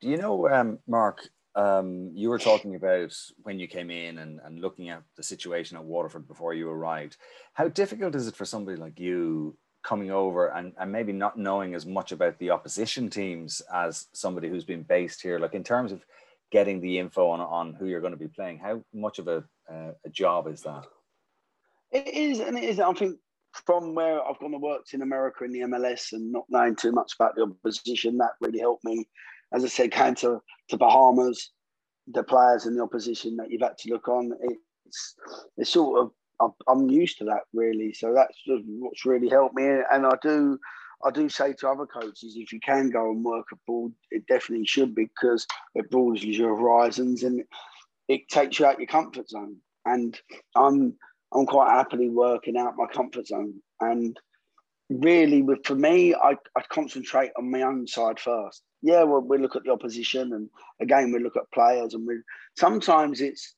Do 0.00 0.08
you 0.08 0.16
know, 0.16 0.48
um, 0.48 0.78
Mark? 0.86 1.28
Um, 1.54 2.12
you 2.14 2.28
were 2.28 2.38
talking 2.38 2.76
about 2.76 3.12
when 3.42 3.58
you 3.58 3.66
came 3.66 3.90
in 3.90 4.18
and, 4.18 4.38
and 4.44 4.60
looking 4.60 4.90
at 4.90 5.02
the 5.16 5.24
situation 5.24 5.76
at 5.76 5.82
Waterford 5.82 6.28
before 6.28 6.54
you 6.54 6.70
arrived. 6.70 7.16
How 7.54 7.66
difficult 7.66 8.14
is 8.14 8.28
it 8.28 8.36
for 8.36 8.44
somebody 8.44 8.76
like 8.76 9.00
you 9.00 9.56
coming 9.82 10.10
over 10.10 10.48
and, 10.48 10.72
and 10.78 10.92
maybe 10.92 11.12
not 11.12 11.38
knowing 11.38 11.74
as 11.74 11.86
much 11.86 12.12
about 12.12 12.38
the 12.38 12.50
opposition 12.50 13.08
teams 13.10 13.62
as 13.72 14.06
somebody 14.12 14.48
who's 14.48 14.64
been 14.64 14.82
based 14.82 15.22
here? 15.22 15.38
Like 15.38 15.54
in 15.54 15.64
terms 15.64 15.92
of 15.92 16.04
getting 16.50 16.80
the 16.80 16.98
info 16.98 17.28
on, 17.28 17.40
on 17.40 17.74
who 17.74 17.86
you're 17.86 18.00
going 18.00 18.12
to 18.12 18.18
be 18.18 18.28
playing, 18.28 18.58
how 18.58 18.82
much 18.92 19.18
of 19.18 19.28
a, 19.28 19.44
uh, 19.70 19.92
a 20.04 20.08
job 20.10 20.48
is 20.48 20.62
that? 20.62 20.86
It 21.90 22.08
is, 22.08 22.40
and 22.40 22.58
it 22.58 22.64
is. 22.64 22.80
I 22.80 22.92
think 22.92 23.16
from 23.52 23.94
where 23.94 24.22
I've 24.22 24.38
gone 24.38 24.54
and 24.54 24.62
worked 24.62 24.94
in 24.94 25.02
America 25.02 25.44
in 25.44 25.52
the 25.52 25.60
MLS 25.60 26.12
and 26.12 26.32
not 26.32 26.44
knowing 26.48 26.76
too 26.76 26.92
much 26.92 27.12
about 27.18 27.34
the 27.34 27.42
opposition, 27.42 28.18
that 28.18 28.32
really 28.40 28.58
helped 28.58 28.84
me. 28.84 29.08
As 29.52 29.64
I 29.64 29.68
said, 29.68 29.90
came 29.90 30.14
to, 30.16 30.40
to 30.68 30.76
Bahamas, 30.76 31.52
the 32.12 32.22
players 32.22 32.66
in 32.66 32.76
the 32.76 32.82
opposition 32.82 33.36
that 33.36 33.50
you've 33.50 33.62
had 33.62 33.78
to 33.78 33.90
look 33.90 34.08
on. 34.08 34.32
It's 34.86 35.14
it's 35.56 35.70
sort 35.70 36.00
of 36.00 36.10
I'm 36.68 36.88
used 36.88 37.18
to 37.18 37.24
that 37.24 37.42
really, 37.52 37.92
so 37.92 38.14
that's 38.14 38.36
what's 38.46 39.04
really 39.04 39.28
helped 39.28 39.54
me. 39.54 39.64
And 39.64 40.06
I 40.06 40.14
do 40.22 40.58
I 41.04 41.10
do 41.10 41.28
say 41.28 41.52
to 41.54 41.68
other 41.68 41.86
coaches, 41.86 42.34
if 42.36 42.52
you 42.52 42.60
can 42.60 42.90
go 42.90 43.10
and 43.10 43.24
work 43.24 43.46
abroad, 43.52 43.92
it 44.10 44.26
definitely 44.26 44.66
should 44.66 44.94
because 44.94 45.46
it 45.74 45.90
broadens 45.90 46.24
your 46.24 46.56
horizons 46.56 47.22
and 47.22 47.44
it 48.08 48.28
takes 48.28 48.58
you 48.58 48.66
out 48.66 48.78
your 48.78 48.88
comfort 48.88 49.28
zone. 49.28 49.56
And 49.84 50.18
I'm 50.56 50.94
I'm 51.32 51.46
quite 51.46 51.70
happily 51.70 52.08
working 52.08 52.56
out 52.56 52.76
my 52.76 52.86
comfort 52.86 53.26
zone. 53.26 53.60
And 53.80 54.18
really, 54.90 55.42
with 55.42 55.64
for 55.64 55.74
me, 55.74 56.14
I, 56.14 56.36
I 56.56 56.62
concentrate 56.68 57.30
on 57.36 57.50
my 57.50 57.62
own 57.62 57.86
side 57.86 58.18
first. 58.18 58.62
Yeah, 58.82 59.02
well, 59.02 59.20
we 59.20 59.38
look 59.38 59.56
at 59.56 59.64
the 59.64 59.72
opposition, 59.72 60.32
and 60.32 60.48
again, 60.80 61.12
we 61.12 61.18
look 61.18 61.36
at 61.36 61.50
players, 61.52 61.94
and 61.94 62.06
we 62.06 62.14
sometimes 62.56 63.20
it's 63.20 63.54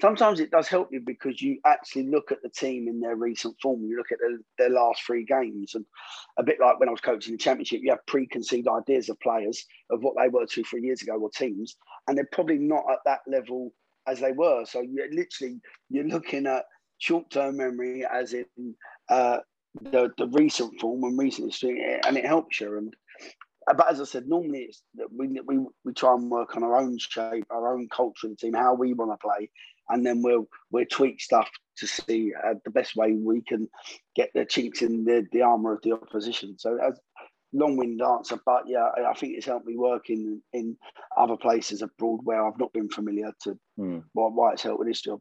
sometimes 0.00 0.40
it 0.40 0.50
does 0.50 0.68
help 0.68 0.88
you 0.92 1.00
because 1.00 1.40
you 1.40 1.58
actually 1.66 2.08
look 2.08 2.32
at 2.32 2.42
the 2.42 2.48
team 2.48 2.88
in 2.88 3.00
their 3.00 3.16
recent 3.16 3.56
form. 3.60 3.82
You 3.84 3.96
look 3.96 4.12
at 4.12 4.18
their, 4.20 4.38
their 4.58 4.74
last 4.74 5.02
three 5.02 5.24
games, 5.24 5.74
and 5.74 5.84
a 6.38 6.42
bit 6.42 6.58
like 6.60 6.78
when 6.80 6.88
I 6.88 6.92
was 6.92 7.00
coaching 7.00 7.32
the 7.32 7.38
championship, 7.38 7.80
you 7.82 7.90
have 7.90 8.04
preconceived 8.06 8.68
ideas 8.68 9.08
of 9.08 9.20
players 9.20 9.64
of 9.90 10.02
what 10.02 10.14
they 10.18 10.28
were 10.28 10.46
two, 10.46 10.64
three 10.64 10.82
years 10.82 11.02
ago, 11.02 11.18
or 11.18 11.30
teams, 11.30 11.76
and 12.08 12.16
they're 12.16 12.28
probably 12.32 12.58
not 12.58 12.84
at 12.90 12.98
that 13.04 13.20
level 13.26 13.72
as 14.06 14.20
they 14.20 14.32
were. 14.32 14.64
So 14.64 14.80
you 14.80 15.08
literally 15.12 15.60
you're 15.90 16.04
looking 16.08 16.46
at 16.46 16.64
short-term 16.98 17.56
memory, 17.56 18.04
as 18.10 18.32
in 18.32 18.74
uh, 19.08 19.38
the 19.80 20.10
the 20.18 20.28
recent 20.28 20.80
form 20.80 21.04
and 21.04 21.18
recent 21.18 21.48
history, 21.48 22.00
and 22.06 22.16
it 22.16 22.26
helps 22.26 22.60
you. 22.60 22.76
And 22.78 22.94
uh, 23.68 23.74
but 23.74 23.90
as 23.90 24.00
I 24.00 24.04
said, 24.04 24.28
normally 24.28 24.68
it's 24.68 24.82
we 25.16 25.28
we 25.46 25.58
we 25.84 25.92
try 25.92 26.14
and 26.14 26.30
work 26.30 26.56
on 26.56 26.62
our 26.62 26.76
own 26.76 26.98
shape, 26.98 27.44
our 27.50 27.74
own 27.74 27.88
culture 27.88 28.28
the 28.28 28.36
team, 28.36 28.54
how 28.54 28.74
we 28.74 28.94
want 28.94 29.12
to 29.12 29.26
play, 29.26 29.50
and 29.90 30.06
then 30.06 30.22
we'll 30.22 30.48
we'll 30.70 30.86
tweak 30.90 31.20
stuff 31.20 31.48
to 31.78 31.86
see 31.86 32.32
uh, 32.34 32.54
the 32.64 32.70
best 32.70 32.96
way 32.96 33.12
we 33.12 33.42
can 33.42 33.68
get 34.14 34.30
the 34.34 34.44
chinks 34.44 34.82
in 34.82 35.04
the, 35.04 35.26
the 35.32 35.42
armor 35.42 35.72
of 35.72 35.82
the 35.82 35.92
opposition. 35.92 36.58
So 36.58 36.76
as 36.76 36.98
long-winded 37.52 38.04
answer, 38.06 38.38
but 38.44 38.64
yeah, 38.66 38.88
I 39.08 39.14
think 39.14 39.34
it's 39.36 39.46
helped 39.46 39.66
me 39.66 39.76
work 39.76 40.10
in 40.10 40.40
in 40.52 40.76
other 41.16 41.36
places 41.36 41.82
abroad 41.82 42.20
where 42.22 42.46
I've 42.46 42.58
not 42.58 42.72
been 42.72 42.88
familiar 42.88 43.32
to 43.42 43.58
mm. 43.78 44.04
why, 44.12 44.28
why 44.28 44.52
it's 44.52 44.62
helped 44.62 44.78
with 44.78 44.88
this 44.88 45.02
job. 45.02 45.20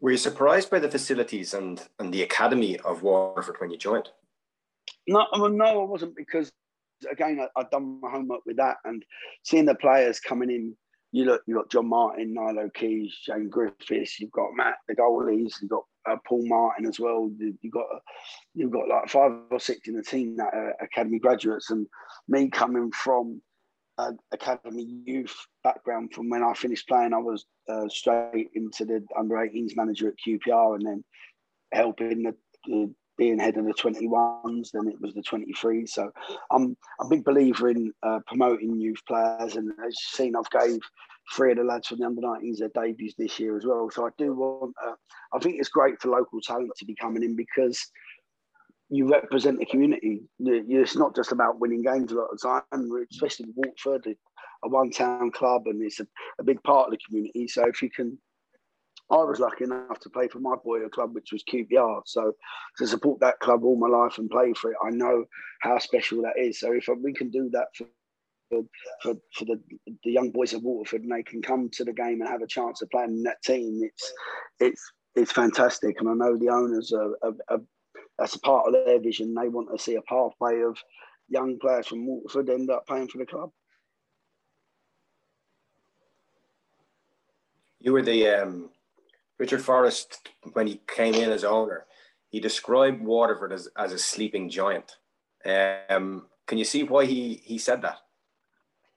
Were 0.00 0.12
you 0.12 0.16
surprised 0.16 0.70
by 0.70 0.78
the 0.78 0.90
facilities 0.90 1.52
and, 1.52 1.86
and 1.98 2.14
the 2.14 2.22
academy 2.22 2.78
of 2.78 3.02
Waterford 3.02 3.56
when 3.58 3.70
you 3.70 3.76
joined? 3.76 4.08
No, 5.06 5.26
well, 5.32 5.50
no, 5.50 5.82
I 5.82 5.84
wasn't 5.84 6.16
because 6.16 6.50
again 7.10 7.40
I, 7.40 7.60
I'd 7.60 7.70
done 7.70 8.00
my 8.00 8.10
homework 8.10 8.40
with 8.46 8.56
that 8.56 8.76
and 8.84 9.04
seeing 9.42 9.64
the 9.64 9.74
players 9.74 10.20
coming 10.20 10.50
in. 10.50 10.76
You 11.12 11.24
look, 11.24 11.42
you 11.46 11.56
got 11.56 11.70
John 11.70 11.88
Martin, 11.88 12.34
Niall 12.34 12.60
O'Keeffe, 12.60 13.12
Shane 13.12 13.48
Griffiths. 13.48 14.20
You've 14.20 14.30
got 14.30 14.54
Matt, 14.54 14.76
the 14.88 14.94
goalies. 14.94 15.54
You've 15.60 15.70
got 15.70 15.84
uh, 16.08 16.16
Paul 16.26 16.46
Martin 16.46 16.86
as 16.86 17.00
well. 17.00 17.30
You've 17.38 17.72
got 17.72 17.86
you've 18.54 18.70
got 18.70 18.88
like 18.88 19.08
five 19.08 19.32
or 19.50 19.58
six 19.58 19.88
in 19.88 19.96
the 19.96 20.02
team 20.02 20.36
that 20.36 20.54
are 20.54 20.74
academy 20.80 21.18
graduates, 21.18 21.70
and 21.70 21.86
me 22.28 22.48
coming 22.48 22.92
from 22.92 23.42
uh, 24.00 24.12
academy 24.32 24.86
youth 25.04 25.34
background 25.62 26.12
from 26.14 26.28
when 26.30 26.42
I 26.42 26.54
finished 26.54 26.88
playing. 26.88 27.12
I 27.12 27.18
was 27.18 27.46
uh, 27.68 27.88
straight 27.88 28.50
into 28.54 28.84
the 28.84 29.04
under 29.18 29.34
18s 29.34 29.76
manager 29.76 30.08
at 30.08 30.14
QPR 30.26 30.76
and 30.76 30.86
then 30.86 31.04
helping 31.72 32.22
the, 32.22 32.34
the, 32.66 32.94
being 33.20 33.38
head 33.38 33.58
of 33.58 33.66
the 33.66 33.74
21s. 33.74 34.70
Then 34.72 34.88
it 34.88 34.98
was 34.98 35.12
the 35.12 35.22
23s. 35.22 35.90
So 35.90 36.10
I'm, 36.50 36.74
a 37.00 37.08
big 37.08 37.22
believer 37.22 37.68
in 37.68 37.92
uh, 38.02 38.20
promoting 38.26 38.80
youth 38.80 39.00
players. 39.06 39.56
And 39.56 39.70
as 39.86 39.94
you've 39.94 40.16
seen, 40.16 40.34
I've 40.34 40.50
gave 40.50 40.80
three 41.36 41.52
of 41.52 41.58
the 41.58 41.64
lads 41.64 41.88
from 41.88 41.98
the 41.98 42.06
under 42.06 42.22
19s 42.22 42.58
their 42.58 42.70
debuts 42.70 43.14
this 43.18 43.38
year 43.38 43.58
as 43.58 43.66
well. 43.66 43.90
So 43.92 44.06
I 44.06 44.10
do 44.16 44.32
want, 44.32 44.74
uh, 44.82 44.94
I 45.34 45.38
think 45.38 45.56
it's 45.58 45.68
great 45.68 46.00
for 46.00 46.08
local 46.08 46.40
talent 46.40 46.70
to 46.78 46.86
be 46.86 46.94
coming 46.94 47.22
in 47.22 47.36
because 47.36 47.86
you 48.88 49.06
represent 49.06 49.58
the 49.58 49.66
community. 49.66 50.22
It's 50.38 50.96
not 50.96 51.14
just 51.14 51.30
about 51.30 51.60
winning 51.60 51.82
games 51.82 52.12
a 52.12 52.14
lot 52.14 52.30
of 52.32 52.38
the 52.40 52.62
time, 52.72 52.90
especially 53.12 53.48
Waterford, 53.54 54.16
a 54.64 54.68
one 54.68 54.90
town 54.90 55.30
club, 55.30 55.64
and 55.66 55.82
it's 55.82 56.00
a, 56.00 56.06
a, 56.38 56.42
big 56.42 56.62
part 56.62 56.86
of 56.86 56.92
the 56.92 56.98
community. 57.06 57.46
So 57.48 57.66
if 57.66 57.82
you 57.82 57.90
can, 57.90 58.18
I 59.10 59.16
was 59.24 59.40
lucky 59.40 59.64
enough 59.64 59.98
to 60.00 60.10
play 60.10 60.28
for 60.28 60.38
my 60.38 60.54
boyhood 60.64 60.92
club 60.92 61.14
which 61.14 61.32
was 61.32 61.42
QPR. 61.44 62.02
So 62.06 62.32
to 62.78 62.86
support 62.86 63.20
that 63.20 63.40
club 63.40 63.64
all 63.64 63.76
my 63.76 63.88
life 63.88 64.18
and 64.18 64.30
play 64.30 64.52
for 64.52 64.70
it, 64.70 64.76
I 64.84 64.90
know 64.90 65.24
how 65.62 65.78
special 65.78 66.22
that 66.22 66.38
is. 66.38 66.60
So 66.60 66.72
if 66.72 66.88
we 67.02 67.12
can 67.12 67.30
do 67.30 67.50
that 67.52 67.66
for 67.76 67.86
for, 69.02 69.14
for 69.32 69.44
the, 69.44 69.60
the 70.02 70.10
young 70.10 70.30
boys 70.30 70.52
of 70.52 70.62
Waterford 70.62 71.02
and 71.02 71.12
they 71.12 71.22
can 71.22 71.40
come 71.40 71.68
to 71.72 71.84
the 71.84 71.92
game 71.92 72.20
and 72.20 72.28
have 72.28 72.42
a 72.42 72.48
chance 72.48 72.82
of 72.82 72.90
playing 72.90 73.10
in 73.10 73.22
that 73.22 73.42
team, 73.42 73.80
it's 73.82 74.12
it's 74.58 74.92
it's 75.14 75.32
fantastic. 75.32 76.00
And 76.00 76.08
I 76.08 76.14
know 76.14 76.36
the 76.36 76.48
owners 76.48 76.92
are, 76.92 77.16
are, 77.22 77.34
are 77.48 77.60
that's 78.18 78.34
a 78.34 78.40
part 78.40 78.66
of 78.66 78.72
their 78.72 79.00
vision. 79.00 79.34
They 79.34 79.48
want 79.48 79.68
to 79.70 79.82
see 79.82 79.94
a 79.94 80.02
pathway 80.02 80.62
of 80.62 80.76
young 81.28 81.58
players 81.60 81.86
from 81.86 82.06
Waterford 82.06 82.50
end 82.50 82.70
up 82.70 82.86
playing 82.86 83.08
for 83.08 83.18
the 83.18 83.26
club. 83.26 83.50
You 87.80 87.92
were 87.92 88.02
the 88.02 88.26
um, 88.28 88.68
Richard 89.40 89.62
Forrest 89.62 90.28
when 90.52 90.66
he 90.66 90.82
came 90.86 91.14
in 91.14 91.30
as 91.30 91.44
owner. 91.44 91.86
He 92.28 92.40
described 92.40 93.02
Waterford 93.02 93.54
as, 93.54 93.68
as 93.76 93.92
a 93.94 93.98
sleeping 93.98 94.50
giant. 94.50 94.96
Um, 95.46 96.26
can 96.46 96.58
you 96.58 96.64
see 96.64 96.82
why 96.82 97.06
he, 97.06 97.40
he 97.42 97.58
said 97.58 97.82
that? 97.82 97.98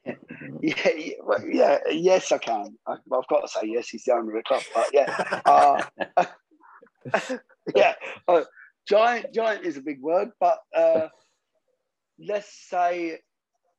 Yeah, 0.62 0.90
yeah, 0.96 1.14
well, 1.24 1.46
yeah, 1.46 1.78
yes, 1.90 2.32
I 2.32 2.38
can. 2.38 2.78
I, 2.88 2.92
have 2.92 3.28
got 3.30 3.42
to 3.42 3.48
say 3.48 3.62
yes. 3.64 3.90
He's 3.90 4.06
the 4.06 4.14
owner 4.14 4.38
of 4.38 4.44
the 4.44 4.44
club, 4.44 4.64
but 4.74 4.88
yeah, 4.94 5.42
uh, 5.46 7.38
yeah. 7.76 7.94
Uh, 8.28 8.44
giant 8.88 9.34
giant 9.34 9.66
is 9.66 9.76
a 9.76 9.82
big 9.82 10.02
word, 10.02 10.30
but 10.40 10.60
uh, 10.76 11.08
let's 12.18 12.70
say 12.70 13.20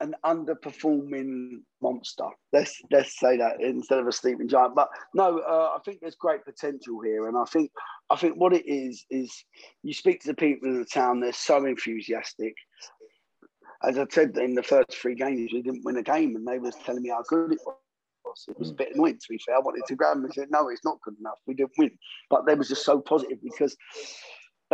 an 0.05 0.15
underperforming 0.25 1.63
monster. 1.81 2.27
Let's 2.53 2.81
let's 2.91 3.19
say 3.19 3.39
that 3.39 3.61
instead 3.61 3.99
of 3.99 4.07
a 4.07 4.13
sleeping 4.13 4.49
giant. 4.49 4.75
But 4.75 4.89
no, 5.15 5.39
uh, 5.39 5.73
I 5.77 5.79
think 5.85 6.01
there's 6.01 6.15
great 6.15 6.45
potential 6.45 7.01
here, 7.01 7.27
and 7.27 7.37
I 7.37 7.45
think 7.45 7.71
I 8.11 8.17
think 8.17 8.37
what 8.37 8.53
it 8.53 8.67
is 8.67 9.05
is 9.11 9.33
you 9.83 9.95
speak 9.95 10.21
to 10.21 10.29
the 10.29 10.35
people 10.35 10.69
in 10.69 10.79
the 10.79 10.85
town. 10.85 11.21
They're 11.21 11.33
so 11.33 11.65
enthusiastic. 11.65 12.55
As 13.83 13.99
I 13.99 14.07
said 14.11 14.37
in 14.37 14.55
the 14.55 14.63
first 14.63 14.93
three 14.93 15.15
games, 15.15 15.53
we 15.53 15.63
didn't 15.63 15.85
win 15.85 15.97
a 15.97 16.03
game, 16.03 16.37
and 16.37 16.47
they 16.47 16.59
was 16.59 16.77
telling 16.85 17.03
me 17.03 17.11
how 17.11 17.23
good 17.29 17.53
it 17.53 17.61
was. 17.65 17.77
It 18.49 18.59
was 18.59 18.71
a 18.71 18.75
bit 18.75 18.95
annoying 18.95 19.19
to 19.19 19.29
be 19.29 19.39
fair. 19.39 19.57
I 19.57 19.61
wanted 19.61 19.85
to 19.87 19.95
grab 19.95 20.17
them 20.17 20.25
and 20.25 20.35
say, 20.35 20.47
no, 20.51 20.69
it's 20.69 20.85
not 20.85 21.01
good 21.03 21.17
enough. 21.21 21.39
We 21.47 21.55
didn't 21.55 21.73
win. 21.79 21.93
But 22.31 22.47
they 22.47 22.55
was 22.55 22.69
just 22.69 22.85
so 22.85 23.01
positive 23.01 23.39
because 23.43 23.77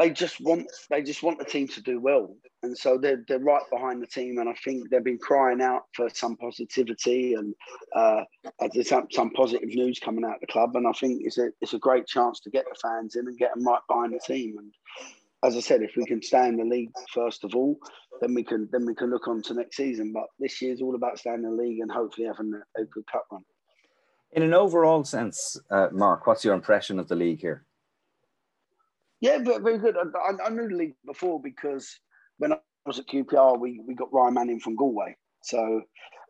they 0.00 0.10
just 0.10 0.40
want 0.40 0.66
they 0.88 1.02
just 1.02 1.22
want 1.22 1.38
the 1.38 1.44
team 1.44 1.68
to 1.68 1.82
do 1.82 2.00
well, 2.00 2.34
and 2.62 2.76
so 2.76 2.96
they're 2.96 3.22
they're 3.28 3.38
right 3.38 3.62
behind 3.70 4.02
the 4.02 4.06
team. 4.06 4.38
And 4.38 4.48
I 4.48 4.54
think 4.64 4.88
they've 4.88 5.04
been 5.04 5.18
crying 5.18 5.60
out 5.60 5.82
for 5.94 6.08
some 6.08 6.36
positivity 6.36 7.34
and 7.34 7.54
uh, 7.94 8.22
some, 8.82 9.08
some 9.10 9.30
positive 9.30 9.68
news 9.68 10.00
coming 10.02 10.24
out 10.24 10.36
of 10.36 10.40
the 10.40 10.46
club. 10.46 10.74
And 10.74 10.86
I 10.86 10.92
think 10.92 11.20
it's 11.22 11.36
a 11.36 11.50
it's 11.60 11.74
a 11.74 11.78
great 11.78 12.06
chance 12.06 12.40
to 12.40 12.50
get 12.50 12.64
the 12.64 12.78
fans 12.80 13.16
in 13.16 13.26
and 13.28 13.36
get 13.36 13.54
them 13.54 13.66
right 13.66 13.82
behind 13.88 14.14
the 14.14 14.20
team. 14.26 14.56
And 14.58 14.72
as 15.44 15.54
I 15.54 15.60
said, 15.60 15.82
if 15.82 15.92
we 15.96 16.06
can 16.06 16.22
stay 16.22 16.48
in 16.48 16.56
the 16.56 16.64
league 16.64 16.92
first 17.12 17.44
of 17.44 17.54
all, 17.54 17.76
then 18.22 18.32
we 18.32 18.42
can 18.42 18.70
then 18.72 18.86
we 18.86 18.94
can 18.94 19.10
look 19.10 19.28
on 19.28 19.42
to 19.42 19.54
next 19.54 19.76
season. 19.76 20.12
But 20.14 20.28
this 20.38 20.62
year's 20.62 20.80
all 20.80 20.94
about 20.94 21.18
staying 21.18 21.44
in 21.44 21.56
the 21.56 21.62
league 21.62 21.80
and 21.80 21.92
hopefully 21.92 22.26
having 22.26 22.52
a, 22.54 22.80
a 22.80 22.84
good 22.86 23.04
cup 23.12 23.26
run. 23.30 23.42
In 24.32 24.42
an 24.44 24.54
overall 24.54 25.04
sense, 25.04 25.58
uh, 25.70 25.88
Mark, 25.92 26.26
what's 26.26 26.44
your 26.44 26.54
impression 26.54 26.98
of 26.98 27.08
the 27.08 27.16
league 27.16 27.40
here? 27.40 27.66
Yeah, 29.20 29.38
very 29.38 29.78
good. 29.78 29.96
I, 29.96 30.46
I, 30.46 30.48
knew 30.48 30.68
the 30.68 30.74
league 30.74 30.94
before 31.04 31.40
because 31.42 31.98
when 32.38 32.54
I 32.54 32.58
was 32.86 32.98
at 32.98 33.06
QPR, 33.06 33.60
we, 33.60 33.80
we 33.86 33.94
got 33.94 34.12
Ryan 34.12 34.34
Manning 34.34 34.60
from 34.60 34.76
Galway. 34.76 35.14
So, 35.42 35.82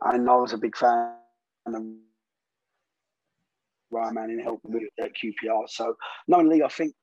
and 0.03 0.29
I 0.29 0.35
was 0.35 0.53
a 0.53 0.59
big 0.59 0.77
fan 0.77 1.15
of 1.67 1.83
Ryan 3.93 4.15
Manning 4.15 4.41
helping 4.41 4.73
with 4.73 4.83
at 5.01 5.13
QPR. 5.13 5.69
So, 5.69 5.95
non 6.27 6.49
league, 6.49 6.63
I 6.63 6.69
think 6.69 6.95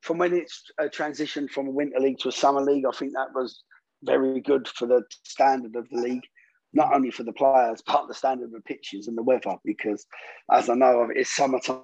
from 0.00 0.18
when 0.18 0.34
it's 0.34 0.64
uh, 0.80 0.84
a 0.84 0.88
transition 0.88 1.48
from 1.48 1.66
a 1.66 1.70
winter 1.70 2.00
league 2.00 2.18
to 2.20 2.28
a 2.28 2.32
summer 2.32 2.62
league, 2.62 2.84
I 2.86 2.96
think 2.96 3.12
that 3.12 3.34
was 3.34 3.62
very 4.02 4.40
good 4.40 4.66
for 4.68 4.86
the 4.86 5.02
standard 5.24 5.76
of 5.76 5.88
the 5.90 5.98
league, 5.98 6.24
not 6.72 6.94
only 6.94 7.10
for 7.10 7.22
the 7.22 7.32
players, 7.32 7.82
but 7.86 8.06
the 8.08 8.14
standard 8.14 8.46
of 8.46 8.52
the 8.52 8.60
pitches 8.60 9.08
and 9.08 9.16
the 9.16 9.22
weather. 9.22 9.56
Because 9.64 10.06
as 10.50 10.70
I 10.70 10.74
know, 10.74 11.08
it's 11.14 11.36
summertime 11.36 11.80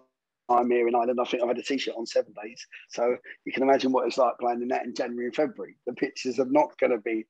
here 0.71 0.89
in 0.89 0.95
Ireland. 0.95 1.21
I 1.21 1.25
think 1.25 1.43
I've 1.43 1.49
had 1.49 1.59
a 1.59 1.63
t-shirt 1.63 1.95
on 1.97 2.07
seven 2.07 2.35
days, 2.43 2.67
so 2.89 3.17
you 3.45 3.53
can 3.53 3.63
imagine 3.63 3.93
what 3.93 4.07
it's 4.07 4.19
like 4.19 4.35
playing 4.41 4.63
in 4.63 4.69
that 4.69 4.85
in 4.85 4.95
January 4.95 5.27
and 5.27 5.35
February. 5.35 5.77
The 5.87 5.93
pitches 5.95 6.39
are 6.39 6.47
not 6.51 6.77
going 6.79 6.93
to 6.93 6.99
be 6.99 7.27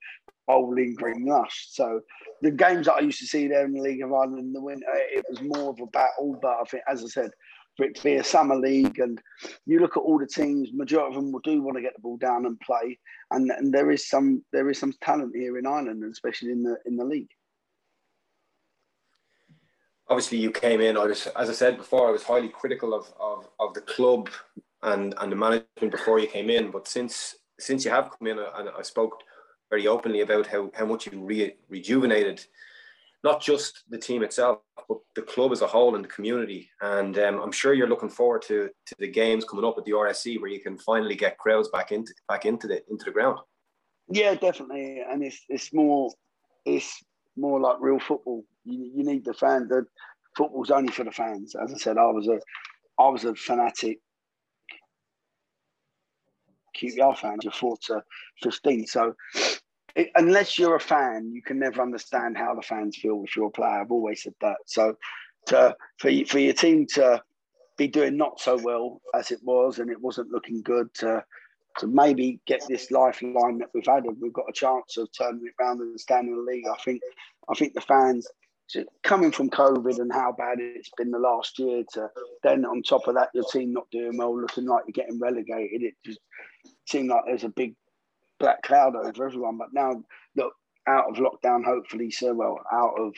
bowling 0.46 0.94
green 0.94 1.26
lush. 1.26 1.66
So 1.70 2.00
the 2.42 2.50
games 2.50 2.86
that 2.86 2.94
I 2.94 3.00
used 3.00 3.20
to 3.20 3.26
see 3.26 3.46
there 3.46 3.64
in 3.64 3.72
the 3.72 3.80
League 3.80 4.02
of 4.02 4.12
Ireland 4.12 4.38
in 4.38 4.52
the 4.52 4.60
winter, 4.60 4.86
it 4.92 5.24
was 5.28 5.40
more 5.42 5.70
of 5.70 5.80
a 5.80 5.86
battle. 5.86 6.38
But 6.40 6.56
I 6.60 6.64
think, 6.64 6.82
as 6.88 7.04
I 7.04 7.08
said, 7.08 7.30
for 7.76 7.86
it 7.86 7.94
to 7.96 8.02
be 8.02 8.16
a 8.16 8.24
summer 8.24 8.56
league, 8.56 8.98
and 8.98 9.20
you 9.66 9.80
look 9.80 9.96
at 9.96 10.00
all 10.00 10.18
the 10.18 10.26
teams, 10.26 10.70
majority 10.72 11.16
of 11.16 11.22
them 11.22 11.32
will 11.32 11.40
do 11.40 11.62
want 11.62 11.76
to 11.76 11.82
get 11.82 11.94
the 11.94 12.02
ball 12.02 12.16
down 12.16 12.46
and 12.46 12.58
play, 12.60 12.98
and, 13.30 13.50
and 13.50 13.72
there 13.72 13.90
is 13.90 14.08
some 14.08 14.44
there 14.52 14.68
is 14.70 14.78
some 14.78 14.92
talent 15.00 15.34
here 15.34 15.58
in 15.58 15.66
Ireland, 15.66 16.02
especially 16.04 16.52
in 16.52 16.62
the 16.62 16.76
in 16.86 16.96
the 16.96 17.04
league. 17.04 17.30
Obviously, 20.10 20.38
you 20.38 20.50
came 20.50 20.80
in. 20.80 20.96
I 20.96 21.06
was, 21.06 21.26
as 21.28 21.48
I 21.48 21.52
said 21.52 21.78
before, 21.78 22.08
I 22.08 22.10
was 22.10 22.24
highly 22.24 22.48
critical 22.48 22.92
of, 22.92 23.12
of, 23.18 23.48
of 23.60 23.74
the 23.74 23.80
club 23.80 24.28
and, 24.82 25.14
and 25.18 25.32
the 25.32 25.36
management 25.36 25.92
before 25.92 26.18
you 26.18 26.26
came 26.26 26.50
in. 26.50 26.70
But 26.70 26.88
since 26.88 27.36
since 27.58 27.84
you 27.84 27.90
have 27.90 28.10
come 28.10 28.26
in, 28.26 28.38
and 28.38 28.70
I 28.76 28.82
spoke 28.82 29.22
very 29.68 29.86
openly 29.86 30.20
about 30.20 30.46
how, 30.46 30.70
how 30.74 30.86
much 30.86 31.06
you 31.06 31.20
re- 31.20 31.54
rejuvenated 31.68 32.44
not 33.22 33.42
just 33.42 33.84
the 33.90 33.98
team 33.98 34.22
itself, 34.22 34.60
but 34.88 34.98
the 35.14 35.22
club 35.22 35.52
as 35.52 35.60
a 35.60 35.66
whole 35.66 35.94
and 35.94 36.04
the 36.04 36.08
community. 36.08 36.70
And 36.80 37.18
um, 37.18 37.40
I'm 37.40 37.52
sure 37.52 37.74
you're 37.74 37.88
looking 37.88 38.08
forward 38.08 38.42
to 38.42 38.70
to 38.86 38.94
the 38.98 39.08
games 39.08 39.44
coming 39.44 39.64
up 39.64 39.76
at 39.78 39.84
the 39.84 39.92
RSC 39.92 40.40
where 40.40 40.50
you 40.50 40.60
can 40.60 40.78
finally 40.78 41.14
get 41.14 41.38
crowds 41.38 41.68
back 41.68 41.92
into 41.92 42.12
back 42.28 42.46
into 42.46 42.66
the 42.66 42.82
into 42.90 43.04
the 43.04 43.10
ground. 43.10 43.38
Yeah, 44.08 44.34
definitely, 44.34 45.02
and 45.08 45.22
it's 45.22 45.44
it's 45.48 45.72
more 45.72 46.12
it's 46.64 47.02
more 47.36 47.60
like 47.60 47.76
real 47.80 48.00
football. 48.00 48.44
You, 48.64 48.90
you 48.94 49.04
need 49.04 49.24
the 49.24 49.34
fans. 49.34 49.68
The 49.68 49.86
football's 50.36 50.70
only 50.70 50.92
for 50.92 51.04
the 51.04 51.10
fans. 51.10 51.54
As 51.54 51.72
I 51.72 51.76
said, 51.76 51.98
I 51.98 52.06
was 52.06 52.28
a 52.28 52.40
I 52.98 53.08
was 53.08 53.24
a 53.24 53.34
fanatic 53.34 54.00
QPR 56.76 57.16
fan, 57.16 57.38
just 57.42 57.58
four 57.58 57.76
to 57.86 58.02
fifteen. 58.42 58.86
So 58.86 59.14
it, 59.96 60.10
unless 60.14 60.58
you're 60.58 60.76
a 60.76 60.80
fan, 60.80 61.32
you 61.32 61.42
can 61.42 61.58
never 61.58 61.82
understand 61.82 62.36
how 62.36 62.54
the 62.54 62.62
fans 62.62 62.96
feel 62.96 63.16
with 63.16 63.34
your 63.36 63.50
player. 63.50 63.80
I've 63.80 63.90
always 63.90 64.22
said 64.22 64.34
that. 64.40 64.58
So 64.66 64.96
to, 65.46 65.76
for 65.98 66.10
for 66.26 66.38
your 66.38 66.54
team 66.54 66.86
to 66.94 67.22
be 67.76 67.88
doing 67.88 68.16
not 68.16 68.40
so 68.40 68.58
well 68.62 69.00
as 69.14 69.30
it 69.30 69.40
was, 69.42 69.78
and 69.78 69.90
it 69.90 70.00
wasn't 70.00 70.30
looking 70.30 70.62
good 70.62 70.92
to 70.94 71.24
to 71.78 71.86
maybe 71.86 72.40
get 72.46 72.62
this 72.68 72.90
lifeline 72.90 73.58
that 73.58 73.68
we've 73.74 73.86
had, 73.86 74.04
and 74.04 74.16
we've 74.20 74.32
got 74.32 74.48
a 74.48 74.52
chance 74.52 74.96
of 74.96 75.08
turning 75.16 75.46
it 75.46 75.62
around 75.62 75.80
and 75.80 75.98
standing 76.00 76.34
in 76.34 76.44
the 76.44 76.50
league. 76.50 76.64
I 76.70 76.76
think 76.82 77.00
I 77.48 77.54
think 77.54 77.74
the 77.74 77.80
fans 77.80 78.26
coming 79.02 79.32
from 79.32 79.50
COVID 79.50 79.98
and 79.98 80.12
how 80.12 80.32
bad 80.36 80.58
it's 80.60 80.90
been 80.96 81.10
the 81.10 81.18
last 81.18 81.58
year 81.58 81.82
to 81.94 82.08
then 82.42 82.64
on 82.64 82.82
top 82.82 83.08
of 83.08 83.14
that 83.14 83.30
your 83.34 83.44
team 83.44 83.72
not 83.72 83.90
doing 83.90 84.16
well, 84.16 84.38
looking 84.38 84.66
like 84.66 84.84
you're 84.86 85.04
getting 85.04 85.20
relegated. 85.20 85.82
It 85.82 85.94
just 86.04 86.20
seemed 86.86 87.08
like 87.08 87.22
there's 87.26 87.44
a 87.44 87.48
big 87.48 87.74
black 88.38 88.62
cloud 88.62 88.96
over 88.96 89.26
everyone. 89.26 89.58
But 89.58 89.68
now, 89.72 90.02
look, 90.36 90.52
out 90.88 91.08
of 91.08 91.16
lockdown, 91.16 91.64
hopefully, 91.64 92.10
so 92.10 92.34
well, 92.34 92.58
out 92.72 92.94
of 92.98 93.14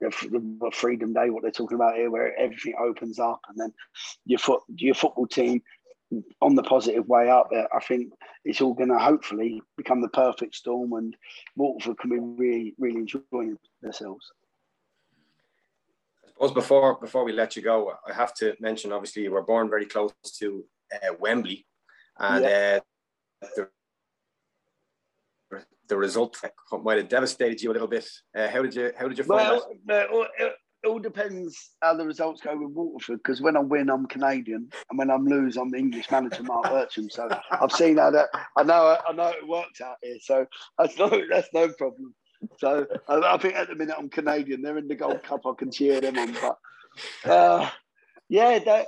the, 0.00 0.10
the 0.30 0.70
Freedom 0.72 1.12
Day, 1.12 1.30
what 1.30 1.42
they're 1.42 1.50
talking 1.50 1.76
about 1.76 1.96
here, 1.96 2.10
where 2.10 2.38
everything 2.38 2.74
opens 2.80 3.18
up, 3.18 3.40
and 3.48 3.58
then 3.58 3.72
your 4.24 4.38
foot, 4.38 4.62
your 4.76 4.94
football 4.94 5.26
team 5.26 5.62
on 6.40 6.54
the 6.54 6.62
positive 6.62 7.08
way 7.08 7.30
up. 7.30 7.50
I 7.52 7.80
think 7.80 8.12
it's 8.44 8.60
all 8.60 8.74
going 8.74 8.90
to 8.90 8.98
hopefully 8.98 9.62
become 9.76 10.00
the 10.00 10.08
perfect 10.08 10.54
storm, 10.54 10.92
and 10.92 11.16
Waterford 11.56 11.98
can 11.98 12.10
be 12.10 12.18
really, 12.20 12.74
really 12.78 13.00
enjoying 13.00 13.58
themselves. 13.80 14.30
Suppose 16.34 16.52
before 16.52 16.98
before 17.00 17.24
we 17.24 17.32
let 17.32 17.56
you 17.56 17.62
go, 17.62 17.92
I 18.08 18.12
have 18.12 18.34
to 18.34 18.54
mention. 18.60 18.92
Obviously, 18.92 19.22
you 19.22 19.30
were 19.30 19.42
born 19.42 19.68
very 19.68 19.86
close 19.86 20.12
to 20.38 20.64
uh, 20.94 21.14
Wembley, 21.20 21.66
and 22.18 22.44
yeah. 22.44 22.80
uh, 23.42 23.46
the 23.56 23.68
the 25.88 25.96
result 25.96 26.40
might 26.82 26.98
have 26.98 27.08
devastated 27.08 27.60
you 27.60 27.70
a 27.70 27.74
little 27.74 27.88
bit. 27.88 28.08
Uh, 28.36 28.48
how 28.48 28.62
did 28.62 28.74
you 28.74 28.92
how 28.98 29.08
did 29.08 29.18
you 29.18 29.24
find 29.24 29.50
well, 29.50 29.68
that? 29.86 30.08
it, 30.38 30.52
it 30.82 30.88
all 30.88 30.98
depends 30.98 31.70
how 31.80 31.94
the 31.94 32.06
results 32.06 32.40
go 32.40 32.56
with 32.56 32.70
Waterford. 32.70 33.18
Because 33.18 33.40
when 33.40 33.56
I 33.56 33.60
win, 33.60 33.90
I'm 33.90 34.06
Canadian, 34.06 34.68
and 34.90 34.98
when 34.98 35.10
I'm 35.10 35.26
lose, 35.26 35.56
I'm 35.56 35.70
the 35.70 35.78
English 35.78 36.10
manager, 36.10 36.42
Mark 36.42 36.64
Bircham. 36.64 37.10
So 37.10 37.28
I've 37.50 37.72
seen 37.72 37.98
how 37.98 38.10
that. 38.10 38.28
I 38.56 38.62
know 38.62 38.98
I 39.06 39.12
know 39.12 39.28
it 39.28 39.46
works 39.46 39.80
out 39.80 39.96
here. 40.02 40.16
So 40.20 40.46
that's 40.78 40.96
no 40.98 41.10
that's 41.30 41.48
no 41.52 41.68
problem. 41.68 42.14
So 42.58 42.86
I, 43.08 43.34
I 43.34 43.38
think 43.38 43.54
at 43.54 43.68
the 43.68 43.74
minute 43.74 43.96
I'm 43.98 44.08
Canadian. 44.08 44.62
They're 44.62 44.78
in 44.78 44.88
the 44.88 44.94
Gold 44.94 45.22
Cup. 45.22 45.42
I 45.46 45.52
can 45.56 45.70
cheer 45.70 46.00
them 46.00 46.18
on. 46.18 46.36
But 46.40 47.30
uh, 47.30 47.70
yeah, 48.28 48.58
they're, 48.58 48.86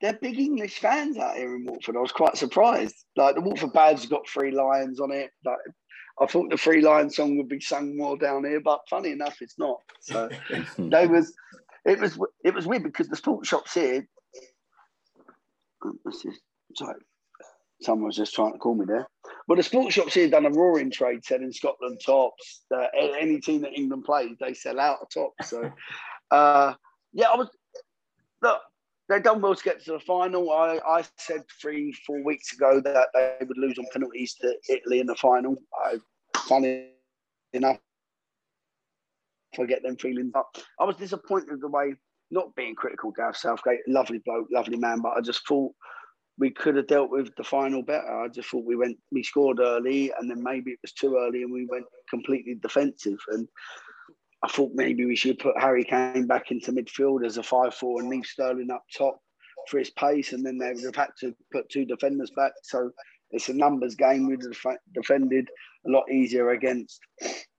they're 0.00 0.18
big 0.20 0.38
English 0.38 0.78
fans 0.78 1.18
out 1.18 1.36
here 1.36 1.54
in 1.54 1.64
Waterford. 1.64 1.96
I 1.96 2.00
was 2.00 2.12
quite 2.12 2.36
surprised. 2.36 2.96
Like 3.16 3.34
the 3.34 3.40
Waterford 3.40 3.72
badge 3.72 4.08
got 4.08 4.28
three 4.28 4.50
lions 4.50 5.00
on 5.00 5.12
it. 5.12 5.30
Like 5.44 5.58
I 6.20 6.26
thought 6.26 6.50
the 6.50 6.56
Three 6.56 6.82
Lions 6.82 7.16
song 7.16 7.36
would 7.36 7.48
be 7.48 7.60
sung 7.60 7.96
more 7.96 8.16
down 8.16 8.44
here, 8.44 8.60
but 8.60 8.80
funny 8.88 9.10
enough, 9.10 9.36
it's 9.40 9.58
not. 9.58 9.80
So 10.00 10.28
they 10.78 11.06
was, 11.06 11.34
it 11.84 11.98
was, 11.98 12.18
it 12.44 12.54
was 12.54 12.66
weird 12.66 12.84
because 12.84 13.08
the 13.08 13.16
sports 13.16 13.48
shops 13.48 13.74
here. 13.74 14.06
Sorry, 16.76 17.00
someone 17.84 18.06
was 18.06 18.16
just 18.16 18.34
trying 18.34 18.52
to 18.52 18.58
call 18.58 18.74
me 18.74 18.84
there. 18.86 19.06
But 19.48 19.56
the 19.56 19.62
sports 19.62 19.94
shops 19.94 20.14
here 20.14 20.28
done 20.28 20.46
a 20.46 20.50
roaring 20.50 20.90
trade 20.90 21.24
selling 21.24 21.52
Scotland 21.52 22.00
tops. 22.04 22.64
Uh, 22.74 22.86
any 23.18 23.40
team 23.40 23.62
that 23.62 23.76
England 23.76 24.04
plays, 24.04 24.36
they 24.40 24.54
sell 24.54 24.78
out 24.78 24.98
a 25.02 25.06
top. 25.12 25.32
So, 25.42 25.70
uh, 26.30 26.74
yeah, 27.12 27.28
I 27.28 27.36
was 27.36 27.48
look 28.40 28.60
they 29.08 29.20
done 29.20 29.40
well 29.40 29.54
to 29.54 29.62
get 29.62 29.84
to 29.84 29.92
the 29.92 30.00
final. 30.00 30.50
I, 30.50 30.78
I 30.86 31.04
said 31.18 31.42
three, 31.60 31.92
four 32.06 32.22
weeks 32.24 32.52
ago 32.52 32.80
that 32.80 33.08
they 33.14 33.44
would 33.44 33.58
lose 33.58 33.78
on 33.78 33.86
penalties 33.92 34.34
to 34.40 34.54
Italy 34.68 35.00
in 35.00 35.06
the 35.06 35.14
final. 35.16 35.56
I, 35.84 35.98
funny 36.36 36.88
enough, 37.52 37.78
forget 39.54 39.82
them 39.82 39.96
feelings. 39.96 40.30
But 40.32 40.46
I 40.80 40.84
was 40.84 40.96
disappointed 40.96 41.50
with 41.50 41.60
the 41.60 41.68
way, 41.68 41.94
not 42.30 42.54
being 42.54 42.74
critical, 42.74 43.10
Gareth 43.10 43.36
Southgate, 43.36 43.80
lovely 43.86 44.22
bloke, 44.24 44.48
lovely 44.50 44.78
man, 44.78 45.00
but 45.02 45.16
I 45.16 45.20
just 45.20 45.46
thought 45.46 45.72
we 46.38 46.50
could 46.50 46.76
have 46.76 46.86
dealt 46.86 47.10
with 47.10 47.34
the 47.36 47.44
final 47.44 47.82
better. 47.82 48.20
I 48.20 48.28
just 48.28 48.48
thought 48.48 48.64
we 48.64 48.76
went, 48.76 48.98
we 49.10 49.22
scored 49.22 49.60
early, 49.60 50.12
and 50.18 50.30
then 50.30 50.42
maybe 50.42 50.72
it 50.72 50.78
was 50.82 50.92
too 50.92 51.16
early, 51.16 51.42
and 51.42 51.52
we 51.52 51.66
went 51.66 51.84
completely 52.08 52.54
defensive. 52.54 53.18
And 53.28 53.46
I 54.42 54.48
thought 54.48 54.72
maybe 54.74 55.04
we 55.04 55.16
should 55.16 55.38
put 55.38 55.60
Harry 55.60 55.84
Kane 55.84 56.26
back 56.26 56.50
into 56.50 56.72
midfield 56.72 57.24
as 57.24 57.36
a 57.36 57.42
5 57.42 57.74
4 57.74 58.00
and 58.00 58.10
leave 58.10 58.26
Sterling 58.26 58.70
up 58.70 58.84
top 58.96 59.20
for 59.68 59.78
his 59.78 59.90
pace, 59.90 60.32
and 60.32 60.44
then 60.44 60.58
they 60.58 60.72
would 60.72 60.84
have 60.84 60.96
had 60.96 61.10
to 61.20 61.34
put 61.52 61.68
two 61.68 61.84
defenders 61.84 62.30
back. 62.34 62.52
So 62.62 62.90
it's 63.30 63.48
a 63.48 63.54
numbers 63.54 63.94
game. 63.94 64.26
We'd 64.26 64.42
have 64.42 64.76
defended 64.94 65.48
a 65.86 65.90
lot 65.90 66.10
easier 66.10 66.50
against 66.50 67.00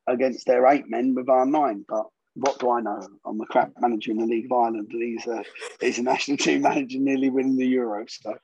against 0.07 0.45
their 0.45 0.67
eight 0.67 0.89
men 0.89 1.15
with 1.15 1.29
our 1.29 1.45
nine. 1.45 1.85
But 1.87 2.07
what 2.35 2.59
do 2.59 2.71
I 2.71 2.81
know? 2.81 3.07
I'm 3.25 3.39
a 3.39 3.45
crap 3.45 3.71
manager 3.79 4.11
in 4.11 4.17
the 4.17 4.25
League 4.25 4.45
of 4.45 4.51
Ireland, 4.51 4.89
and 4.91 5.03
he's 5.03 5.27
a, 5.27 5.43
he's 5.79 5.99
a 5.99 6.03
national 6.03 6.37
team 6.39 6.63
manager 6.63 6.99
nearly 6.99 7.29
winning 7.29 7.57
the 7.57 7.75
Euros. 7.75 8.11
So. 8.21 8.35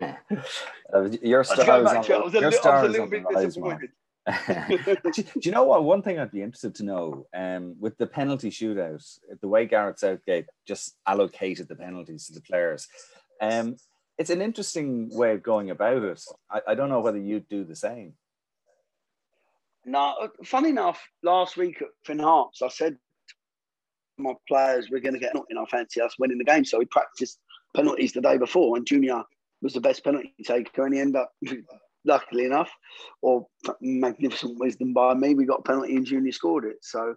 Uh, 0.00 1.08
your 1.22 1.44
stars 1.44 1.68
on, 1.68 2.04
your 2.32 2.52
stars 2.52 2.98
on 2.98 3.10
the 3.10 3.20
rise, 3.20 3.56
do, 5.14 5.24
you 5.42 5.50
know 5.50 5.64
what? 5.64 5.84
One 5.84 6.02
thing 6.02 6.18
I'd 6.18 6.30
be 6.30 6.42
interested 6.42 6.74
to 6.76 6.84
know 6.84 7.26
um, 7.34 7.76
with 7.78 7.96
the 7.98 8.06
penalty 8.06 8.50
shootout, 8.50 9.02
the 9.40 9.48
way 9.48 9.66
Gareth 9.66 9.98
Southgate 9.98 10.46
just 10.66 10.96
allocated 11.06 11.68
the 11.68 11.76
penalties 11.76 12.26
to 12.26 12.32
the 12.32 12.40
players, 12.40 12.88
um, 13.40 13.76
it's 14.18 14.30
an 14.30 14.42
interesting 14.42 15.08
way 15.12 15.32
of 15.32 15.42
going 15.42 15.70
about 15.70 16.02
it. 16.02 16.22
I, 16.50 16.60
I 16.68 16.74
don't 16.74 16.90
know 16.90 17.00
whether 17.00 17.18
you'd 17.18 17.48
do 17.48 17.64
the 17.64 17.76
same. 17.76 18.14
No, 19.86 20.28
funny 20.44 20.70
enough, 20.70 21.00
last 21.22 21.56
week 21.56 21.80
at 21.80 21.88
Finn 22.04 22.18
Harps, 22.18 22.60
I 22.60 22.68
said 22.68 22.98
my 24.18 24.34
players 24.46 24.90
we're 24.90 25.00
going 25.00 25.14
to 25.14 25.20
get 25.20 25.34
in. 25.34 25.58
I 25.58 25.64
fancy 25.66 26.00
us 26.00 26.16
winning 26.18 26.38
the 26.38 26.44
game. 26.44 26.64
So 26.64 26.78
we 26.78 26.84
practiced 26.84 27.38
penalties 27.74 28.12
the 28.12 28.20
day 28.20 28.36
before, 28.36 28.76
and 28.76 28.86
Junior 28.86 29.22
was 29.62 29.74
the 29.74 29.80
best 29.80 30.04
penalty 30.04 30.34
taker, 30.44 30.84
and 30.84 30.94
he 30.94 31.00
ended 31.00 31.16
up 31.16 31.32
luckily 32.04 32.44
enough, 32.44 32.70
or 33.22 33.46
magnificent 33.80 34.58
wisdom 34.58 34.92
by 34.92 35.14
me, 35.14 35.34
we 35.34 35.44
got 35.44 35.60
a 35.60 35.62
penalty 35.62 35.96
and 35.96 36.06
Junior 36.06 36.32
scored 36.32 36.64
it. 36.64 36.76
So, 36.82 37.14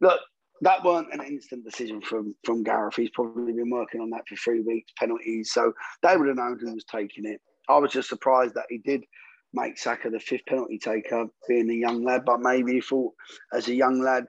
look, 0.00 0.20
that 0.62 0.84
weren't 0.84 1.12
an 1.12 1.20
instant 1.22 1.64
decision 1.64 2.00
from 2.00 2.34
from 2.44 2.62
Gareth. 2.62 2.96
He's 2.96 3.10
probably 3.10 3.52
been 3.52 3.70
working 3.70 4.00
on 4.00 4.10
that 4.10 4.26
for 4.28 4.36
three 4.36 4.60
weeks, 4.60 4.92
penalties. 4.98 5.52
So 5.52 5.72
they 6.02 6.16
would 6.16 6.28
have 6.28 6.36
known 6.36 6.58
who 6.58 6.74
was 6.74 6.84
taking 6.84 7.26
it. 7.26 7.40
I 7.68 7.78
was 7.78 7.92
just 7.92 8.08
surprised 8.08 8.54
that 8.54 8.66
he 8.70 8.78
did 8.78 9.04
make 9.52 9.78
Saka 9.78 10.10
the 10.10 10.20
fifth 10.20 10.46
penalty 10.46 10.78
taker, 10.78 11.26
being 11.48 11.70
a 11.70 11.74
young 11.74 12.04
lad. 12.04 12.22
But 12.24 12.40
maybe 12.40 12.74
he 12.74 12.80
thought, 12.80 13.12
as 13.52 13.68
a 13.68 13.74
young 13.74 14.00
lad, 14.00 14.26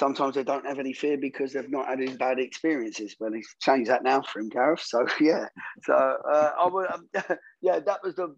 sometimes 0.00 0.34
they 0.34 0.42
don't 0.42 0.66
have 0.66 0.78
any 0.78 0.94
fear 0.94 1.18
because 1.18 1.52
they've 1.52 1.70
not 1.70 1.86
had 1.86 2.00
any 2.00 2.16
bad 2.16 2.40
experiences. 2.40 3.14
But 3.20 3.34
he's 3.34 3.54
changed 3.60 3.90
that 3.90 4.02
now 4.02 4.22
for 4.22 4.40
him, 4.40 4.48
Gareth. 4.48 4.82
So 4.82 5.06
yeah, 5.20 5.46
so 5.84 5.94
uh, 5.94 6.52
I 6.58 6.66
would, 6.66 6.90
um, 6.90 7.08
yeah, 7.60 7.78
that 7.78 8.00
was 8.02 8.16
the 8.16 8.34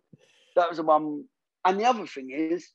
that 0.57 0.69
was 0.69 0.77
the 0.77 0.83
one. 0.83 1.25
And 1.65 1.79
the 1.79 1.85
other 1.85 2.07
thing 2.09 2.31
is, 2.33 2.73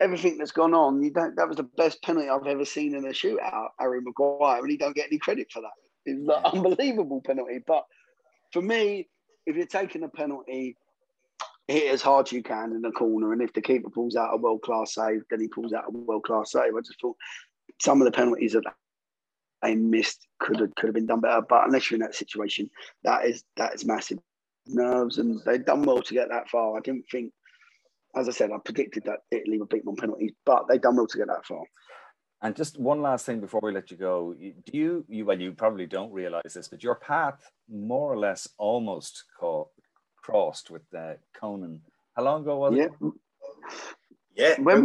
everything 0.00 0.38
that's 0.38 0.52
gone 0.52 0.72
on, 0.72 1.02
you 1.02 1.10
don't. 1.10 1.36
That 1.36 1.48
was 1.48 1.56
the 1.56 1.68
best 1.76 2.00
penalty 2.02 2.28
I've 2.28 2.46
ever 2.46 2.64
seen 2.64 2.94
in 2.94 3.04
a 3.04 3.08
shootout, 3.08 3.70
Harry 3.80 4.00
Maguire, 4.00 4.60
and 4.60 4.70
he 4.70 4.76
don't 4.76 4.94
get 4.94 5.08
any 5.08 5.18
credit 5.18 5.48
for 5.52 5.60
that. 5.60 5.70
It's 6.06 6.20
an 6.20 6.30
unbelievable 6.30 7.20
penalty. 7.26 7.58
But 7.66 7.84
for 8.52 8.62
me, 8.62 9.08
if 9.46 9.56
you're 9.56 9.66
taking 9.66 10.04
a 10.04 10.08
penalty, 10.08 10.76
hit 11.66 11.92
as 11.92 12.02
hard 12.02 12.28
as 12.28 12.32
you 12.32 12.44
can 12.44 12.72
in 12.72 12.82
the 12.82 12.92
corner, 12.92 13.32
and 13.32 13.42
if 13.42 13.52
the 13.52 13.60
keeper 13.60 13.90
pulls 13.90 14.14
out 14.14 14.32
a 14.32 14.36
world 14.36 14.62
class 14.62 14.94
save, 14.94 15.22
then 15.28 15.40
he 15.40 15.48
pulls 15.48 15.72
out 15.72 15.88
a 15.88 15.90
world 15.90 16.22
class 16.22 16.52
save. 16.52 16.76
I 16.76 16.80
just 16.80 17.00
thought 17.00 17.16
some 17.82 18.00
of 18.00 18.04
the 18.04 18.12
penalties 18.12 18.52
that 18.52 18.62
they 19.60 19.74
missed 19.74 20.26
could 20.38 20.60
have 20.60 20.74
could 20.76 20.86
have 20.86 20.94
been 20.94 21.06
done 21.06 21.20
better. 21.20 21.42
But 21.48 21.66
unless 21.66 21.90
you're 21.90 21.96
in 21.96 22.02
that 22.02 22.14
situation, 22.14 22.70
that 23.02 23.24
is 23.24 23.42
that 23.56 23.74
is 23.74 23.84
massive 23.84 24.18
nerves, 24.66 25.18
and 25.18 25.40
they've 25.44 25.64
done 25.64 25.82
well 25.82 26.02
to 26.02 26.14
get 26.14 26.28
that 26.28 26.48
far. 26.48 26.76
I 26.76 26.80
didn't 26.80 27.06
think, 27.10 27.32
as 28.14 28.28
I 28.28 28.32
said, 28.32 28.50
I 28.52 28.58
predicted 28.64 29.04
that 29.04 29.20
Italy 29.32 29.58
would 29.58 29.68
beat 29.68 29.84
them 29.84 29.90
on 29.90 29.96
penalties, 29.96 30.32
but 30.46 30.68
they've 30.68 30.80
done 30.80 30.96
well 30.96 31.08
to 31.08 31.18
get 31.18 31.26
that 31.26 31.44
far. 31.44 31.64
And 32.42 32.56
just 32.56 32.78
one 32.78 33.02
last 33.02 33.26
thing 33.26 33.40
before 33.40 33.60
we 33.62 33.72
let 33.72 33.90
you 33.90 33.96
go, 33.96 34.34
do 34.34 34.72
you, 34.72 35.04
you 35.08 35.24
well, 35.24 35.40
you 35.40 35.52
probably 35.52 35.86
don't 35.86 36.12
realize 36.12 36.54
this, 36.54 36.68
but 36.68 36.82
your 36.82 36.96
path 36.96 37.40
more 37.68 38.12
or 38.12 38.18
less 38.18 38.48
almost 38.58 39.24
caught, 39.38 39.68
crossed 40.16 40.70
with 40.70 40.82
uh, 40.96 41.14
Conan. 41.34 41.80
How 42.16 42.24
long 42.24 42.42
ago 42.42 42.58
was 42.58 42.74
yeah. 42.74 42.84
it? 42.84 43.12
Yeah. 44.34 44.60
When, 44.60 44.82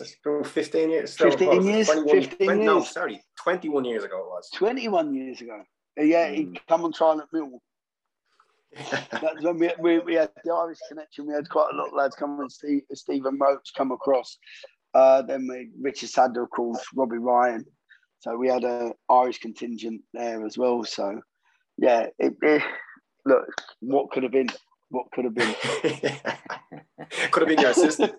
about 0.00 0.46
15 0.46 0.90
years. 0.90 1.16
15 1.16 1.62
years? 1.62 1.88
15 1.88 2.28
20, 2.38 2.62
years. 2.62 2.66
No, 2.66 2.82
sorry, 2.82 3.22
21 3.42 3.84
years 3.84 4.04
ago 4.04 4.18
it 4.20 4.26
was. 4.26 4.50
21 4.54 5.14
years 5.14 5.40
ago. 5.40 5.62
Yeah, 5.96 6.30
he 6.30 6.46
Mm. 6.46 6.58
come 6.68 6.84
on 6.84 6.92
trial 6.92 7.20
at 7.20 7.32
Mill. 7.32 7.60
That's 9.10 9.42
when 9.42 9.58
we, 9.58 9.70
we, 9.78 9.98
we 9.98 10.14
had 10.14 10.30
the 10.44 10.52
Irish 10.52 10.78
connection. 10.88 11.26
We 11.26 11.34
had 11.34 11.48
quite 11.48 11.68
a 11.72 11.76
lot 11.76 11.88
of 11.88 11.94
lads 11.94 12.16
come 12.16 12.40
and 12.40 12.50
Steve, 12.50 12.82
Stephen 12.94 13.38
Roach 13.38 13.72
come 13.76 13.92
across. 13.92 14.38
Uh, 14.94 15.22
then 15.22 15.46
we 15.46 15.70
Richard 15.80 16.08
Sadlier, 16.08 16.44
of 16.44 16.50
course, 16.50 16.82
Robbie 16.94 17.18
Ryan. 17.18 17.64
So 18.20 18.36
we 18.36 18.48
had 18.48 18.64
a 18.64 18.92
Irish 19.10 19.40
contingent 19.40 20.02
there 20.14 20.44
as 20.46 20.56
well. 20.56 20.84
So 20.84 21.20
yeah, 21.76 22.06
it, 22.18 22.34
it, 22.40 22.62
look, 23.26 23.46
what 23.80 24.10
could 24.10 24.22
have 24.22 24.32
been? 24.32 24.48
What 24.92 25.10
could 25.12 25.24
have 25.24 25.34
been? 25.34 25.54
Could 27.30 27.40
have 27.42 27.48
been 27.48 27.60
your 27.60 27.70
assistant. 27.70 28.12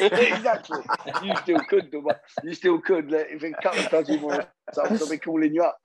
exactly. 0.00 0.78
You 1.22 1.34
still 1.42 1.60
could, 1.68 1.90
do 1.90 2.00
what- 2.00 2.20
you 2.42 2.54
still 2.54 2.80
could. 2.80 3.10
Like, 3.10 3.26
If 3.30 3.42
a 3.42 3.50
couple 3.62 3.80
of 3.80 3.90
dodgy 3.90 4.18
more, 4.18 4.44
I'll 4.78 5.08
be 5.08 5.18
calling 5.18 5.52
you 5.54 5.62
up. 5.64 5.78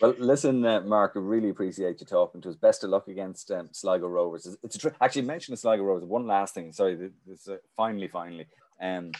Well, 0.00 0.14
listen, 0.18 0.64
uh, 0.64 0.80
Mark, 0.80 1.12
I 1.16 1.18
really 1.20 1.50
appreciate 1.50 2.00
you 2.00 2.06
talking 2.06 2.40
to 2.42 2.48
us. 2.50 2.56
Best 2.56 2.84
of 2.84 2.90
luck 2.90 3.08
against 3.08 3.50
um, 3.50 3.68
Sligo 3.72 4.06
Rovers. 4.08 4.46
It's, 4.46 4.56
it's 4.62 4.76
a 4.76 4.78
tr- 4.78 4.88
actually 5.00 5.22
mention 5.22 5.52
of 5.52 5.58
Sligo 5.58 5.82
Rovers. 5.82 6.04
One 6.04 6.26
last 6.26 6.54
thing, 6.54 6.72
sorry, 6.72 6.96
th- 6.96 7.12
this 7.26 7.48
uh, 7.48 7.56
finally, 7.76 8.08
finally, 8.08 8.46
um, 8.80 9.10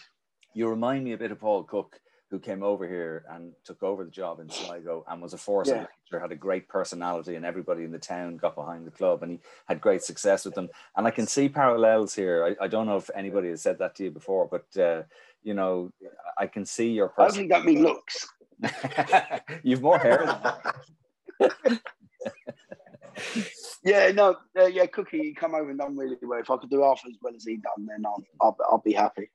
you 0.55 0.69
remind 0.69 1.05
me 1.05 1.13
a 1.13 1.19
bit 1.19 1.33
of 1.33 1.41
Paul 1.41 1.65
Cook, 1.65 2.01
who 2.31 2.39
came 2.39 2.63
over 2.63 2.87
here 2.87 3.25
and 3.31 3.53
took 3.65 3.83
over 3.83 4.05
the 4.05 4.11
job 4.11 4.41
in 4.41 4.51
Sligo 4.51 5.05
and 5.09 5.23
was 5.23 5.33
a 5.33 5.39
force 5.39 5.69
Yeah. 5.69 5.87
nature, 6.11 6.21
had 6.21 6.33
a 6.33 6.37
great 6.37 6.69
personality, 6.69 7.37
and 7.37 7.45
everybody 7.45 7.85
in 7.85 7.91
the 7.91 7.99
town 7.99 8.37
got 8.37 8.55
behind 8.55 8.87
the 8.87 8.91
club, 8.91 9.23
and 9.23 9.33
he 9.33 9.41
had 9.67 9.81
great 9.81 10.03
success 10.03 10.45
with 10.45 10.55
them. 10.55 10.69
And 10.97 11.07
I 11.07 11.11
can 11.11 11.27
see 11.27 11.49
parallels 11.49 12.15
here. 12.15 12.57
I, 12.61 12.65
I 12.65 12.69
don't 12.69 12.87
know 12.87 12.97
if 12.97 13.11
anybody 13.15 13.49
has 13.49 13.63
said 13.63 13.79
that 13.79 13.95
to 13.97 14.05
you 14.05 14.11
before, 14.11 14.47
but 14.47 14.81
uh, 14.81 15.03
you 15.43 15.55
know, 15.55 15.91
I 16.37 16.47
can 16.47 16.67
see 16.67 16.91
your 16.91 17.09
person. 17.09 17.49
Hopefully, 17.49 17.49
that 17.49 17.65
mean 17.65 17.83
looks. 17.83 18.27
You've 19.63 19.83
more 19.83 19.99
hair 19.99 20.19
than 20.19 20.43
that. 20.43 21.81
Yeah, 23.85 24.11
no, 24.13 24.37
uh, 24.59 24.67
yeah, 24.67 24.87
Cookie, 24.87 25.19
he 25.19 25.35
come 25.35 25.55
over 25.55 25.71
and 25.71 25.79
done 25.79 25.97
really 25.97 26.17
well. 26.23 26.41
If 26.41 26.51
I 26.51 26.57
could 26.57 26.71
do 26.71 26.83
half 26.83 27.01
as 27.07 27.15
well 27.23 27.35
as 27.35 27.45
he 27.45 27.57
done, 27.57 27.87
then 27.87 28.05
I'll, 28.05 28.23
I'll, 28.41 28.57
I'll 28.71 28.83
be 28.85 28.93
happy. 28.93 29.31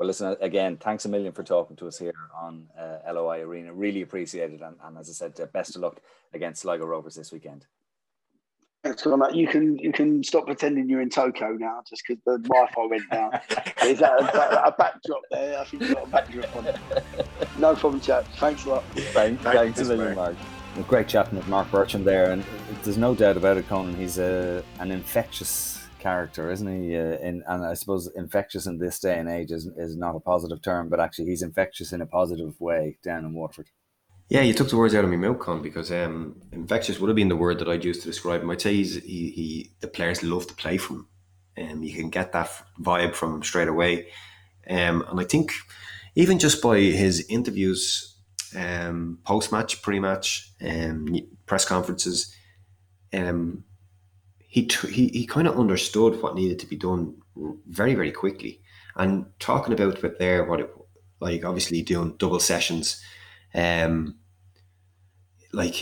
Well, 0.00 0.06
listen, 0.06 0.34
again, 0.40 0.78
thanks 0.78 1.04
a 1.04 1.10
million 1.10 1.30
for 1.30 1.42
talking 1.42 1.76
to 1.76 1.86
us 1.86 1.98
here 1.98 2.14
on 2.34 2.66
uh, 2.78 3.12
LOI 3.12 3.42
Arena. 3.42 3.70
Really 3.74 4.00
appreciate 4.00 4.50
it. 4.50 4.62
And, 4.62 4.76
and 4.82 4.96
as 4.96 5.10
I 5.10 5.12
said, 5.12 5.38
uh, 5.38 5.44
best 5.52 5.76
of 5.76 5.82
luck 5.82 6.00
against 6.32 6.62
Sligo 6.62 6.86
Rovers 6.86 7.16
this 7.16 7.30
weekend. 7.30 7.66
Thanks, 8.82 9.02
Connor. 9.02 9.30
You 9.30 9.46
can 9.46 9.76
you 9.76 9.92
can 9.92 10.24
stop 10.24 10.46
pretending 10.46 10.88
you're 10.88 11.02
in 11.02 11.10
Tokyo 11.10 11.50
now, 11.50 11.82
just 11.86 12.02
because 12.08 12.22
the 12.24 12.38
Wi-Fi 12.48 12.86
went 12.86 13.10
down. 13.10 13.32
Is 13.84 13.98
that 13.98 14.18
a, 14.18 14.68
a 14.68 14.72
backdrop 14.72 15.20
there? 15.30 15.58
I 15.58 15.64
think 15.64 15.82
you've 15.82 15.94
got 15.94 16.06
a 16.06 16.10
backdrop 16.10 16.56
on 16.56 16.66
it. 16.68 16.78
No 17.58 17.74
problem, 17.74 18.00
chat. 18.00 18.26
Thanks 18.38 18.64
a 18.64 18.70
lot. 18.70 18.84
Thanks, 18.94 19.42
thanks 19.42 19.80
a 19.80 19.84
million, 19.84 20.14
Mark. 20.14 20.34
Great 20.88 21.08
chatting 21.08 21.36
with 21.36 21.46
Mark 21.46 21.70
Bircham 21.70 22.04
there. 22.04 22.30
And 22.30 22.42
there's 22.84 22.96
no 22.96 23.14
doubt 23.14 23.36
about 23.36 23.58
it, 23.58 23.68
Conan. 23.68 23.94
He's 23.96 24.16
a, 24.16 24.64
an 24.78 24.92
infectious 24.92 25.79
character, 26.00 26.50
isn't 26.50 26.66
he? 26.66 26.96
Uh, 26.96 27.18
in, 27.18 27.42
and 27.46 27.64
I 27.64 27.74
suppose 27.74 28.10
infectious 28.14 28.66
in 28.66 28.78
this 28.78 28.98
day 28.98 29.18
and 29.18 29.28
age 29.28 29.52
is, 29.52 29.66
is 29.76 29.96
not 29.96 30.16
a 30.16 30.20
positive 30.20 30.62
term, 30.62 30.88
but 30.88 31.00
actually 31.00 31.26
he's 31.26 31.42
infectious 31.42 31.92
in 31.92 32.00
a 32.00 32.06
positive 32.06 32.60
way 32.60 32.98
down 33.02 33.24
in 33.24 33.34
Waterford. 33.34 33.68
Yeah, 34.28 34.42
you 34.42 34.54
took 34.54 34.70
the 34.70 34.76
words 34.76 34.94
out 34.94 35.04
of 35.04 35.10
my 35.10 35.16
mouth, 35.16 35.40
Con, 35.40 35.60
because 35.60 35.90
um, 35.90 36.40
infectious 36.52 37.00
would 37.00 37.08
have 37.08 37.16
been 37.16 37.28
the 37.28 37.36
word 37.36 37.58
that 37.58 37.68
I'd 37.68 37.84
use 37.84 37.98
to 37.98 38.06
describe 38.06 38.42
him. 38.42 38.50
I'd 38.50 38.60
say 38.60 38.74
he's, 38.74 38.94
he, 39.02 39.30
he 39.30 39.72
the 39.80 39.88
players 39.88 40.22
love 40.22 40.46
to 40.46 40.54
play 40.54 40.76
from 40.76 41.08
him. 41.56 41.70
Um, 41.72 41.82
you 41.82 41.94
can 41.94 42.10
get 42.10 42.32
that 42.32 42.50
vibe 42.80 43.14
from 43.14 43.34
him 43.34 43.42
straight 43.42 43.68
away. 43.68 44.06
Um, 44.68 45.04
and 45.08 45.20
I 45.20 45.24
think 45.24 45.52
even 46.14 46.38
just 46.38 46.62
by 46.62 46.78
his 46.78 47.26
interviews, 47.28 48.16
um, 48.56 49.18
post 49.24 49.50
match, 49.50 49.82
pre 49.82 49.98
match, 49.98 50.52
um, 50.64 51.16
press 51.46 51.64
conferences, 51.64 52.34
um, 53.12 53.64
he, 54.50 54.68
he, 54.88 55.08
he 55.08 55.26
kind 55.26 55.46
of 55.46 55.58
understood 55.58 56.20
what 56.20 56.34
needed 56.34 56.58
to 56.58 56.66
be 56.66 56.76
done 56.76 57.14
very, 57.68 57.94
very 57.94 58.10
quickly. 58.10 58.60
And 58.96 59.26
talking 59.38 59.72
about 59.72 60.02
it 60.02 60.18
there, 60.18 60.44
what 60.44 60.60
it 60.60 60.70
like, 61.20 61.44
obviously 61.44 61.82
doing 61.82 62.16
double 62.18 62.40
sessions. 62.40 63.00
Um, 63.54 64.18
like 65.52 65.74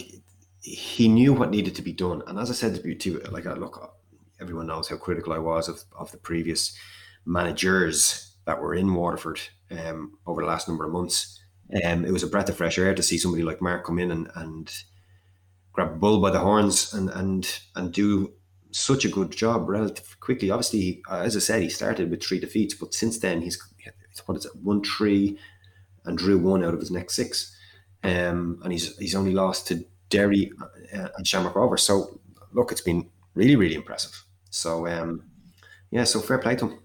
he 0.61 1.09
knew 1.09 1.33
what 1.33 1.51
needed 1.51 1.75
to 1.77 1.83
be 1.83 1.93
done, 1.93 2.23
and 2.27 2.39
as 2.39 2.51
I 2.51 2.55
said 2.55 2.75
to 2.75 2.89
you, 2.89 2.95
too, 2.95 3.21
like 3.31 3.45
look, 3.45 3.97
everyone 4.41 4.67
knows 4.67 4.89
how 4.89 4.97
critical 4.97 5.33
I 5.33 5.39
was 5.39 5.69
of, 5.69 5.83
of 5.99 6.11
the 6.11 6.19
previous 6.19 6.77
managers 7.25 8.35
that 8.45 8.61
were 8.61 8.75
in 8.75 8.95
Waterford 8.95 9.41
um, 9.71 10.19
over 10.27 10.43
the 10.43 10.49
last 10.49 10.69
number 10.69 10.85
of 10.85 10.93
months. 10.93 11.41
Um, 11.85 12.05
it 12.05 12.13
was 12.13 12.23
a 12.23 12.29
breath 12.29 12.49
of 12.49 12.57
fresh 12.57 12.79
air 12.79 12.95
to 12.95 13.03
see 13.03 13.19
somebody 13.19 13.43
like 13.43 13.63
Mark 13.63 13.85
come 13.85 13.99
in 13.99 14.11
and, 14.11 14.31
and 14.35 14.73
grab 15.73 15.93
a 15.93 15.97
bull 15.97 16.21
by 16.21 16.31
the 16.31 16.41
horns 16.41 16.93
and 16.93 17.09
and 17.11 17.61
and 17.77 17.93
do 17.93 18.33
such 18.71 19.05
a 19.05 19.09
good 19.09 19.31
job 19.31 19.69
relatively 19.69 20.17
quickly. 20.21 20.51
Obviously, 20.51 21.03
uh, 21.11 21.21
as 21.21 21.37
I 21.37 21.41
said, 21.41 21.63
he 21.63 21.69
started 21.69 22.11
with 22.11 22.23
three 22.23 22.39
defeats, 22.39 22.75
but 22.75 22.95
since 22.95 23.19
then 23.19 23.41
he's 23.43 23.61
what 24.27 24.37
is 24.37 24.47
it, 24.47 24.53
one 24.63 24.83
three 24.83 25.39
and 26.05 26.19
drew 26.19 26.39
one 26.39 26.65
out 26.65 26.75
of 26.75 26.81
his 26.81 26.91
next 26.91 27.15
six. 27.15 27.55
Um, 28.03 28.61
and 28.63 28.73
he's 28.73 28.97
he's 28.99 29.15
only 29.15 29.33
lost 29.33 29.69
to 29.69 29.85
Derry 30.11 30.53
uh, 30.95 31.09
and 31.17 31.27
Shamrock 31.27 31.57
Rovers. 31.57 31.83
So 31.83 32.21
look, 32.53 32.73
it's 32.73 32.81
been 32.81 33.09
really 33.35 33.57
really 33.57 33.75
impressive. 33.75 34.25
So 34.51 34.87
um, 34.87 35.25
yeah, 35.91 36.05
so 36.05 36.21
fair 36.21 36.39
play 36.39 36.57
to 36.57 36.69
him. 36.69 36.79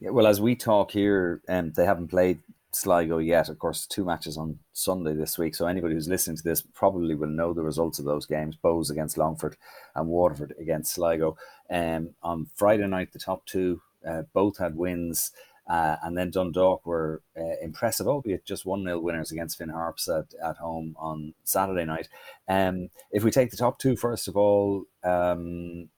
Yeah, 0.00 0.10
well, 0.10 0.26
as 0.26 0.40
we 0.40 0.56
talk 0.56 0.90
here, 0.90 1.40
um, 1.48 1.72
they 1.72 1.84
haven't 1.84 2.08
played 2.08 2.40
Sligo 2.74 3.18
yet. 3.18 3.48
Of 3.48 3.58
course, 3.58 3.86
two 3.86 4.04
matches 4.04 4.36
on 4.36 4.58
Sunday 4.72 5.14
this 5.14 5.38
week. 5.38 5.54
So 5.54 5.66
anybody 5.66 5.94
who's 5.94 6.08
listening 6.08 6.36
to 6.38 6.42
this 6.42 6.62
probably 6.62 7.14
will 7.14 7.28
know 7.28 7.52
the 7.52 7.62
results 7.62 7.98
of 7.98 8.04
those 8.04 8.26
games: 8.26 8.56
Bohs 8.62 8.90
against 8.90 9.18
Longford 9.18 9.56
and 9.94 10.08
Waterford 10.08 10.54
against 10.58 10.94
Sligo. 10.94 11.36
Um, 11.70 12.10
on 12.22 12.46
Friday 12.54 12.86
night, 12.86 13.12
the 13.12 13.18
top 13.18 13.46
two 13.46 13.80
uh, 14.06 14.22
both 14.32 14.58
had 14.58 14.76
wins. 14.76 15.32
Uh, 15.66 15.96
and 16.02 16.14
then 16.14 16.30
Dundalk 16.30 16.84
were 16.84 17.22
uh, 17.38 17.56
impressive, 17.62 18.06
albeit 18.06 18.44
just 18.44 18.66
1 18.66 18.84
0 18.84 18.98
winners 18.98 19.32
against 19.32 19.56
Finn 19.56 19.70
Harps 19.70 20.08
at, 20.10 20.26
at 20.42 20.58
home 20.58 20.94
on 20.98 21.32
Saturday 21.44 21.86
night. 21.86 22.08
Um, 22.46 22.90
if 23.10 23.24
we 23.24 23.30
take 23.30 23.50
the 23.50 23.56
top 23.56 23.78
two, 23.78 23.96
first 23.96 24.28
of 24.28 24.36
all, 24.36 24.84
um, 25.02 25.88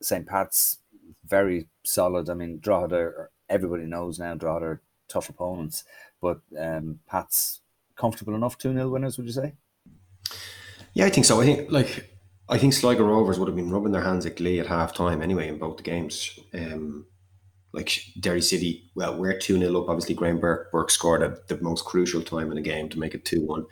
St. 0.00 0.26
Pat's 0.26 0.78
very 1.26 1.66
solid. 1.82 2.30
I 2.30 2.34
mean, 2.34 2.60
Drogheda, 2.60 3.28
everybody 3.48 3.84
knows 3.84 4.20
now 4.20 4.34
Drogheda 4.34 4.78
tough 5.08 5.28
opponents, 5.28 5.84
but 6.20 6.40
um, 6.58 7.00
Pat's 7.06 7.60
comfortable 7.96 8.34
enough 8.34 8.58
2 8.58 8.72
0 8.72 8.88
winners, 8.88 9.16
would 9.16 9.26
you 9.26 9.32
say? 9.32 9.54
Yeah, 10.94 11.06
I 11.06 11.10
think 11.10 11.26
so. 11.26 11.40
I 11.40 11.44
think, 11.44 11.70
like, 11.70 12.10
I 12.48 12.58
think 12.58 12.72
Sligo 12.72 13.04
Rovers 13.04 13.38
would 13.38 13.48
have 13.48 13.56
been 13.56 13.70
rubbing 13.70 13.92
their 13.92 14.02
hands 14.02 14.24
at 14.24 14.36
glee 14.36 14.60
at 14.60 14.66
half 14.66 14.94
time 14.94 15.22
anyway 15.22 15.48
in 15.48 15.58
both 15.58 15.76
the 15.76 15.82
games. 15.82 16.38
Um, 16.54 17.06
like 17.72 18.00
Derry 18.18 18.40
City, 18.40 18.90
well, 18.94 19.18
we're 19.18 19.38
2 19.38 19.58
0 19.58 19.82
up. 19.82 19.88
Obviously, 19.88 20.14
Graham 20.14 20.40
Burke, 20.40 20.72
Burke 20.72 20.90
scored 20.90 21.22
at 21.22 21.48
the 21.48 21.60
most 21.60 21.84
crucial 21.84 22.22
time 22.22 22.50
in 22.50 22.56
the 22.56 22.62
game 22.62 22.88
to 22.88 22.98
make 22.98 23.14
it 23.14 23.24
2 23.24 23.44
1, 23.44 23.66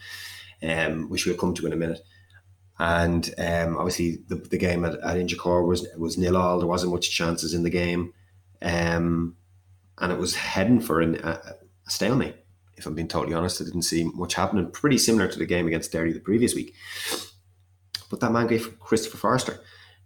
um, 0.65 1.09
which 1.09 1.25
we'll 1.25 1.37
come 1.37 1.55
to 1.55 1.67
in 1.67 1.73
a 1.73 1.77
minute. 1.77 2.01
And 2.79 3.33
um, 3.39 3.77
obviously, 3.79 4.19
the, 4.29 4.35
the 4.35 4.59
game 4.59 4.85
at, 4.85 4.95
at 4.95 5.17
Inchicore 5.17 5.67
was 5.67 5.87
was 5.97 6.19
nil 6.19 6.37
all. 6.37 6.59
There 6.59 6.67
wasn't 6.67 6.93
much 6.93 7.11
chances 7.11 7.55
in 7.55 7.63
the 7.63 7.71
game, 7.71 8.13
um, 8.61 9.37
and 9.99 10.13
it 10.13 10.19
was 10.19 10.35
heading 10.35 10.81
for 10.81 11.01
an, 11.01 11.17
a, 11.17 11.41
a 11.87 11.91
stalemate. 11.91 12.37
If 12.77 12.87
I'm 12.87 12.95
being 12.95 13.09
totally 13.09 13.35
honest, 13.35 13.61
I 13.61 13.65
didn't 13.65 13.83
see 13.83 14.05
much 14.05 14.35
happening. 14.35 14.71
Pretty 14.71 14.99
similar 14.99 15.29
to 15.29 15.39
the 15.39 15.47
game 15.47 15.67
against 15.67 15.93
Derry 15.93 16.13
the 16.13 16.21
previous 16.21 16.55
week. 16.55 16.75
But 18.11 18.21
that 18.21 18.33
man 18.33 18.47
gave 18.47 18.79
Christopher 18.81 19.17
Forrester. 19.17 19.61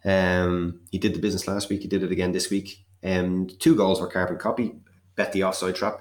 Um, 0.05 0.81
he 0.91 0.99
did 0.99 1.15
the 1.15 1.21
business 1.21 1.49
last 1.49 1.71
week. 1.71 1.83
He 1.83 1.89
did 1.89 2.03
it 2.03 2.13
again 2.13 2.33
this 2.33 2.51
week. 2.51 2.85
Um, 3.03 3.49
two 3.59 3.75
goals 3.75 4.01
were 4.01 4.07
carbon 4.07 4.39
copy. 4.39 4.77
Bet 5.17 5.33
the 5.33 5.45
offside 5.45 5.77
trap. 5.77 6.01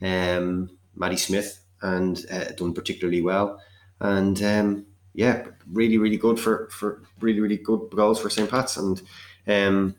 Um, 0.00 0.70
Matty 0.94 1.16
Smith 1.16 1.60
and 1.82 2.24
uh, 2.30 2.44
done 2.56 2.74
particularly 2.74 3.20
well. 3.20 3.60
And 4.00 4.42
um, 4.42 4.86
yeah, 5.14 5.46
really, 5.70 5.98
really 5.98 6.16
good 6.16 6.38
for 6.38 6.68
for 6.70 7.02
really, 7.20 7.40
really 7.40 7.56
good 7.58 7.90
goals 7.94 8.20
for 8.20 8.30
St. 8.30 8.50
Pat's. 8.50 8.76
And 8.76 9.00
um, 9.46 9.96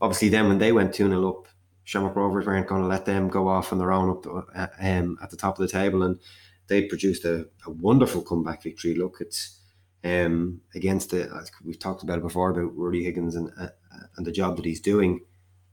obviously, 0.00 0.28
then 0.28 0.48
when 0.48 0.58
they 0.58 0.72
went 0.72 0.94
2 0.94 1.08
0 1.08 1.28
up, 1.28 1.48
Shamrock 1.92 2.16
Rovers 2.16 2.46
weren't 2.46 2.66
going 2.66 2.80
to 2.80 2.88
let 2.88 3.04
them 3.04 3.28
go 3.28 3.48
off 3.48 3.70
on 3.70 3.78
their 3.78 3.92
own 3.92 4.08
up 4.08 4.26
uh, 4.26 4.66
um, 4.80 5.18
at 5.22 5.28
the 5.28 5.36
top 5.36 5.58
of 5.58 5.62
the 5.62 5.70
table. 5.70 6.02
And 6.02 6.18
they 6.66 6.86
produced 6.86 7.26
a, 7.26 7.46
a 7.66 7.70
wonderful 7.70 8.22
comeback 8.22 8.62
victory. 8.62 8.94
Look, 8.94 9.18
it's 9.20 9.60
um, 10.02 10.62
against 10.74 11.10
the, 11.10 11.46
we've 11.62 11.78
talked 11.78 12.02
about 12.02 12.16
it 12.16 12.22
before 12.22 12.48
about 12.48 12.74
Ruaidhrí 12.74 13.02
Higgins 13.04 13.36
and, 13.36 13.50
uh, 13.60 13.68
and 14.16 14.26
the 14.26 14.32
job 14.32 14.56
that 14.56 14.64
he's 14.64 14.80
doing. 14.80 15.20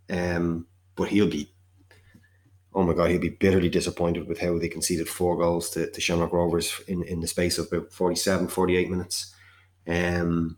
Um, 0.09 0.67
but 0.97 1.07
he'll 1.07 1.29
be 1.29 1.53
oh 2.73 2.83
my 2.83 2.93
god, 2.93 3.11
he'll 3.11 3.19
be 3.19 3.29
bitterly 3.29 3.69
disappointed 3.69 4.27
with 4.27 4.39
how 4.39 4.59
they 4.59 4.67
conceded 4.67 5.07
four 5.07 5.37
goals 5.37 5.69
to, 5.71 5.89
to 5.89 6.01
Shamrock 6.01 6.33
Rovers 6.33 6.81
in, 6.87 7.01
in 7.03 7.21
the 7.21 7.27
space 7.27 7.57
of 7.57 7.71
about 7.71 7.93
47, 7.93 8.49
48 8.49 8.89
minutes. 8.89 9.33
Um, 9.87 10.57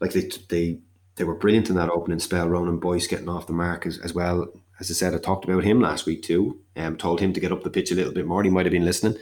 like 0.00 0.12
they 0.12 0.30
they 0.48 0.80
they 1.16 1.24
were 1.24 1.34
brilliant 1.34 1.70
in 1.70 1.76
that 1.76 1.90
opening 1.90 2.20
spell. 2.20 2.48
Ronan 2.48 2.78
Boyce 2.78 3.08
getting 3.08 3.28
off 3.28 3.48
the 3.48 3.52
mark 3.52 3.84
as, 3.84 3.98
as 3.98 4.14
well. 4.14 4.48
As 4.80 4.90
I 4.90 4.94
said, 4.94 5.14
I 5.14 5.18
talked 5.18 5.44
about 5.44 5.64
him 5.64 5.80
last 5.80 6.06
week 6.06 6.22
too. 6.22 6.60
Um, 6.76 6.96
told 6.96 7.20
him 7.20 7.32
to 7.32 7.40
get 7.40 7.52
up 7.52 7.62
the 7.62 7.70
pitch 7.70 7.92
a 7.92 7.94
little 7.94 8.12
bit 8.12 8.26
more. 8.26 8.42
He 8.42 8.50
might 8.50 8.66
have 8.66 8.72
been 8.72 8.84
listening, 8.84 9.16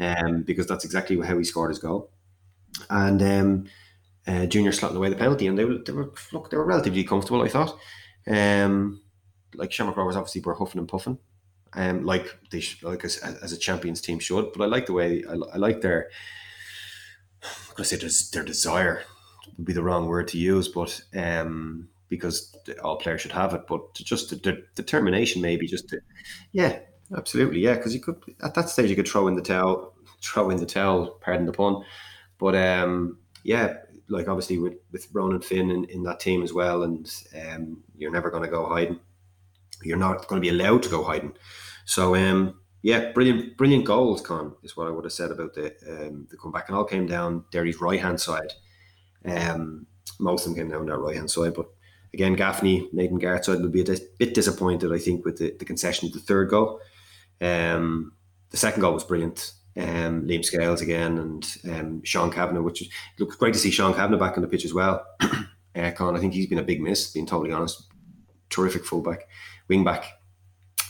um, 0.00 0.42
because 0.42 0.66
that's 0.66 0.84
exactly 0.84 1.20
how 1.20 1.38
he 1.38 1.44
scored 1.44 1.70
his 1.70 1.78
goal. 1.78 2.10
And 2.90 3.22
um, 3.22 3.64
uh, 4.26 4.46
Junior 4.46 4.72
slotting 4.72 4.96
away 4.96 5.10
the 5.10 5.16
penalty, 5.16 5.46
and 5.46 5.58
they 5.58 5.64
were, 5.64 5.78
they 5.78 5.92
were 5.92 6.12
look 6.32 6.50
they 6.50 6.56
were 6.56 6.64
relatively 6.64 7.04
comfortable. 7.04 7.42
I 7.42 7.48
thought. 7.48 7.78
Um, 8.28 9.02
like 9.54 9.72
Shamrock 9.72 9.96
Rovers 9.96 10.16
obviously 10.16 10.40
were 10.40 10.54
huffing 10.54 10.80
and 10.80 10.88
puffing, 10.88 11.18
um, 11.74 12.04
like 12.04 12.26
they 12.50 12.60
should, 12.60 12.82
like 12.82 13.04
as, 13.04 13.18
as 13.18 13.52
a 13.52 13.56
champions 13.56 14.00
team 14.00 14.18
should. 14.18 14.52
But 14.52 14.64
I 14.64 14.66
like 14.66 14.86
the 14.86 14.92
way 14.92 15.24
I, 15.28 15.34
I 15.54 15.56
like 15.56 15.80
their. 15.80 16.10
Gonna 17.74 17.84
say 17.84 17.96
their, 17.96 18.10
their 18.32 18.44
desire 18.44 19.04
would 19.56 19.66
be 19.66 19.72
the 19.72 19.82
wrong 19.82 20.06
word 20.06 20.28
to 20.28 20.38
use, 20.38 20.66
but 20.66 21.00
um, 21.14 21.88
because 22.08 22.56
all 22.82 22.96
players 22.96 23.20
should 23.20 23.32
have 23.32 23.54
it, 23.54 23.62
but 23.68 23.94
just 23.94 24.30
the, 24.30 24.36
the 24.36 24.62
determination, 24.74 25.42
maybe 25.42 25.66
just 25.66 25.88
to, 25.88 26.00
yeah, 26.52 26.78
absolutely, 27.16 27.60
yeah, 27.60 27.74
because 27.74 27.94
you 27.94 28.00
could 28.00 28.22
at 28.42 28.54
that 28.54 28.68
stage 28.68 28.90
you 28.90 28.96
could 28.96 29.08
throw 29.08 29.28
in 29.28 29.34
the 29.34 29.42
towel, 29.42 29.94
throw 30.22 30.50
in 30.50 30.58
the 30.58 30.66
towel, 30.66 31.18
pardon 31.20 31.46
the 31.46 31.52
pun, 31.52 31.82
but 32.38 32.54
um, 32.54 33.18
yeah, 33.42 33.74
like 34.08 34.28
obviously 34.28 34.58
with 34.58 34.74
with 34.92 35.08
Ronan 35.12 35.40
Finn 35.40 35.70
in, 35.70 35.84
in 35.84 36.02
that 36.04 36.20
team 36.20 36.42
as 36.42 36.52
well, 36.52 36.82
and 36.82 37.12
um, 37.34 37.82
you're 37.96 38.12
never 38.12 38.30
going 38.30 38.42
to 38.42 38.48
go 38.48 38.66
hiding. 38.66 39.00
You're 39.82 39.98
not 39.98 40.26
going 40.28 40.40
to 40.40 40.50
be 40.50 40.56
allowed 40.56 40.82
to 40.84 40.88
go 40.88 41.02
hiding. 41.02 41.34
So 41.84 42.14
um, 42.14 42.60
yeah, 42.82 43.12
brilliant, 43.12 43.56
brilliant 43.56 43.84
goals, 43.84 44.20
Con 44.20 44.54
is 44.62 44.76
what 44.76 44.86
I 44.86 44.90
would 44.90 45.04
have 45.04 45.12
said 45.12 45.30
about 45.30 45.54
the 45.54 45.74
um, 45.88 46.26
the 46.30 46.36
comeback, 46.36 46.68
and 46.68 46.76
all 46.76 46.84
came 46.84 47.06
down 47.06 47.44
Derry's 47.50 47.80
right 47.80 48.00
hand 48.00 48.20
side. 48.20 48.52
Um, 49.24 49.86
most 50.20 50.46
of 50.46 50.54
them 50.54 50.62
came 50.62 50.70
down 50.70 50.86
that 50.86 50.98
right 50.98 51.16
hand 51.16 51.30
side, 51.30 51.54
but 51.54 51.66
again, 52.16 52.34
Gaffney, 52.34 52.88
Nathan 52.92 53.20
Gartside 53.20 53.60
will 53.60 53.68
be 53.68 53.82
a 53.82 53.84
dis- 53.84 54.00
bit 54.18 54.34
disappointed, 54.34 54.92
I 54.92 54.98
think, 54.98 55.24
with 55.24 55.38
the, 55.38 55.54
the 55.58 55.64
concession 55.64 56.08
of 56.08 56.14
the 56.14 56.20
third 56.20 56.48
goal. 56.48 56.80
Um, 57.40 58.12
the 58.50 58.56
second 58.56 58.80
goal 58.80 58.94
was 58.94 59.04
brilliant. 59.04 59.52
Um, 59.76 60.26
Liam 60.26 60.42
Scales 60.42 60.80
again 60.80 61.18
and 61.18 61.56
um, 61.70 62.02
Sean 62.02 62.30
Kavanagh, 62.30 62.62
which 62.62 62.80
is, 62.80 62.88
looks 63.18 63.36
great 63.36 63.52
to 63.52 63.60
see 63.60 63.70
Sean 63.70 63.92
Kavanagh 63.92 64.18
back 64.18 64.38
on 64.38 64.42
the 64.42 64.48
pitch 64.48 64.64
as 64.64 64.72
well. 64.72 65.04
uh, 65.20 65.90
Con, 65.90 66.16
I 66.16 66.20
think 66.20 66.32
he's 66.32 66.46
been 66.46 66.58
a 66.58 66.62
big 66.62 66.80
miss, 66.80 67.12
being 67.12 67.26
totally 67.26 67.52
honest. 67.52 67.82
Terrific 68.48 68.84
fullback, 68.86 69.28
wing 69.68 69.84
back 69.84 70.06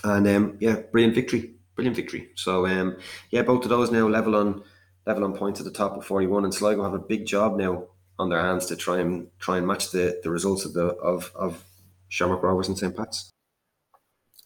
and 0.07 0.27
um, 0.29 0.57
yeah, 0.61 0.77
brilliant 0.93 1.15
victory, 1.15 1.55
brilliant 1.75 1.97
victory. 1.97 2.31
So 2.37 2.67
um, 2.67 2.97
yeah, 3.31 3.43
both 3.43 3.65
of 3.65 3.71
those 3.71 3.91
now 3.91 4.09
level 4.09 4.37
on 4.37 4.63
level 5.07 5.25
on 5.25 5.37
points 5.37 5.61
at 5.61 5.67
the 5.67 5.73
top 5.73 5.97
of 5.97 6.05
forty 6.05 6.27
one, 6.27 6.45
and 6.45 6.55
Sligo 6.55 6.83
have 6.83 6.95
a 6.95 6.99
big 6.99 7.27
job 7.27 7.57
now 7.57 7.85
on 8.19 8.29
their 8.29 8.41
hands 8.41 8.67
to 8.67 8.77
try 8.77 8.99
and 8.99 9.29
try 9.39 9.59
and 9.59 9.67
match 9.67 9.91
the, 9.91 10.21
the 10.23 10.31
results 10.31 10.65
of 10.65 10.73
the 10.73 10.87
of 10.97 11.33
of 11.35 11.65
Shamrock 12.09 12.43
Rovers 12.43 12.69
and 12.69 12.79
St 12.79 12.97
Pat's. 12.97 13.33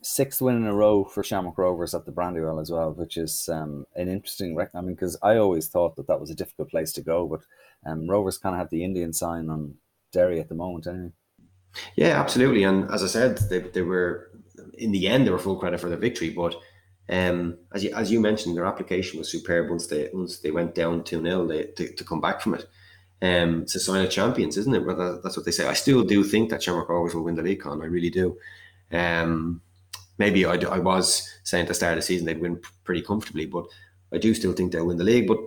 Sixth 0.02 0.40
win 0.40 0.56
in 0.56 0.66
a 0.66 0.74
row 0.74 1.04
for 1.04 1.22
Shamrock 1.22 1.58
Rovers 1.58 1.94
at 1.94 2.06
the 2.06 2.12
Brandywell 2.12 2.58
as 2.58 2.70
well, 2.70 2.92
which 2.92 3.18
is 3.18 3.50
um, 3.52 3.84
an 3.94 4.08
interesting 4.08 4.56
record. 4.56 4.78
I 4.78 4.80
mean, 4.80 4.94
because 4.94 5.18
I 5.22 5.36
always 5.36 5.68
thought 5.68 5.96
that 5.96 6.06
that 6.06 6.18
was 6.18 6.30
a 6.30 6.34
difficult 6.34 6.70
place 6.70 6.90
to 6.92 7.02
go, 7.02 7.26
but 7.26 7.42
um, 7.84 8.08
Rovers 8.08 8.38
kind 8.38 8.54
of 8.54 8.60
have 8.60 8.70
the 8.70 8.82
Indian 8.82 9.12
sign 9.12 9.50
on 9.50 9.74
Derry 10.10 10.40
at 10.40 10.48
the 10.48 10.54
moment, 10.54 10.86
anyway. 10.86 11.12
Yeah, 11.96 12.18
absolutely. 12.18 12.64
And 12.64 12.90
as 12.90 13.02
I 13.02 13.08
said, 13.08 13.38
they, 13.50 13.58
they 13.58 13.82
were 13.82 14.30
in 14.74 14.92
the 14.92 15.08
end, 15.08 15.26
they 15.26 15.30
were 15.30 15.38
full 15.38 15.58
credit 15.58 15.80
for 15.80 15.88
their 15.88 15.98
victory. 15.98 16.30
But 16.30 16.56
um, 17.08 17.58
as 17.72 17.84
you 17.84 17.94
as 17.94 18.10
you 18.10 18.20
mentioned, 18.20 18.56
their 18.56 18.66
application 18.66 19.18
was 19.18 19.30
superb 19.30 19.68
once 19.68 19.86
they 19.86 20.08
once 20.12 20.38
they 20.40 20.50
went 20.50 20.74
down 20.74 21.04
two 21.04 21.22
0 21.22 21.46
to, 21.48 21.92
to 21.94 22.04
come 22.04 22.20
back 22.20 22.40
from 22.40 22.54
it. 22.54 22.66
Um, 23.22 23.62
it's 23.62 23.74
a 23.74 23.80
sign 23.80 24.04
of 24.04 24.10
champions, 24.10 24.56
isn't 24.56 24.74
it? 24.74 24.86
But 24.86 25.22
that's 25.22 25.36
what 25.36 25.44
they 25.44 25.52
say. 25.52 25.66
I 25.66 25.74
still 25.74 26.04
do 26.04 26.24
think 26.24 26.50
that 26.50 26.62
Shamrock 26.62 26.90
always 26.90 27.14
will 27.14 27.24
win 27.24 27.34
the 27.34 27.42
league. 27.42 27.60
Con, 27.60 27.82
I 27.82 27.86
really 27.86 28.10
do. 28.10 28.38
Um, 28.92 29.60
maybe 30.18 30.44
I, 30.44 30.54
I 30.54 30.78
was 30.78 31.28
saying 31.44 31.62
at 31.62 31.68
the 31.68 31.74
start 31.74 31.92
of 31.92 31.98
the 31.98 32.02
season 32.02 32.26
they'd 32.26 32.40
win 32.40 32.60
pretty 32.84 33.02
comfortably, 33.02 33.46
but 33.46 33.66
I 34.12 34.18
do 34.18 34.34
still 34.34 34.52
think 34.52 34.72
they'll 34.72 34.86
win 34.86 34.96
the 34.96 35.04
league. 35.04 35.28
But 35.28 35.38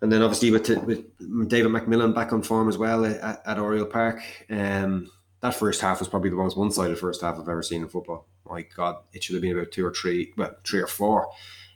and 0.00 0.12
then 0.12 0.22
obviously 0.22 0.50
with, 0.50 0.68
with 0.84 1.48
David 1.48 1.72
McMillan 1.72 2.14
back 2.14 2.32
on 2.32 2.42
form 2.42 2.68
as 2.68 2.78
well 2.78 3.04
at, 3.04 3.42
at 3.44 3.58
Oriel 3.58 3.86
Park. 3.86 4.22
Um, 4.48 5.10
that 5.40 5.54
first 5.54 5.80
half 5.80 6.00
was 6.00 6.08
probably 6.08 6.30
the 6.30 6.36
most 6.36 6.56
one-sided 6.56 6.98
first 6.98 7.20
half 7.22 7.38
I've 7.38 7.48
ever 7.48 7.62
seen 7.62 7.82
in 7.82 7.88
football. 7.88 8.26
My 8.48 8.62
God, 8.62 8.96
it 9.12 9.22
should 9.22 9.34
have 9.34 9.42
been 9.42 9.56
about 9.56 9.72
two 9.72 9.86
or 9.86 9.92
three, 9.92 10.32
well, 10.36 10.54
three 10.64 10.80
or 10.80 10.86
four 10.86 11.28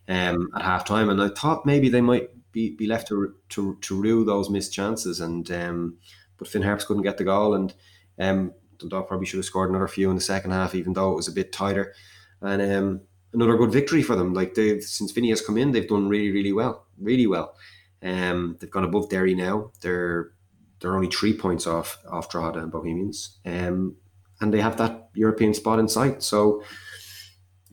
um, 0.09 0.51
at 0.55 0.63
half 0.63 0.85
time. 0.85 1.09
And 1.09 1.23
I 1.23 1.29
thought 1.29 1.67
maybe 1.67 1.89
they 1.89 2.01
might 2.01 2.31
be, 2.53 2.71
be 2.71 2.87
left 2.87 3.09
to, 3.09 3.35
to, 3.51 3.79
to 3.81 4.01
rue 4.01 4.25
those 4.25 4.51
missed 4.51 4.73
chances. 4.73 5.21
And 5.21 5.51
um, 5.51 5.99
but 6.37 6.49
Finn 6.49 6.63
Harps 6.63 6.85
couldn't 6.85 7.05
get 7.05 7.19
the 7.19 7.25
goal, 7.25 7.55
and 7.55 7.73
um, 8.19 8.53
Dundalk 8.79 9.07
probably 9.07 9.27
should 9.27 9.39
have 9.39 9.45
scored 9.45 9.71
another 9.71 9.87
few 9.87 10.11
in 10.11 10.17
the 10.17 10.21
second 10.21 10.51
half, 10.51 10.75
even 10.75 10.93
though 10.93 11.13
it 11.13 11.17
was 11.17 11.29
a 11.29 11.33
bit 11.33 11.53
tighter. 11.53 11.95
And 12.41 12.61
um, 12.61 13.01
another 13.33 13.57
good 13.57 13.73
victory 13.73 14.03
for 14.03 14.17
them. 14.17 14.35
Like 14.35 14.55
they 14.55 14.81
since 14.81 15.13
Vinny 15.13 15.31
has 15.31 15.41
come 15.41 15.57
in, 15.57 15.73
they've 15.73 15.89
done 15.89 16.09
really, 16.09 16.33
really 16.33 16.53
well, 16.53 16.87
really 16.99 17.27
well. 17.27 17.55
Um, 18.03 18.57
they've 18.61 18.71
gone 18.71 18.85
above 18.85 19.09
Derry 19.09 19.35
now. 19.35 19.71
They're 19.81 20.33
they're 20.81 20.97
only 20.97 21.09
three 21.09 21.33
points 21.33 21.67
off 21.67 21.99
off 22.11 22.29
Drogheda 22.29 22.61
and 22.61 22.73
Bohemians, 22.73 23.39
um, 23.47 23.97
and 24.41 24.53
they 24.53 24.61
have 24.61 24.77
that 24.79 25.11
European 25.15 25.55
spot 25.55 25.79
in 25.79 25.89
sight. 25.89 26.23
So 26.23 26.65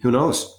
who 0.02 0.12
knows? 0.12 0.59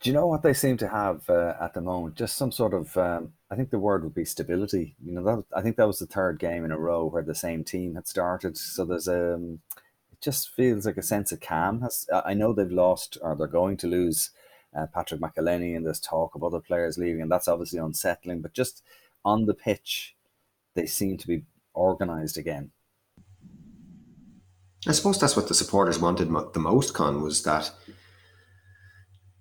Do 0.00 0.08
you 0.08 0.14
know 0.14 0.26
what 0.26 0.42
they 0.42 0.54
seem 0.54 0.78
to 0.78 0.88
have 0.88 1.28
uh, 1.28 1.54
at 1.60 1.74
the 1.74 1.82
moment? 1.82 2.14
Just 2.14 2.36
some 2.36 2.50
sort 2.50 2.72
of. 2.72 2.96
Um, 2.96 3.34
I 3.50 3.54
think 3.54 3.70
the 3.70 3.78
word 3.78 4.02
would 4.02 4.14
be 4.14 4.24
stability. 4.24 4.96
You 5.04 5.12
know, 5.12 5.22
that 5.24 5.44
I 5.54 5.60
think 5.60 5.76
that 5.76 5.86
was 5.86 5.98
the 5.98 6.06
third 6.06 6.38
game 6.38 6.64
in 6.64 6.72
a 6.72 6.78
row 6.78 7.04
where 7.04 7.22
the 7.22 7.34
same 7.34 7.64
team 7.64 7.94
had 7.94 8.08
started. 8.08 8.56
So 8.56 8.84
there's 8.84 9.08
a. 9.08 9.34
Um, 9.34 9.60
it 10.10 10.20
just 10.22 10.50
feels 10.50 10.86
like 10.86 10.96
a 10.96 11.02
sense 11.02 11.32
of 11.32 11.40
calm. 11.40 11.82
Has, 11.82 12.08
I 12.24 12.32
know 12.32 12.52
they've 12.52 12.70
lost 12.70 13.18
or 13.20 13.36
they're 13.36 13.46
going 13.46 13.76
to 13.78 13.86
lose. 13.86 14.30
Uh, 14.74 14.86
Patrick 14.86 15.20
McEleney, 15.20 15.76
and 15.76 15.84
there's 15.84 15.98
talk 15.98 16.36
of 16.36 16.44
other 16.44 16.60
players 16.60 16.96
leaving, 16.96 17.22
and 17.22 17.30
that's 17.30 17.48
obviously 17.48 17.80
unsettling. 17.80 18.40
But 18.40 18.52
just 18.52 18.84
on 19.24 19.46
the 19.46 19.54
pitch, 19.54 20.14
they 20.74 20.86
seem 20.86 21.18
to 21.18 21.26
be 21.26 21.42
organised 21.74 22.36
again. 22.36 22.70
I 24.86 24.92
suppose 24.92 25.18
that's 25.18 25.36
what 25.36 25.48
the 25.48 25.54
supporters 25.54 25.98
wanted 25.98 26.28
the 26.52 26.60
most. 26.60 26.94
Con 26.94 27.20
was 27.20 27.42
that 27.42 27.72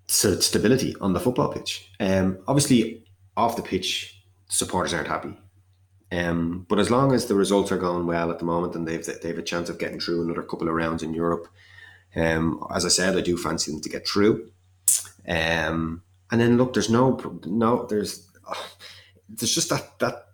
stability 0.09 0.95
on 1.01 1.13
the 1.13 1.19
football 1.19 1.49
pitch. 1.49 1.91
Um, 1.99 2.39
obviously, 2.47 3.05
off 3.37 3.55
the 3.55 3.61
pitch, 3.61 4.23
supporters 4.47 4.93
aren't 4.93 5.07
happy. 5.07 5.37
Um, 6.11 6.65
but 6.67 6.79
as 6.79 6.89
long 6.89 7.13
as 7.13 7.27
the 7.27 7.35
results 7.35 7.71
are 7.71 7.77
going 7.77 8.07
well 8.07 8.31
at 8.31 8.39
the 8.39 8.45
moment 8.45 8.75
and 8.75 8.87
they've 8.87 9.05
they've 9.21 9.37
a 9.37 9.43
chance 9.43 9.69
of 9.69 9.77
getting 9.77 9.99
through 9.99 10.23
another 10.23 10.41
couple 10.41 10.67
of 10.67 10.73
rounds 10.73 11.03
in 11.03 11.13
Europe, 11.13 11.47
um, 12.15 12.65
as 12.73 12.85
I 12.85 12.89
said, 12.89 13.15
I 13.15 13.21
do 13.21 13.37
fancy 13.37 13.71
them 13.71 13.81
to 13.81 13.89
get 13.89 14.07
through. 14.07 14.49
Um, 15.27 16.01
and 16.31 16.41
then 16.41 16.57
look, 16.57 16.73
there's 16.73 16.89
no 16.89 17.19
no 17.45 17.85
there's 17.85 18.27
uh, 18.47 18.55
there's 19.29 19.53
just 19.53 19.69
that 19.69 19.99
that 19.99 20.25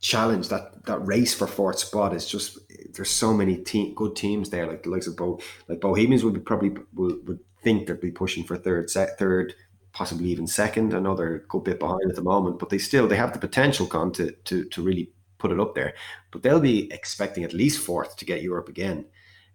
challenge 0.00 0.48
that 0.48 0.84
that 0.86 1.04
race 1.04 1.34
for 1.34 1.48
fourth 1.48 1.80
spot 1.80 2.14
is 2.14 2.24
just 2.28 2.56
there's 2.92 3.10
so 3.10 3.34
many 3.34 3.56
team, 3.56 3.94
good 3.94 4.14
teams 4.14 4.50
there 4.50 4.66
like 4.66 4.84
the 4.84 4.90
likes 4.90 5.08
of 5.08 5.16
Bo 5.16 5.40
like 5.66 5.80
Bohemians 5.80 6.22
would 6.22 6.34
be 6.34 6.40
probably 6.40 6.70
would, 6.94 7.26
would 7.26 7.40
think 7.62 7.86
they'd 7.86 8.00
be 8.00 8.10
pushing 8.10 8.44
for 8.44 8.56
third 8.56 8.90
third 8.90 9.54
possibly 9.92 10.28
even 10.28 10.46
second. 10.46 10.94
I 10.94 11.00
know 11.00 11.14
they're 11.14 11.34
a 11.34 11.46
good 11.46 11.64
bit 11.64 11.80
behind 11.80 12.08
at 12.08 12.14
the 12.14 12.22
moment, 12.22 12.58
but 12.58 12.68
they 12.68 12.78
still 12.78 13.08
they 13.08 13.16
have 13.16 13.32
the 13.32 13.38
potential 13.38 13.86
con 13.86 14.12
to 14.12 14.32
to 14.44 14.64
to 14.64 14.82
really 14.82 15.12
put 15.38 15.52
it 15.52 15.60
up 15.60 15.74
there. 15.74 15.94
But 16.30 16.42
they'll 16.42 16.60
be 16.60 16.92
expecting 16.92 17.44
at 17.44 17.52
least 17.52 17.80
fourth 17.80 18.16
to 18.16 18.24
get 18.24 18.42
Europe 18.42 18.68
again. 18.68 19.06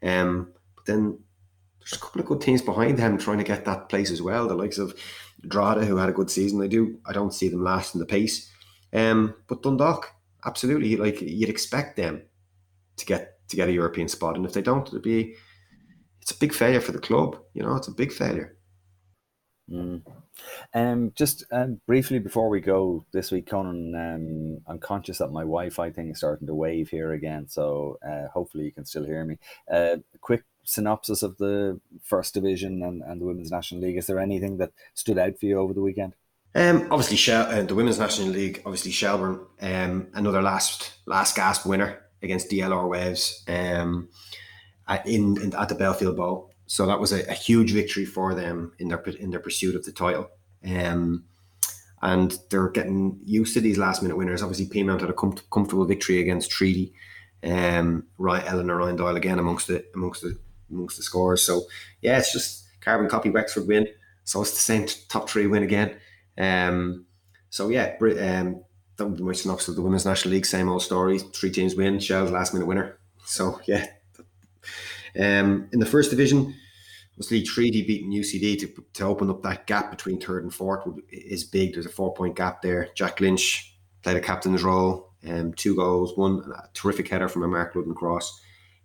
Um, 0.02 0.52
but 0.76 0.86
then 0.86 1.20
there's 1.80 1.94
a 1.94 2.00
couple 2.00 2.22
of 2.22 2.28
good 2.28 2.42
teams 2.42 2.62
behind 2.62 2.98
them 2.98 3.18
trying 3.18 3.38
to 3.38 3.44
get 3.44 3.66
that 3.66 3.90
place 3.90 4.12
as 4.12 4.22
well. 4.22 4.48
The 4.48 4.56
likes 4.56 4.78
of 4.78 4.98
Drogheda, 5.48 5.86
who 5.86 5.98
had 5.98 6.10
a 6.10 6.14
good 6.14 6.30
season. 6.30 6.62
I 6.62 6.68
do. 6.68 7.00
I 7.06 7.14
don't 7.14 7.34
see 7.34 7.50
them 7.50 7.64
lasting 7.64 8.00
the 8.00 8.06
pace. 8.06 8.50
Um, 8.94 9.36
but 9.48 9.64
Dundalk, 9.64 10.14
absolutely, 10.46 10.96
like 10.98 11.22
you'd 11.22 11.50
expect 11.50 11.96
them 11.98 12.24
to 12.98 13.06
get 13.06 13.48
to 13.50 13.56
get 13.56 13.70
a 13.70 13.74
European 13.74 14.08
spot, 14.08 14.36
and 14.36 14.46
if 14.46 14.54
they 14.54 14.62
don't, 14.62 14.88
it'd 14.88 15.02
be 15.02 15.36
it's 16.24 16.32
a 16.32 16.40
big 16.40 16.54
failure 16.54 16.80
for 16.80 16.94
the 16.94 17.00
club. 17.00 17.38
You 17.54 17.64
know, 17.64 17.76
it's 17.76 17.90
a 17.90 17.94
big 17.94 18.14
failure. 18.14 18.56
Mm. 19.70 20.04
Um, 20.74 21.12
just 21.16 21.44
um, 21.52 21.82
briefly 21.86 22.20
before 22.20 22.48
we 22.48 22.62
go 22.62 23.06
this 23.12 23.30
week, 23.30 23.48
Conan, 23.48 23.94
um, 23.94 24.62
I'm 24.66 24.80
conscious 24.80 25.18
that 25.18 25.32
my 25.32 25.42
Wi-Fi 25.42 25.92
thing 25.92 26.10
is 26.10 26.18
starting 26.20 26.48
to 26.48 26.56
wave 26.56 26.90
here 26.90 27.12
again, 27.12 27.50
so 27.50 28.00
uh, 28.08 28.30
hopefully 28.30 28.64
you 28.64 28.72
can 28.72 28.86
still 28.86 29.04
hear 29.04 29.26
me. 29.26 29.38
Uh, 29.70 29.98
quick 30.22 30.46
synopsis 30.64 31.24
of 31.24 31.38
the 31.40 31.82
first 32.02 32.34
division 32.34 32.82
and, 32.84 33.02
and 33.02 33.20
the 33.20 33.26
Women's 33.26 33.52
National 33.52 33.82
League. 33.82 33.98
Is 33.98 34.08
there 34.08 34.20
anything 34.20 34.58
that 34.58 34.72
stood 34.94 35.18
out 35.18 35.38
for 35.38 35.46
you 35.46 35.60
over 35.60 35.74
the 35.74 35.82
weekend? 35.82 36.16
Um, 36.56 36.88
obviously, 36.90 37.18
Shel- 37.18 37.52
uh, 37.52 37.64
the 37.64 37.76
Women's 37.76 38.00
National 38.00 38.30
League, 38.30 38.62
obviously 38.66 38.92
Shelbourne, 38.92 39.46
um, 39.62 40.08
another 40.14 40.42
last 40.42 40.94
last 41.06 41.36
gasp 41.36 41.66
winner 41.66 42.00
against 42.22 42.50
DLR 42.50 42.88
Waves 42.88 43.44
um, 43.50 44.08
in, 45.06 45.42
in 45.42 45.56
at 45.56 45.70
the 45.70 45.76
Belfield 45.76 46.18
Bowl. 46.18 46.52
So 46.66 46.86
that 46.86 47.00
was 47.00 47.12
a, 47.12 47.30
a, 47.30 47.34
huge 47.34 47.72
victory 47.72 48.06
for 48.06 48.34
them 48.34 48.72
in 48.80 48.88
their 48.88 49.00
in 49.00 49.32
their 49.32 49.40
pursuit 49.40 49.76
of 49.76 49.86
the 49.86 49.92
title. 49.92 50.30
Um, 50.66 51.26
and 52.02 52.38
they're 52.50 52.70
getting 52.70 53.20
used 53.24 53.54
to 53.54 53.62
these 53.62 53.78
last 53.78 54.02
minute 54.02 54.18
winners. 54.18 54.42
Obviously, 54.42 54.68
Peamount 54.68 55.02
had 55.02 55.10
a 55.10 55.14
com- 55.14 55.38
comfortable 55.52 55.86
victory 55.86 56.20
against 56.20 56.52
Treaty. 56.52 56.94
Um, 57.44 58.08
Ryan, 58.18 58.48
Eleanor 58.48 58.78
Ryan 58.78 58.96
Doyle 58.96 59.16
again 59.16 59.40
amongst 59.40 59.68
the 59.68 59.86
amongst 59.94 60.22
the 60.22 60.38
amongst 60.70 60.98
the 60.98 61.04
scores. 61.04 61.44
So 61.44 61.64
yeah, 62.02 62.18
it's 62.18 62.34
just 62.34 62.66
carbon 62.82 63.10
copy 63.10 63.30
Wexford 63.30 63.68
win. 63.68 63.88
So 64.26 64.42
it's 64.42 64.52
the 64.52 64.60
same 64.60 64.88
top 65.10 65.30
three 65.30 65.48
win 65.48 65.64
again. 65.64 65.96
Um, 66.38 67.06
so 67.50 67.70
yeah, 67.70 67.96
um, 68.02 68.64
that 68.98 69.06
would 69.06 69.18
be 69.18 69.24
my 69.24 69.34
synopsis 69.34 69.70
of 69.70 69.76
the 69.76 69.82
Women's 69.82 70.06
National 70.06 70.34
League. 70.34 70.46
Same 70.46 70.70
old 70.70 70.82
story. 70.82 71.20
Three 71.20 71.52
teams 71.52 71.76
win. 71.76 72.00
Shell's 72.00 72.32
last 72.32 72.54
minute 72.54 72.68
winner. 72.68 72.98
So 73.26 73.60
yeah. 73.66 73.88
Um, 75.20 75.70
in 75.72 75.80
the 75.80 75.86
first 75.86 76.10
division, 76.10 76.56
obviously 77.14 77.44
Treaty 77.44 77.84
beating 77.84 78.12
UCD 78.12 78.60
to, 78.60 78.84
to 78.94 79.06
open 79.06 79.30
up 79.30 79.44
that 79.44 79.68
gap 79.68 79.92
between 79.92 80.20
third 80.20 80.44
and 80.44 80.54
fourth 80.54 80.88
is 81.10 81.44
big. 81.44 81.74
There's 81.74 81.86
a 81.86 81.90
four 81.90 82.14
point 82.14 82.36
gap 82.36 82.62
there. 82.62 82.90
Jack 82.96 83.20
Lynch 83.20 83.78
played 84.02 84.18
a 84.18 84.22
captain's 84.22 84.64
role. 84.64 85.12
Um, 85.28 85.54
two 85.54 85.76
goals, 85.76 86.18
one 86.18 86.44
a 86.54 86.68
terrific 86.74 87.08
header 87.08 87.30
from 87.30 87.44
a 87.44 87.48
Mark 87.48 87.74
Ludden 87.74 87.96
cross. 87.96 88.42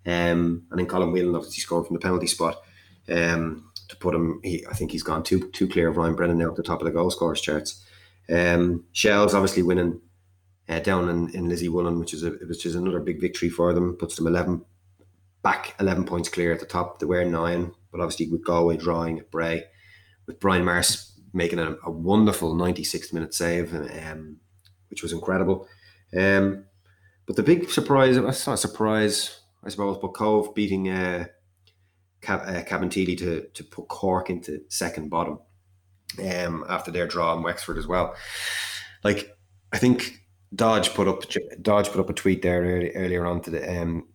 Um, 0.07 0.65
and 0.71 0.79
then 0.79 0.87
Colm 0.87 1.13
Whelan 1.13 1.35
obviously 1.35 1.61
scored 1.61 1.87
from 1.87 1.95
the 1.95 2.01
penalty 2.01 2.29
spot 2.29 2.63
um, 3.09 3.71
to 3.89 3.97
put 3.97 4.15
him. 4.15 4.41
He, 4.43 4.65
I 4.67 4.75
think 4.75 4.93
he's 4.93 5.03
gone 5.03 5.23
too 5.23 5.51
too 5.51 5.69
clear 5.69 5.89
of 5.89 5.97
Ryan 5.97 6.15
Brennan 6.15 6.39
now 6.39 6.51
at 6.51 6.57
the 6.57 6.63
top 6.63 6.81
of 6.81 6.87
the 6.87 6.93
goal 6.93 7.11
scorers 7.11 7.41
charts. 7.41 7.85
Um, 8.33 8.85
Shell's 8.93 9.35
obviously 9.35 9.63
winning 9.63 10.01
uh, 10.69 10.79
down 10.81 11.09
in, 11.09 11.35
in 11.35 11.49
Lizzie 11.49 11.69
Woolen, 11.69 11.99
which 11.99 12.15
is 12.15 12.23
a 12.23 12.31
which 12.31 12.65
is 12.65 12.77
another 12.77 13.01
big 13.01 13.21
victory 13.21 13.49
for 13.49 13.75
them. 13.75 13.97
Puts 13.97 14.17
them 14.17 14.27
eleven 14.27 14.65
back, 15.49 15.75
eleven 15.81 16.05
points 16.05 16.29
clear 16.29 16.53
at 16.53 16.61
the 16.61 16.67
top. 16.67 16.99
They 16.99 17.07
were 17.07 17.25
nine, 17.25 17.73
but 17.91 18.01
obviously 18.01 18.29
with 18.29 18.45
Galway 18.45 18.77
drawing 18.77 19.19
at 19.19 19.31
Bray, 19.31 19.65
with 20.27 20.41
Brian 20.41 20.65
Mars 20.65 21.19
making 21.33 21.59
a, 21.59 21.77
a 21.85 21.91
wonderful 21.91 22.55
ninety 22.55 22.85
sixth 22.85 23.15
minute 23.15 23.33
save, 23.33 23.75
um, 23.75 24.41
which 24.91 25.03
was 25.03 25.13
incredible. 25.13 25.67
Um, 26.15 26.67
but 27.27 27.37
the 27.37 27.43
big 27.43 27.71
surprise, 27.71 28.17
it's 28.17 28.47
not 28.47 28.55
a 28.55 28.57
surprise, 28.57 29.41
I 29.65 29.71
suppose, 29.71 29.99
but 30.03 30.15
Cobh 30.15 30.55
beating 30.55 30.89
uh, 30.89 31.27
uh, 32.27 32.63
Cabinteely 32.67 33.17
to, 33.19 33.49
to 33.55 33.65
put 33.65 33.89
Cork 33.89 34.31
into 34.31 34.61
second 34.69 35.09
bottom 35.09 35.39
um, 36.19 36.65
after 36.69 36.91
their 36.91 37.07
draw 37.07 37.35
in 37.37 37.43
Wexford 37.43 37.79
as 37.79 37.87
well. 37.87 38.15
Like, 39.05 39.37
I 39.73 39.79
think 39.79 40.21
Dodge 40.55 40.95
put 40.95 41.09
up 41.09 41.25
Dodge 41.61 41.89
put 41.91 42.01
up 42.01 42.11
a 42.11 42.15
tweet 42.15 42.43
there 42.43 42.91
earlier 42.95 43.27
on 43.27 43.41
today, 43.43 43.79
um, 43.79 44.09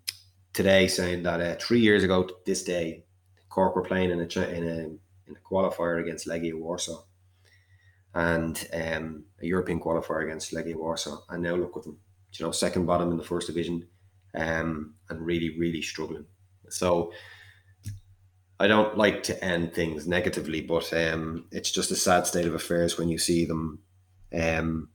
today 0.53 0.87
saying 0.87 1.23
that 1.23 1.41
uh, 1.41 1.55
three 1.59 1.79
years 1.79 2.03
ago 2.03 2.29
this 2.45 2.63
day, 2.63 3.03
Cork 3.49 3.75
were 3.75 3.83
playing 3.83 4.11
in 4.11 4.19
a 4.19 4.39
in 4.49 4.67
a, 4.67 4.77
in 4.79 5.35
a 5.35 5.49
qualifier 5.49 6.01
against 6.01 6.27
Legia 6.27 6.53
Warsaw, 6.53 7.03
and 8.13 8.67
um, 8.73 9.25
a 9.41 9.45
European 9.45 9.79
qualifier 9.79 10.23
against 10.23 10.53
Legia 10.53 10.75
Warsaw, 10.75 11.21
and 11.29 11.43
now 11.43 11.55
look 11.55 11.77
at 11.77 11.83
them, 11.83 11.99
you 12.33 12.45
know, 12.45 12.51
second 12.51 12.85
bottom 12.85 13.11
in 13.11 13.17
the 13.17 13.23
first 13.23 13.47
division, 13.47 13.87
um, 14.35 14.95
and 15.09 15.25
really 15.25 15.57
really 15.57 15.81
struggling. 15.81 16.25
So 16.69 17.11
I 18.59 18.67
don't 18.67 18.97
like 18.97 19.23
to 19.23 19.43
end 19.43 19.73
things 19.73 20.07
negatively, 20.07 20.61
but 20.61 20.91
um, 20.93 21.45
it's 21.51 21.71
just 21.71 21.91
a 21.91 21.95
sad 21.95 22.25
state 22.27 22.45
of 22.45 22.53
affairs 22.53 22.97
when 22.97 23.09
you 23.09 23.17
see 23.17 23.45
them 23.45 23.79
um, 24.33 24.89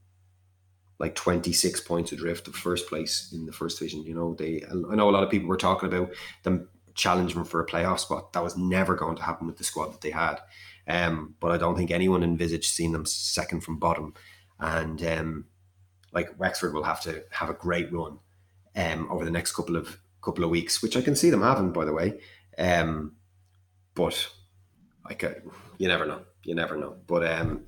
like 0.99 1.15
26 1.15 1.81
points 1.81 2.11
adrift 2.11 2.47
of 2.47 2.55
first 2.55 2.87
place 2.87 3.29
in 3.33 3.45
the 3.45 3.53
first 3.53 3.79
division. 3.79 4.03
You 4.03 4.13
know, 4.13 4.35
they, 4.35 4.63
I 4.69 4.95
know 4.95 5.09
a 5.09 5.11
lot 5.11 5.23
of 5.23 5.29
people 5.29 5.47
were 5.47 5.57
talking 5.57 5.87
about 5.87 6.11
them 6.43 6.67
challenging 6.93 7.45
for 7.45 7.61
a 7.61 7.65
playoff 7.65 7.99
spot. 7.99 8.33
That 8.33 8.43
was 8.43 8.57
never 8.57 8.95
going 8.95 9.15
to 9.15 9.23
happen 9.23 9.47
with 9.47 9.57
the 9.57 9.63
squad 9.63 9.93
that 9.93 10.01
they 10.01 10.11
had. 10.11 10.39
Um, 10.87 11.35
but 11.39 11.51
I 11.51 11.57
don't 11.57 11.77
think 11.77 11.91
anyone 11.91 12.23
envisaged 12.23 12.71
seeing 12.71 12.91
them 12.91 13.05
second 13.05 13.61
from 13.61 13.79
bottom. 13.79 14.13
And 14.59 15.01
um, 15.05 15.45
like 16.11 16.37
Wexford 16.37 16.73
will 16.73 16.83
have 16.83 17.01
to 17.01 17.23
have 17.31 17.49
a 17.49 17.53
great 17.53 17.91
run 17.93 18.19
um, 18.75 19.07
over 19.09 19.23
the 19.23 19.31
next 19.31 19.53
couple 19.53 19.77
of 19.77 19.99
couple 20.21 20.43
of 20.43 20.49
weeks, 20.49 20.81
which 20.81 20.97
I 20.97 21.01
can 21.01 21.15
see 21.15 21.29
them 21.29 21.43
having, 21.43 21.71
by 21.71 21.85
the 21.85 21.93
way. 21.93 22.19
Um, 22.57 23.13
but 23.95 24.29
like 25.05 25.23
you 25.77 25.87
never 25.87 26.05
know, 26.05 26.23
you 26.43 26.55
never 26.55 26.75
know. 26.75 26.97
But 27.07 27.25
um, 27.25 27.65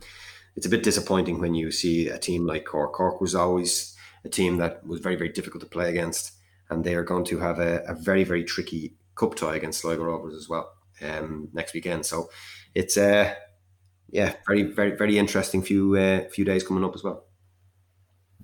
it's 0.56 0.66
a 0.66 0.70
bit 0.70 0.84
disappointing 0.84 1.40
when 1.40 1.56
you 1.56 1.72
see 1.72 2.08
a 2.08 2.18
team 2.18 2.46
like 2.46 2.66
Cork. 2.66 2.94
Cork 2.94 3.22
was 3.22 3.36
always 3.36 3.96
a 4.26 4.30
team 4.30 4.58
that 4.58 4.86
was 4.86 5.00
very 5.00 5.16
very 5.16 5.30
difficult 5.30 5.62
to 5.62 5.70
play 5.70 5.90
against, 5.90 6.34
and 6.70 6.84
they 6.84 6.96
are 6.96 7.04
going 7.04 7.26
to 7.26 7.40
have 7.40 7.60
a, 7.60 7.84
a 7.88 7.94
very 7.94 8.24
very 8.24 8.44
tricky 8.44 8.96
cup 9.16 9.36
tie 9.36 9.56
against 9.56 9.82
Sligo 9.82 10.04
Rovers 10.04 10.36
as 10.36 10.50
well 10.50 10.72
um, 11.02 11.50
next 11.54 11.74
weekend. 11.74 12.06
So 12.06 12.30
it's 12.76 12.98
a 12.98 13.28
uh, 13.28 13.34
yeah 14.10 14.36
very 14.48 14.64
very 14.64 14.96
very 14.96 15.18
interesting 15.18 15.62
few 15.62 15.96
uh, 15.96 16.30
few 16.30 16.46
days 16.46 16.64
coming 16.64 16.84
up 16.84 16.96
as 16.96 17.04
well. 17.04 17.26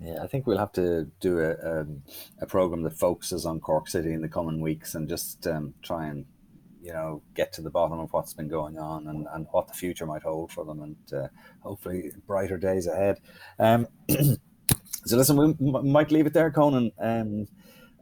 Yeah, 0.00 0.22
I 0.22 0.28
think 0.28 0.46
we'll 0.46 0.58
have 0.58 0.72
to 0.74 1.10
do 1.20 1.40
a, 1.40 1.54
a, 1.54 1.80
um, 1.80 2.02
a 2.40 2.46
program 2.46 2.82
that 2.84 2.96
focuses 2.96 3.44
on 3.44 3.58
Cork 3.58 3.88
City 3.88 4.12
in 4.12 4.22
the 4.22 4.28
coming 4.28 4.60
weeks 4.60 4.94
and 4.94 5.08
just 5.08 5.44
um, 5.48 5.74
try 5.82 6.06
and 6.06 6.26
you 6.88 6.94
know 6.94 7.22
get 7.34 7.52
to 7.52 7.60
the 7.60 7.68
bottom 7.68 8.00
of 8.00 8.10
what's 8.14 8.32
been 8.32 8.48
going 8.48 8.78
on 8.78 9.06
and, 9.08 9.26
and 9.32 9.46
what 9.50 9.68
the 9.68 9.74
future 9.74 10.06
might 10.06 10.22
hold 10.22 10.50
for 10.50 10.64
them 10.64 10.80
and 10.82 10.96
uh, 11.12 11.28
hopefully 11.60 12.10
brighter 12.26 12.56
days 12.56 12.86
ahead. 12.86 13.20
Um, 13.58 13.86
so 15.04 15.16
listen, 15.18 15.36
we 15.36 15.54
might 15.82 16.10
leave 16.10 16.26
it 16.26 16.32
there, 16.32 16.50
Conan. 16.50 16.90
Um, 16.98 17.46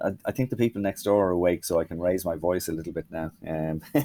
I, 0.00 0.10
I, 0.24 0.30
think 0.30 0.50
the 0.50 0.56
people 0.56 0.80
next 0.80 1.02
door 1.02 1.26
are 1.26 1.30
awake, 1.30 1.64
so 1.64 1.80
I 1.80 1.84
can 1.84 1.98
raise 1.98 2.24
my 2.24 2.36
voice 2.36 2.68
a 2.68 2.72
little 2.72 2.92
bit 2.92 3.06
now. 3.10 3.32
Um, 3.44 3.82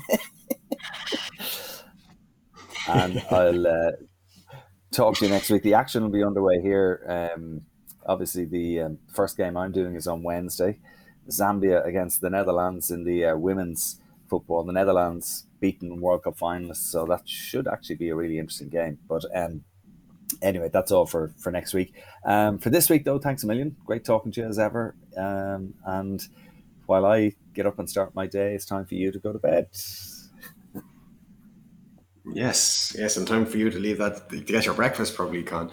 and 2.90 3.24
I'll 3.30 3.68
uh, 3.68 3.92
talk 4.90 5.18
to 5.18 5.26
you 5.26 5.32
next 5.32 5.52
week. 5.52 5.62
The 5.62 5.76
action 5.76 6.02
will 6.02 6.10
be 6.10 6.24
underway 6.24 6.60
here. 6.60 7.06
Um, 7.36 7.62
obviously, 8.08 8.46
the 8.46 8.82
um, 8.82 8.98
first 9.14 9.38
game 9.38 9.56
I'm 9.58 9.74
doing 9.74 9.94
is 9.94 10.08
on 10.08 10.24
Wednesday. 10.24 10.80
Zambia 11.30 11.86
against 11.86 12.22
the 12.22 12.32
Netherlands 12.32 12.90
in 12.90 13.04
the 13.04 13.26
uh, 13.26 13.36
women's 13.36 14.02
football. 14.32 14.64
The 14.64 14.72
Netherlands 14.72 15.46
beaten 15.60 16.00
World 16.00 16.24
Cup 16.24 16.38
finalists, 16.38 16.90
so 16.90 17.06
that 17.06 17.28
should 17.28 17.68
actually 17.68 17.98
be 17.98 18.10
a 18.10 18.16
really 18.16 18.40
interesting 18.40 18.70
game. 18.70 18.98
But 19.08 19.26
um, 19.36 19.64
anyway, 20.42 20.70
that's 20.72 20.92
all 20.92 21.06
for 21.06 21.34
for 21.38 21.52
next 21.52 21.74
week. 21.74 21.94
Um, 22.26 22.58
for 22.58 22.70
this 22.70 22.90
week, 22.90 23.04
though, 23.04 23.20
thanks 23.20 23.44
a 23.44 23.48
million. 23.48 23.76
Great 23.86 24.06
talking 24.06 24.32
to 24.32 24.42
you 24.42 24.48
as 24.48 24.58
ever. 24.58 24.96
Um, 25.18 25.74
and 25.86 26.26
while 26.86 27.06
I 27.06 27.34
get 27.54 27.66
up 27.66 27.78
and 27.78 27.90
start 27.90 28.16
my 28.16 28.26
day, 28.26 28.56
it's 28.56 28.66
time 28.66 28.86
for 28.86 28.96
you 28.96 29.12
to 29.12 29.20
go 29.20 29.34
to 29.34 29.40
bed. 29.40 29.68
yes, 32.34 32.96
yes, 32.98 33.18
and 33.18 33.28
time 33.28 33.46
for 33.46 33.58
you 33.58 33.70
to 33.70 33.80
leave 33.80 33.98
that 33.98 34.30
to 34.30 34.40
get 34.40 34.66
your 34.66 34.76
breakfast, 34.76 35.16
probably, 35.16 35.44
Con. 35.44 35.72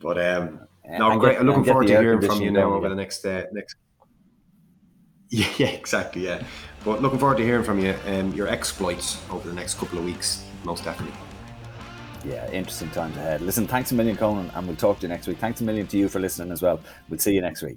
But 0.00 0.16
um, 0.24 0.60
no, 0.88 1.10
I'm 1.10 1.18
great. 1.18 1.32
Get, 1.32 1.40
I'm 1.40 1.46
looking 1.48 1.64
forward 1.64 1.88
to 1.88 2.00
hearing 2.00 2.22
from 2.22 2.40
you 2.40 2.52
now 2.52 2.72
over 2.72 2.88
the 2.88 2.94
next 2.94 3.26
uh, 3.26 3.44
next. 3.52 3.76
Yeah, 5.30 5.48
yeah, 5.58 5.68
exactly. 5.68 6.26
Yeah, 6.26 6.42
but 6.84 7.02
looking 7.02 7.18
forward 7.18 7.38
to 7.38 7.44
hearing 7.44 7.64
from 7.64 7.78
you 7.78 7.90
and 8.06 8.30
um, 8.30 8.34
your 8.34 8.48
exploits 8.48 9.22
over 9.30 9.48
the 9.48 9.54
next 9.54 9.74
couple 9.74 9.98
of 9.98 10.04
weeks, 10.04 10.44
most 10.64 10.84
definitely. 10.84 11.14
Yeah, 12.24 12.50
interesting 12.50 12.90
times 12.90 13.16
ahead. 13.16 13.42
Listen, 13.42 13.66
thanks 13.66 13.92
a 13.92 13.94
million, 13.94 14.16
Conan, 14.16 14.50
and 14.54 14.66
we'll 14.66 14.76
talk 14.76 14.98
to 15.00 15.02
you 15.02 15.08
next 15.08 15.26
week. 15.26 15.38
Thanks 15.38 15.60
a 15.60 15.64
million 15.64 15.86
to 15.88 15.98
you 15.98 16.08
for 16.08 16.18
listening 16.18 16.50
as 16.50 16.62
well. 16.62 16.80
We'll 17.08 17.18
see 17.18 17.34
you 17.34 17.40
next 17.40 17.62
week. 17.62 17.76